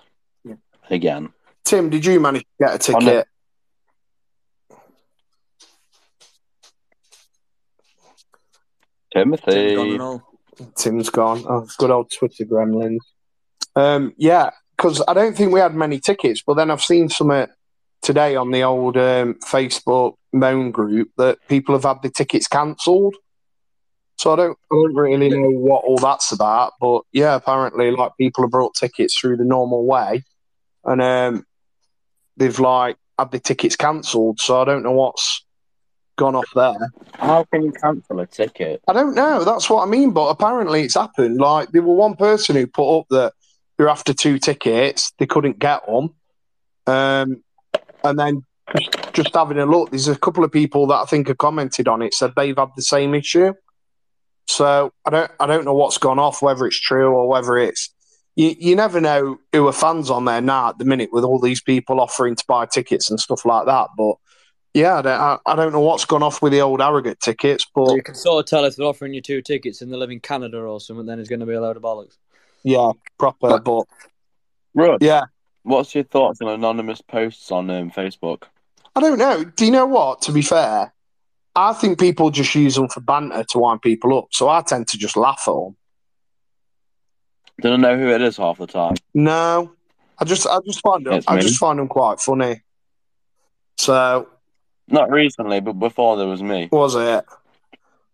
Yeah. 0.45 0.55
again. 0.91 1.31
Tim, 1.65 1.91
did 1.91 2.07
you 2.07 2.21
manage 2.21 2.43
to 2.43 2.49
get 2.67 2.89
a 2.89 2.93
no. 2.93 2.99
ticket? 3.01 3.29
Tim's 9.13 9.41
gone 9.41 9.99
Timothy. 9.99 9.99
Tim's 10.77 11.11
gone. 11.11 11.45
Oh, 11.49 11.67
good 11.79 11.91
old 11.91 12.11
Twitter 12.11 12.45
gremlins. 12.45 12.99
Um, 13.75 14.13
yeah, 14.17 14.51
because 14.77 15.03
I 15.07 15.15
don't 15.15 15.37
think 15.37 15.53
we 15.53 15.61
had 15.61 15.75
many 15.75 15.99
tickets, 15.99 16.43
but 16.47 16.55
then 16.55 16.71
I've 16.71 16.83
seen 16.83 17.09
some 17.09 17.31
uh, 17.31 17.47
today 18.03 18.37
on 18.37 18.51
the 18.51 18.63
old 18.63 18.97
um, 18.97 19.35
Facebook 19.45 20.15
moan 20.33 20.71
group 20.71 21.11
that 21.17 21.39
people 21.49 21.75
have 21.75 21.85
had 21.85 22.03
the 22.03 22.11
tickets 22.11 22.49
cancelled. 22.49 23.17
So 24.19 24.33
I 24.33 24.37
don't, 24.37 24.59
I 24.71 24.75
don't 24.75 24.95
really 24.95 25.29
know 25.29 25.49
what 25.51 25.85
all 25.85 25.97
that's 25.97 26.33
about, 26.33 26.73
but 26.81 27.03
yeah, 27.13 27.37
apparently, 27.37 27.93
like 27.93 28.13
people 28.19 28.45
have 28.45 28.51
brought 28.51 28.75
tickets 28.75 29.17
through 29.17 29.37
the 29.37 29.45
normal 29.45 29.87
way, 29.87 30.25
and 30.85 31.01
um, 31.01 31.47
they've 32.37 32.59
like 32.59 32.97
had 33.19 33.31
the 33.31 33.39
tickets 33.39 33.77
cancelled. 33.77 34.41
So 34.41 34.61
I 34.61 34.65
don't 34.65 34.83
know 34.83 34.93
what's 34.93 35.45
gone 36.17 36.35
off 36.35 36.51
there. 36.55 36.91
How 37.15 37.45
can 37.45 37.63
you 37.63 37.73
cancel 37.73 38.19
a 38.19 38.27
ticket? 38.27 38.83
I 38.89 38.93
don't 38.93 39.15
know. 39.15 39.45
That's 39.45 39.71
what 39.71 39.87
I 39.87 39.87
mean. 39.87 40.11
But 40.11 40.31
apparently, 40.31 40.83
it's 40.83 40.95
happened. 40.95 41.39
Like 41.39 41.71
there 41.71 41.83
were 41.83 41.95
one 41.95 42.17
person 42.17 42.57
who 42.57 42.67
put 42.67 42.99
up 42.99 43.07
that 43.11 43.35
they're 43.77 43.89
after 43.89 44.13
two 44.13 44.41
tickets, 44.41 45.13
they 45.21 45.27
couldn't 45.27 45.61
get 45.61 45.87
them, 45.87 46.11
um, 46.89 47.45
and 48.03 48.19
then 48.19 48.45
just 49.13 49.35
having 49.35 49.59
a 49.59 49.67
look, 49.67 49.91
there's 49.91 50.09
a 50.09 50.19
couple 50.19 50.45
of 50.45 50.53
people 50.53 50.89
that 50.89 50.97
I 50.97 51.05
think 51.05 51.29
have 51.29 51.39
commented 51.39 51.89
on 51.89 52.03
it 52.03 52.15
said 52.15 52.33
they've 52.37 52.57
had 52.57 52.71
the 52.77 52.83
same 52.83 53.15
issue. 53.15 53.55
So 54.49 54.93
I 55.05 55.11
don't, 55.11 55.31
I 55.39 55.47
don't 55.47 55.65
know 55.65 55.75
what's 55.75 55.99
gone 55.99 56.19
off, 56.19 56.43
whether 56.43 56.67
it's 56.67 56.81
true 56.81 57.11
or 57.11 57.29
whether 57.29 57.57
it's. 57.59 57.91
You, 58.35 58.55
you 58.59 58.77
never 58.77 59.01
know 59.01 59.39
who 59.53 59.67
are 59.67 59.73
fans 59.73 60.11
on 60.11 60.25
there 60.25 60.41
now 60.41 60.71
at 60.71 60.79
the 60.79 60.85
minute 60.85 61.11
with 61.13 61.25
all 61.25 61.41
these 61.41 61.61
people 61.61 62.01
offering 62.01 62.37
to 62.37 62.45
buy 62.47 62.67
tickets 62.67 63.11
and 63.11 63.19
stuff 63.19 63.45
like 63.45 63.67
that. 63.67 63.89
But 63.97 64.15
yeah, 64.75 64.99
I 64.99 65.03
don't, 65.03 65.21
I, 65.21 65.39
I 65.45 65.57
don't 65.57 65.73
know 65.73 65.81
what's 65.81 66.05
gone 66.05 66.23
off 66.23 66.41
with 66.41 66.53
the 66.53 66.61
old 66.61 66.81
arrogant 66.81 67.21
tickets, 67.21 67.67
but 67.75 67.95
You 67.95 68.03
can 68.03 68.15
sort 68.15 68.45
of 68.45 68.49
tell 68.49 68.65
if 68.65 68.77
they're 68.77 68.87
offering 68.87 69.13
you 69.13 69.21
two 69.21 69.43
tickets 69.43 69.83
and 69.83 69.93
they 69.93 69.97
live 69.97 70.11
in 70.11 70.21
Canada 70.21 70.59
or 70.59 70.81
something, 70.81 71.05
then 71.05 71.19
it's 71.19 71.29
going 71.29 71.41
to 71.41 71.47
be 71.47 71.55
a 71.55 71.61
load 71.61 71.77
of 71.77 71.83
bollocks. 71.83 72.17
Yeah, 72.63 72.93
proper. 73.19 73.59
But 73.59 73.85
Russ, 74.75 74.99
yeah, 75.01 75.25
what's 75.63 75.95
your 75.95 76.05
thoughts 76.05 76.41
on 76.41 76.49
anonymous 76.49 77.01
posts 77.01 77.51
on 77.51 77.69
um, 77.71 77.91
Facebook? 77.91 78.45
I 78.95 79.01
don't 79.01 79.19
know. 79.19 79.45
Do 79.45 79.65
you 79.65 79.73
know 79.73 79.87
what? 79.87 80.23
To 80.23 80.33
be 80.33 80.43
fair, 80.43 80.93
I 81.59 81.73
think 81.73 81.99
people 81.99 82.31
just 82.31 82.55
use 82.55 82.77
them 82.77 82.89
for 82.89 83.01
banter 83.01 83.43
to 83.43 83.59
wind 83.59 83.83
people 83.83 84.17
up. 84.17 84.27
So 84.31 84.49
I 84.49 84.63
tend 84.63 84.87
to 84.89 84.99
just 84.99 85.17
laugh 85.17 85.43
at 85.49 85.53
them. 85.55 85.77
Don't 87.61 87.81
know 87.81 87.99
who 87.99 88.09
it 88.11 88.23
is 88.23 88.37
half 88.37 88.59
the 88.59 88.69
time. 88.69 88.95
No, 89.13 89.73
I 90.19 90.25
just, 90.25 90.47
I 90.47 90.61
just 90.65 90.81
find 90.81 91.05
them. 91.05 91.21
I 91.27 91.41
just 91.41 91.59
find 91.59 91.79
them 91.81 91.89
quite 91.89 92.21
funny. 92.21 92.63
So 93.77 94.29
Not 94.87 95.11
recently, 95.11 95.61
but 95.61 95.73
before 95.73 96.17
there 96.17 96.29
was 96.29 96.43
me. 96.43 96.69
was 96.71 96.95
it? 96.95 97.25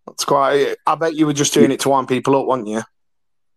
That's 0.07 0.25
quite. 0.25 0.77
I 0.87 0.95
bet 0.95 1.15
you 1.15 1.27
were 1.27 1.33
just 1.35 1.53
doing 1.53 1.71
it 1.71 1.81
to 1.81 1.91
wind 1.91 2.09
people 2.09 2.37
up, 2.41 2.47
weren't 2.47 2.67
you? 2.67 2.83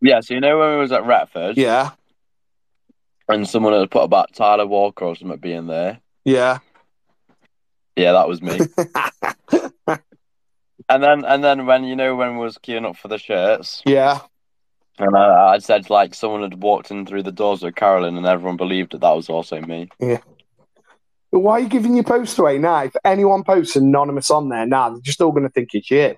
Yeah, 0.02 0.20
so 0.20 0.34
you 0.34 0.42
know 0.42 0.60
when 0.60 0.72
we 0.72 0.78
was 0.78 0.92
at 0.92 1.04
Ratford. 1.04 1.56
Yeah, 1.56 1.92
and 3.30 3.48
someone 3.48 3.74
had 3.74 3.90
put 3.90 4.04
about 4.04 4.34
Tyler 4.34 4.66
Walker 4.68 5.06
or 5.06 5.16
something 5.16 5.40
being 5.40 5.68
there. 5.68 6.00
yeah. 6.26 6.60
Yeah, 7.96 8.12
that 8.12 8.28
was 8.28 8.44
me. 8.44 8.60
and 10.90 11.04
then 11.04 11.26
and 11.26 11.44
then 11.44 11.66
when 11.66 11.84
you 11.84 11.96
know 11.96 12.16
when 12.16 12.38
we 12.38 12.44
was 12.44 12.58
queuing 12.58 12.86
up 12.88 12.98
for 12.98 13.08
the 13.08 13.18
shirts 13.18 13.82
yeah. 13.86 14.20
and 14.98 15.16
I, 15.16 15.54
I 15.54 15.58
said 15.60 15.90
like 15.90 16.14
someone 16.14 16.42
had 16.44 16.62
walked 16.62 16.92
in 16.92 17.06
through 17.06 17.24
the 17.24 17.32
doors 17.32 17.62
with 17.62 17.76
Carolyn 17.76 18.18
and 18.18 18.26
everyone 18.26 18.58
believed 18.58 18.92
that 18.94 19.02
that 19.02 19.16
was 19.16 19.30
also 19.30 19.62
me. 19.62 19.90
Yeah. 20.00 20.20
But 21.32 21.40
why 21.40 21.54
are 21.54 21.60
you 21.60 21.70
giving 21.70 21.94
your 21.94 22.06
post 22.06 22.40
away 22.40 22.58
now? 22.58 22.84
If 22.84 22.96
anyone 23.04 23.44
posts 23.44 23.76
anonymous 23.76 24.32
on 24.32 24.50
there 24.50 24.66
now, 24.66 24.90
they're 24.92 25.02
just 25.02 25.22
all 25.22 25.32
going 25.32 25.44
to 25.44 25.50
think 25.50 25.70
it's 25.74 25.92
you. 25.92 26.16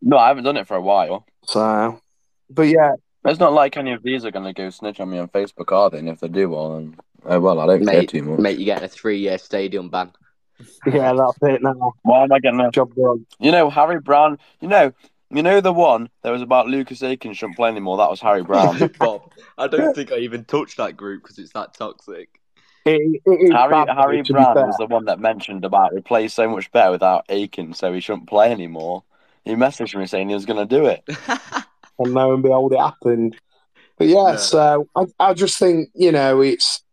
No, 0.00 0.16
I 0.16 0.28
haven't 0.28 0.44
done 0.44 0.56
it 0.56 0.66
for 0.66 0.76
a 0.76 0.80
while. 0.80 1.26
So, 1.44 2.00
but 2.48 2.62
yeah, 2.62 2.92
It's 3.24 3.40
not 3.40 3.52
like 3.52 3.76
any 3.76 3.92
of 3.92 4.02
these 4.02 4.24
are 4.24 4.30
going 4.30 4.46
to 4.46 4.52
go 4.52 4.70
snitch 4.70 5.00
on 5.00 5.10
me 5.10 5.18
on 5.18 5.28
Facebook, 5.28 5.72
are 5.72 5.90
they? 5.90 5.98
And 5.98 6.08
if 6.08 6.20
they 6.20 6.28
do, 6.28 6.48
well, 6.48 6.76
then, 6.76 6.96
oh, 7.24 7.40
well, 7.40 7.60
I 7.60 7.66
don't 7.66 7.84
care 7.84 8.04
too 8.04 8.22
much. 8.22 8.38
mate, 8.38 8.58
you 8.58 8.64
get 8.64 8.82
a 8.82 8.88
three 8.88 9.18
year 9.18 9.36
stadium 9.36 9.90
ban. 9.90 10.12
yeah, 10.86 11.12
that's 11.12 11.38
it 11.42 11.62
now. 11.62 11.94
Why 12.02 12.24
am 12.24 12.32
I 12.32 12.38
getting 12.38 12.60
a... 12.60 12.70
Job 12.70 12.94
done. 12.94 13.26
You 13.38 13.52
know, 13.52 13.70
Harry 13.70 14.00
Brown, 14.00 14.38
you 14.60 14.68
know, 14.68 14.92
you 15.30 15.42
know 15.42 15.60
the 15.60 15.72
one 15.72 16.08
that 16.22 16.30
was 16.30 16.42
about 16.42 16.68
Lucas 16.68 17.02
Akins 17.02 17.36
shouldn't 17.38 17.56
play 17.56 17.68
anymore? 17.68 17.96
That 17.96 18.10
was 18.10 18.20
Harry 18.20 18.42
Brown. 18.42 18.90
Bob, 18.98 19.32
I 19.58 19.66
don't 19.66 19.94
think 19.94 20.12
I 20.12 20.18
even 20.18 20.44
touched 20.44 20.76
that 20.76 20.96
group 20.96 21.22
because 21.22 21.38
it's 21.38 21.52
that 21.52 21.74
toxic. 21.74 22.40
It, 22.84 23.20
it 23.26 23.30
is 23.30 23.50
Harry 23.50 23.72
bad, 23.72 23.88
Harry 23.88 24.22
Brown 24.22 24.54
was 24.54 24.76
the 24.78 24.86
one 24.86 25.06
that 25.06 25.18
mentioned 25.18 25.64
about 25.64 25.92
he 25.92 26.00
plays 26.00 26.32
so 26.32 26.48
much 26.48 26.70
better 26.70 26.92
without 26.92 27.24
Akins, 27.28 27.78
so 27.78 27.92
he 27.92 28.00
shouldn't 28.00 28.28
play 28.28 28.52
anymore. 28.52 29.02
He 29.44 29.54
messaged 29.54 29.98
me 29.98 30.06
saying 30.06 30.28
he 30.28 30.34
was 30.34 30.46
going 30.46 30.66
to 30.66 30.76
do 30.76 30.86
it. 30.86 31.02
and 31.98 32.14
lo 32.14 32.32
and 32.32 32.42
behold, 32.44 32.72
it 32.72 32.78
happened. 32.78 33.36
But 33.98 34.06
yeah, 34.06 34.32
Yeah. 34.32 34.36
so 34.36 34.88
I, 34.94 35.06
I 35.18 35.34
just 35.34 35.58
think 35.58 35.90
you 35.94 36.12
know 36.12 36.40
it's 36.40 36.84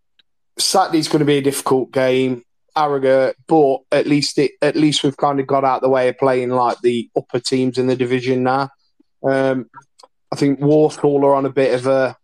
Saturday's 0.57 1.07
going 1.07 1.19
to 1.19 1.25
be 1.25 1.37
a 1.37 1.41
difficult 1.41 1.91
game, 1.91 2.43
Harrogate, 2.75 3.35
but 3.47 3.79
at 3.91 4.07
least 4.07 4.37
it 4.39 4.51
at 4.61 4.75
least 4.75 5.03
we've 5.03 5.17
kind 5.17 5.39
of 5.39 5.47
got 5.47 5.63
out 5.63 5.81
the 5.81 5.89
way 5.89 6.09
of 6.09 6.17
playing 6.17 6.49
like 6.49 6.77
the 6.81 7.09
upper 7.15 7.39
teams 7.39 7.77
in 7.77 7.87
the 7.87 7.95
division 7.95 8.43
now. 8.43 8.69
Um, 9.23 9.69
I 10.31 10.35
think 10.35 10.59
Walsall 10.59 11.25
are 11.25 11.35
on 11.35 11.45
a 11.45 11.51
bit 11.51 11.75
of 11.75 11.85
a, 11.85 12.17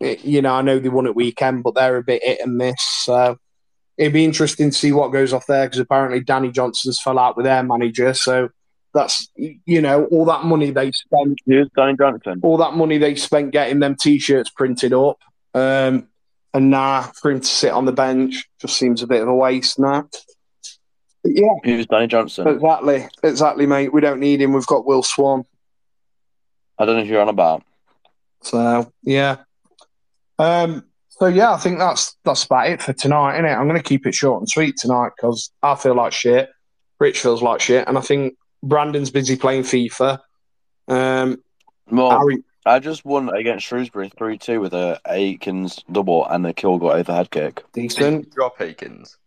you 0.00 0.40
know, 0.40 0.54
I 0.54 0.62
know 0.62 0.78
they 0.78 0.88
won 0.88 1.06
at 1.06 1.16
weekend, 1.16 1.64
but 1.64 1.74
they're 1.74 1.96
a 1.96 2.02
bit 2.04 2.22
hit 2.24 2.40
and 2.40 2.56
miss. 2.56 2.80
So 2.80 3.36
it'd 3.98 4.12
be 4.12 4.24
interesting 4.24 4.70
to 4.70 4.76
see 4.76 4.92
what 4.92 5.12
goes 5.12 5.32
off 5.32 5.46
there 5.46 5.66
because 5.66 5.80
apparently 5.80 6.20
Danny 6.20 6.50
Johnson's 6.50 7.00
fell 7.00 7.18
out 7.18 7.36
with 7.36 7.44
their 7.44 7.62
manager. 7.62 8.14
So 8.14 8.50
that's 8.94 9.28
you 9.36 9.80
know 9.80 10.06
all 10.06 10.24
that 10.24 10.44
money 10.44 10.70
they 10.70 10.90
spent 10.92 11.38
Who's 11.46 11.68
Danny 11.76 11.96
Johnson? 11.96 12.40
all 12.42 12.56
that 12.56 12.74
money 12.74 12.98
they 12.98 13.14
spent 13.14 13.52
getting 13.52 13.78
them 13.78 13.96
t-shirts 13.96 14.50
printed 14.50 14.92
up. 14.92 15.18
Um, 15.54 16.08
And 16.52 16.70
nah, 16.70 17.02
for 17.02 17.30
him 17.30 17.40
to 17.40 17.46
sit 17.46 17.72
on 17.72 17.84
the 17.84 17.92
bench 17.92 18.48
just 18.60 18.76
seems 18.76 19.02
a 19.02 19.06
bit 19.06 19.22
of 19.22 19.28
a 19.28 19.34
waste 19.34 19.78
now. 19.78 20.08
But 21.22 21.32
yeah, 21.36 21.52
Who's 21.64 21.86
Danny 21.86 22.06
Johnson? 22.06 22.48
exactly. 22.48 23.06
Exactly, 23.22 23.66
mate. 23.66 23.92
We 23.92 24.00
don't 24.00 24.20
need 24.20 24.40
him. 24.40 24.52
We've 24.52 24.66
got 24.66 24.86
Will 24.86 25.02
Swan. 25.02 25.44
I 26.78 26.86
don't 26.86 26.96
know 26.96 27.02
if 27.02 27.08
you're 27.08 27.20
on 27.20 27.28
about. 27.28 27.62
So 28.42 28.90
yeah. 29.02 29.36
Um. 30.38 30.84
So 31.10 31.26
yeah, 31.26 31.52
I 31.52 31.58
think 31.58 31.78
that's 31.78 32.16
that's 32.24 32.44
about 32.44 32.68
it 32.70 32.82
for 32.82 32.94
tonight, 32.94 33.34
isn't 33.34 33.44
it? 33.44 33.52
I'm 33.52 33.68
going 33.68 33.80
to 33.80 33.88
keep 33.88 34.06
it 34.06 34.14
short 34.14 34.40
and 34.40 34.48
sweet 34.48 34.76
tonight 34.78 35.10
because 35.14 35.50
I 35.62 35.74
feel 35.74 35.94
like 35.94 36.12
shit. 36.12 36.48
Rich 36.98 37.20
feels 37.20 37.42
like 37.42 37.60
shit, 37.60 37.86
and 37.86 37.98
I 37.98 38.00
think 38.00 38.34
Brandon's 38.62 39.10
busy 39.10 39.36
playing 39.36 39.62
FIFA. 39.62 40.18
Um. 40.88 41.42
Harry, 41.90 42.42
I 42.70 42.78
just 42.78 43.04
won 43.04 43.34
against 43.34 43.66
Shrewsbury 43.66 44.12
3 44.16 44.38
2 44.38 44.60
with 44.60 44.74
a 44.74 45.00
Akins 45.04 45.82
double 45.90 46.24
and 46.26 46.46
a 46.46 46.54
Kilgour 46.54 46.94
overhead 46.94 47.28
kick. 47.28 47.64
Did 47.72 47.98
you 47.98 48.24
drop 48.32 48.60
Akins? 48.60 49.18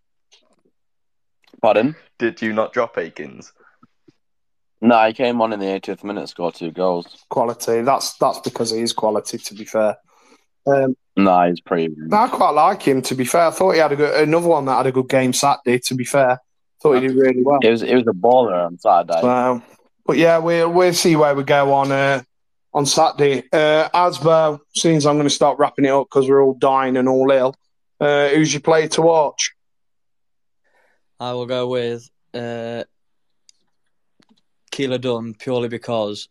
Pardon? 1.61 1.97
Did 2.19 2.41
you 2.41 2.53
not 2.53 2.71
drop 2.71 2.97
Akins? 2.97 3.51
No, 4.79 5.05
he 5.07 5.13
came 5.13 5.41
on 5.41 5.51
in 5.51 5.59
the 5.59 5.65
80th 5.65 6.05
minute, 6.05 6.29
scored 6.29 6.55
two 6.55 6.71
goals. 6.71 7.25
Quality. 7.29 7.81
That's 7.81 8.13
that's 8.13 8.39
because 8.39 8.71
he 8.71 8.79
is 8.79 8.93
quality. 8.93 9.37
To 9.37 9.53
be 9.53 9.65
fair. 9.65 9.97
Um. 10.65 10.95
No, 11.17 11.47
he's 11.49 11.59
pretty. 11.59 11.93
I 12.13 12.29
quite 12.29 12.51
like 12.51 12.81
him. 12.81 13.01
To 13.03 13.15
be 13.15 13.25
fair, 13.25 13.47
I 13.47 13.51
thought 13.51 13.73
he 13.73 13.79
had 13.79 13.91
a 13.91 13.97
good 13.97 14.23
another 14.23 14.47
one 14.47 14.65
that 14.65 14.77
had 14.77 14.87
a 14.87 14.91
good 14.93 15.09
game 15.09 15.33
Saturday. 15.33 15.79
To 15.79 15.95
be 15.95 16.05
fair, 16.05 16.39
thought 16.81 17.01
he 17.01 17.07
did 17.09 17.17
really 17.17 17.43
well. 17.43 17.59
It 17.61 17.71
was 17.71 17.83
it 17.83 17.93
was 17.93 18.07
a 18.07 18.13
baller 18.13 18.65
on 18.65 18.79
Saturday. 18.79 19.19
So, 19.19 19.61
but 20.05 20.17
yeah, 20.17 20.37
we'll 20.37 20.71
we'll 20.71 20.93
see 20.93 21.17
where 21.17 21.35
we 21.35 21.43
go 21.43 21.73
on 21.73 21.91
uh, 21.91 22.23
on 22.73 22.85
Saturday. 22.85 23.43
Uh, 23.51 23.89
Asbo, 23.89 24.59
seems 24.75 25.05
I'm 25.05 25.15
going 25.15 25.27
to 25.27 25.33
start 25.33 25.59
wrapping 25.59 25.85
it 25.85 25.91
up 25.91 26.07
because 26.09 26.27
we're 26.27 26.43
all 26.43 26.55
dying 26.55 26.97
and 26.97 27.07
all 27.07 27.31
ill. 27.31 27.55
Uh, 27.99 28.29
who's 28.29 28.53
your 28.53 28.61
player 28.61 28.87
to 28.89 29.01
watch? 29.01 29.51
I 31.19 31.33
will 31.33 31.45
go 31.45 31.67
with 31.67 32.09
uh, 32.33 32.83
Keillor-Dunn 34.71 35.35
purely 35.35 35.69
because 35.69 36.27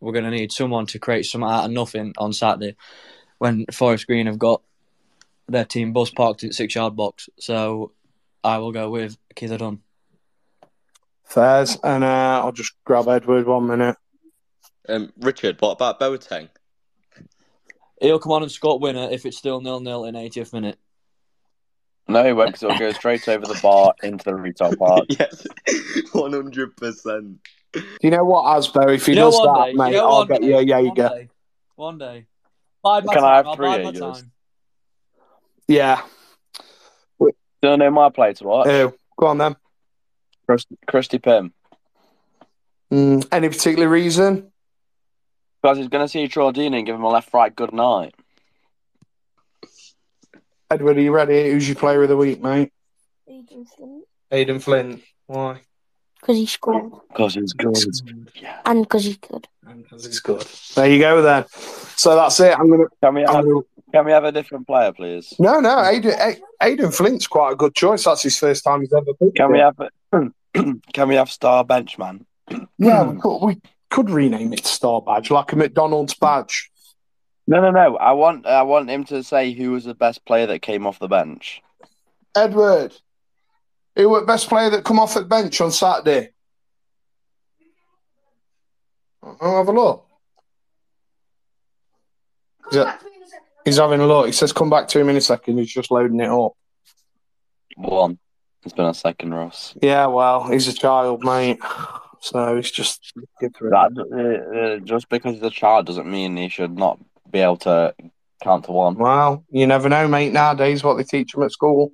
we're 0.00 0.12
going 0.12 0.24
to 0.24 0.30
need 0.30 0.52
someone 0.52 0.86
to 0.86 0.98
create 0.98 1.26
some 1.26 1.44
out 1.44 1.66
of 1.66 1.70
nothing 1.70 2.14
on 2.18 2.32
Saturday 2.32 2.76
when 3.38 3.66
Forest 3.72 4.06
Green 4.06 4.26
have 4.26 4.38
got 4.38 4.62
their 5.48 5.64
team 5.64 5.92
bus 5.92 6.10
parked 6.10 6.42
at 6.42 6.54
six 6.54 6.74
yard 6.74 6.96
box. 6.96 7.28
So 7.38 7.92
I 8.42 8.58
will 8.58 8.72
go 8.72 8.90
with 8.90 9.16
Keillor-Dunn. 9.34 9.80
Fairs, 11.24 11.76
and 11.82 12.04
uh, 12.04 12.40
I'll 12.42 12.52
just 12.52 12.72
grab 12.84 13.08
Edward 13.08 13.46
one 13.46 13.66
minute. 13.66 13.96
Um, 14.88 15.12
Richard, 15.20 15.60
what 15.60 15.72
about 15.72 16.00
Boateng? 16.00 16.48
He'll 18.00 18.18
come 18.18 18.32
on 18.32 18.42
and 18.42 18.52
score 18.52 18.78
winner 18.78 19.08
if 19.10 19.24
it's 19.26 19.38
still 19.38 19.60
nil 19.60 19.80
nil 19.80 20.04
in 20.04 20.14
80th 20.14 20.52
minute. 20.52 20.78
No, 22.08 22.24
he 22.24 22.32
won't 22.32 22.50
because 22.50 22.62
it'll 22.62 22.78
go 22.78 22.92
straight 22.92 23.26
over 23.28 23.46
the 23.46 23.58
bar 23.62 23.92
into 24.02 24.24
the 24.26 24.34
retail 24.34 24.76
park. 24.78 25.06
yes, 25.08 25.46
one 26.12 26.32
hundred 26.32 26.76
percent. 26.76 27.38
Do 27.72 27.82
you 28.02 28.10
know 28.10 28.24
what, 28.24 28.44
Asbo? 28.44 28.94
If 28.94 29.06
he 29.06 29.12
You 29.12 29.16
know 29.20 29.30
does 29.30 29.42
that, 29.42 29.64
day, 29.64 29.70
you 29.72 29.76
mate, 29.78 29.92
know 29.92 30.06
I'll 30.06 30.18
one 30.18 30.28
get 30.28 30.40
day, 30.40 30.46
you 30.46 30.56
a 30.56 30.82
one 30.84 30.94
day, 30.94 31.28
one 31.74 31.98
day. 31.98 32.26
Bide 32.82 33.04
my 33.06 33.14
Can 33.14 33.22
time. 33.22 33.32
I 33.32 33.36
have 33.38 33.46
I'll 33.46 33.56
three 33.56 33.66
bide 33.66 33.82
my 33.82 33.90
Jaegers? 33.90 34.00
time. 34.20 34.32
Yeah. 35.66 36.02
Don't 37.62 37.78
know 37.80 37.90
my 37.90 38.10
play 38.10 38.32
to 38.34 38.44
watch. 38.44 38.68
Who? 38.68 38.94
Go 39.18 39.26
on 39.26 39.38
then. 39.38 39.56
Chris, 40.46 40.64
Christy 40.86 41.18
Pym. 41.18 41.52
Mm, 42.92 43.26
any 43.32 43.48
particular 43.48 43.88
reason? 43.88 44.52
Because 45.66 45.78
he's 45.78 45.88
going 45.88 46.04
to 46.04 46.08
see 46.08 46.28
Troy 46.28 46.52
Deeney 46.52 46.76
and 46.76 46.86
give 46.86 46.94
him 46.94 47.02
a 47.02 47.08
left 47.08 47.34
right 47.34 47.52
good 47.54 47.72
night. 47.72 48.14
Edward, 50.70 50.96
are 50.96 51.00
you 51.00 51.10
ready? 51.10 51.50
Who's 51.50 51.66
your 51.68 51.74
player 51.74 52.04
of 52.04 52.08
the 52.08 52.16
week, 52.16 52.40
mate? 52.40 52.72
Aiden 53.28 53.66
Flint. 53.76 54.04
Aiden 54.30 54.62
Flint. 54.62 55.02
Why? 55.26 55.62
Because 56.20 56.36
he 56.36 56.46
scored. 56.46 56.92
Because 57.08 57.34
he's 57.34 57.52
good. 57.52 57.76
Yeah. 58.40 58.60
And 58.64 58.84
because 58.84 59.02
he's 59.06 59.16
good. 59.16 59.48
And 59.66 59.82
Because 59.82 60.06
he's 60.06 60.20
good. 60.20 60.46
There 60.76 60.88
you 60.88 61.00
go 61.00 61.20
then. 61.20 61.46
So 61.96 62.14
that's 62.14 62.38
it. 62.38 62.56
I'm 62.56 62.70
gonna. 62.70 62.84
Can 63.02 63.14
we 63.14 63.22
have, 63.22 63.32
gonna 63.32 63.60
can 63.92 64.04
we 64.04 64.12
have 64.12 64.22
a 64.22 64.30
different 64.30 64.68
player, 64.68 64.92
please? 64.92 65.34
no, 65.40 65.58
no. 65.58 65.70
Aiden, 65.78 66.14
A- 66.16 66.64
Aiden 66.64 66.94
Flint's 66.94 67.26
quite 67.26 67.54
a 67.54 67.56
good 67.56 67.74
choice. 67.74 68.04
That's 68.04 68.22
his 68.22 68.38
first 68.38 68.62
time 68.62 68.82
he's 68.82 68.92
ever 68.92 69.14
picked. 69.20 69.36
Can 69.36 69.50
we 69.50 69.60
it. 69.60 69.62
have 70.12 70.72
Can 70.92 71.08
we 71.08 71.16
have 71.16 71.28
Star 71.30 71.64
Benchman? 71.64 72.24
Yeah, 72.78 73.02
we 73.10 73.20
could, 73.20 73.38
we 73.38 73.60
could 73.90 74.10
rename 74.10 74.52
it 74.52 74.66
Star 74.66 75.00
Badge, 75.00 75.30
like 75.30 75.52
a 75.52 75.56
McDonald's 75.56 76.14
badge. 76.14 76.70
No, 77.46 77.60
no, 77.60 77.70
no. 77.70 77.96
I 77.96 78.12
want 78.12 78.46
I 78.46 78.62
want 78.62 78.90
him 78.90 79.04
to 79.04 79.22
say 79.22 79.52
who 79.52 79.70
was 79.72 79.84
the 79.84 79.94
best 79.94 80.24
player 80.24 80.46
that 80.46 80.62
came 80.62 80.86
off 80.86 80.98
the 80.98 81.08
bench. 81.08 81.62
Edward, 82.34 82.92
who 83.94 84.08
was 84.08 84.22
the 84.22 84.26
best 84.26 84.48
player 84.48 84.68
that 84.70 84.84
come 84.84 84.98
off 84.98 85.14
the 85.14 85.22
bench 85.22 85.60
on 85.60 85.70
Saturday? 85.70 86.30
I'll 89.22 89.56
have 89.58 89.68
a 89.68 89.72
look. 89.72 90.06
He's, 92.70 92.78
a- 92.80 92.98
he's 93.64 93.76
having 93.78 94.00
a 94.00 94.06
look. 94.06 94.26
He 94.26 94.32
says, 94.32 94.52
"Come 94.52 94.70
back 94.70 94.88
to 94.88 95.00
him 95.00 95.08
in 95.08 95.16
a 95.16 95.20
second. 95.20 95.58
He's 95.58 95.72
just 95.72 95.90
loading 95.90 96.20
it 96.20 96.28
up. 96.28 96.52
One. 97.76 98.18
It's 98.64 98.74
been 98.74 98.86
a 98.86 98.94
second, 98.94 99.32
Ross. 99.32 99.74
Yeah, 99.80 100.06
well, 100.06 100.48
he's 100.50 100.66
a 100.66 100.72
child, 100.72 101.22
mate. 101.22 101.60
So 102.20 102.56
it's 102.56 102.70
just. 102.70 103.12
That 103.40 103.92
uh, 103.96 104.58
uh, 104.58 104.78
just 104.80 105.08
because 105.08 105.40
the 105.40 105.50
child 105.50 105.86
doesn't 105.86 106.10
mean 106.10 106.36
he 106.36 106.48
should 106.48 106.76
not 106.76 106.98
be 107.30 107.40
able 107.40 107.56
to 107.58 107.94
count 108.42 108.64
to 108.66 108.72
one. 108.72 108.94
Well, 108.96 109.44
you 109.50 109.66
never 109.66 109.88
know, 109.88 110.08
mate. 110.08 110.32
Nowadays, 110.32 110.82
what 110.82 110.96
they 110.96 111.04
teach 111.04 111.32
them 111.32 111.42
at 111.44 111.52
school, 111.52 111.92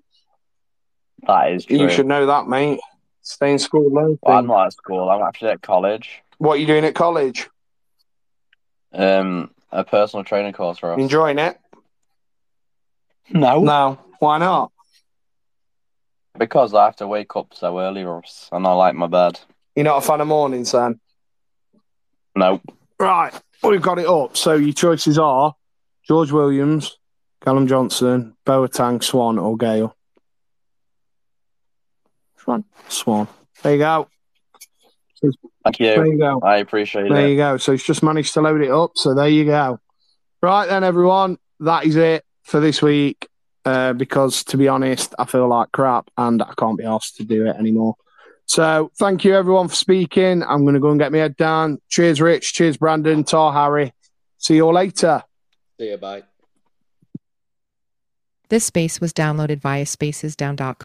That 1.27 1.53
is 1.53 1.65
true. 1.65 1.79
you 1.79 1.89
should 1.91 2.07
know 2.07 2.27
that, 2.27 2.47
mate. 2.49 2.81
Stay 3.23 3.53
in 3.53 3.59
school, 3.59 3.91
mate. 3.91 4.19
Well, 4.23 4.39
I'm 4.39 4.47
not 4.47 4.67
at 4.67 4.73
school. 4.73 5.09
I'm 5.09 5.23
actually 5.23 5.51
at 5.51 5.63
college. 5.63 6.23
What 6.39 6.55
are 6.55 6.57
you 6.57 6.67
doing 6.67 6.85
at 6.85 6.95
college? 6.95 7.49
Um, 8.93 9.51
a 9.71 9.85
personal 9.85 10.25
training 10.25 10.53
course 10.55 10.79
for 10.79 10.93
us. 10.93 11.01
Enjoying 11.01 11.39
it? 11.39 11.59
No, 13.31 13.61
No. 13.61 13.99
Why 14.19 14.39
not? 14.39 14.73
because 16.39 16.75
I 16.75 16.87
have 16.87 16.97
to 16.97 17.07
wake 17.07 17.37
up 17.37 17.55
so 17.55 17.79
early, 17.79 18.05
Ross, 18.05 18.49
and 18.53 18.67
I 18.67 18.73
like 18.73 18.95
my 18.95 19.07
bed. 19.07 19.39
You're 19.75 19.85
not 19.85 19.99
a 19.99 20.01
fan 20.01 20.21
of 20.21 20.29
mornings, 20.29 20.73
then? 20.73 21.01
No, 22.35 22.61
Right. 23.03 23.33
We've 23.65 23.83
got 23.83 23.99
it 23.99 24.07
up. 24.07 24.37
So 24.37 24.55
your 24.55 24.73
choices 24.73 25.19
are 25.19 25.55
George 26.07 26.31
Williams, 26.31 26.97
Callum 27.41 27.67
Johnson, 27.67 28.37
Boateng, 28.47 29.03
Swan, 29.03 29.39
or 29.39 29.57
Gale. 29.57 29.97
Swan. 32.39 32.65
Swan. 32.89 33.27
There 33.63 33.73
you 33.73 33.79
go. 33.79 34.09
thank 35.65 35.81
you. 35.81 35.87
There 35.87 36.07
you. 36.07 36.13
you 36.13 36.19
go. 36.19 36.41
I 36.45 36.59
appreciate 36.59 37.03
There 37.03 37.13
it. 37.13 37.15
There 37.15 37.29
you 37.29 37.37
go. 37.37 37.57
So 37.57 37.73
he's 37.73 37.83
just 37.83 38.05
managed 38.05 38.35
to 38.35 38.41
load 38.41 38.63
it 38.63 38.71
up. 38.71 38.93
So 38.95 39.15
there 39.15 39.29
you 39.29 39.45
go. 39.47 39.81
Right 40.41 40.69
then, 40.69 40.85
everyone. 40.85 41.39
That 41.59 41.85
is 41.85 41.97
it 41.97 42.25
for 42.45 42.61
this 42.61 42.83
week. 42.83 43.29
Uh, 43.65 43.93
because 43.93 44.43
to 44.45 44.57
be 44.57 44.67
honest, 44.67 45.15
I 45.19 45.25
feel 45.25 45.47
like 45.49 45.71
crap 45.73 46.09
and 46.17 46.43
I 46.43 46.53
can't 46.57 46.79
be 46.79 46.85
asked 46.85 47.17
to 47.17 47.25
do 47.25 47.47
it 47.47 47.57
anymore. 47.57 47.95
So 48.53 48.93
thank 48.99 49.25
you 49.25 49.35
everyone 49.35 49.69
for 49.69 49.75
speaking. 49.75 50.43
I'm 50.43 50.65
going 50.65 50.75
to 50.75 50.81
go 50.81 50.91
and 50.91 51.01
get 51.01 51.11
my 51.11 51.17
head 51.17 51.39
down. 51.39 51.81
Cheers, 51.89 52.21
Rich. 52.21 52.53
Cheers, 52.53 52.77
Brandon. 52.77 53.25
Tar 53.25 53.51
Harry. 53.51 53.95
See 54.37 54.57
you 54.57 54.67
all 54.67 54.75
later. 54.75 55.23
See 55.81 55.89
you, 55.89 55.97
bye. 55.97 56.25
This 58.51 58.67
space 58.67 59.01
was 59.01 59.15
downloaded 59.15 59.61
via 59.63 59.87
spacesdown.com. 59.87 60.77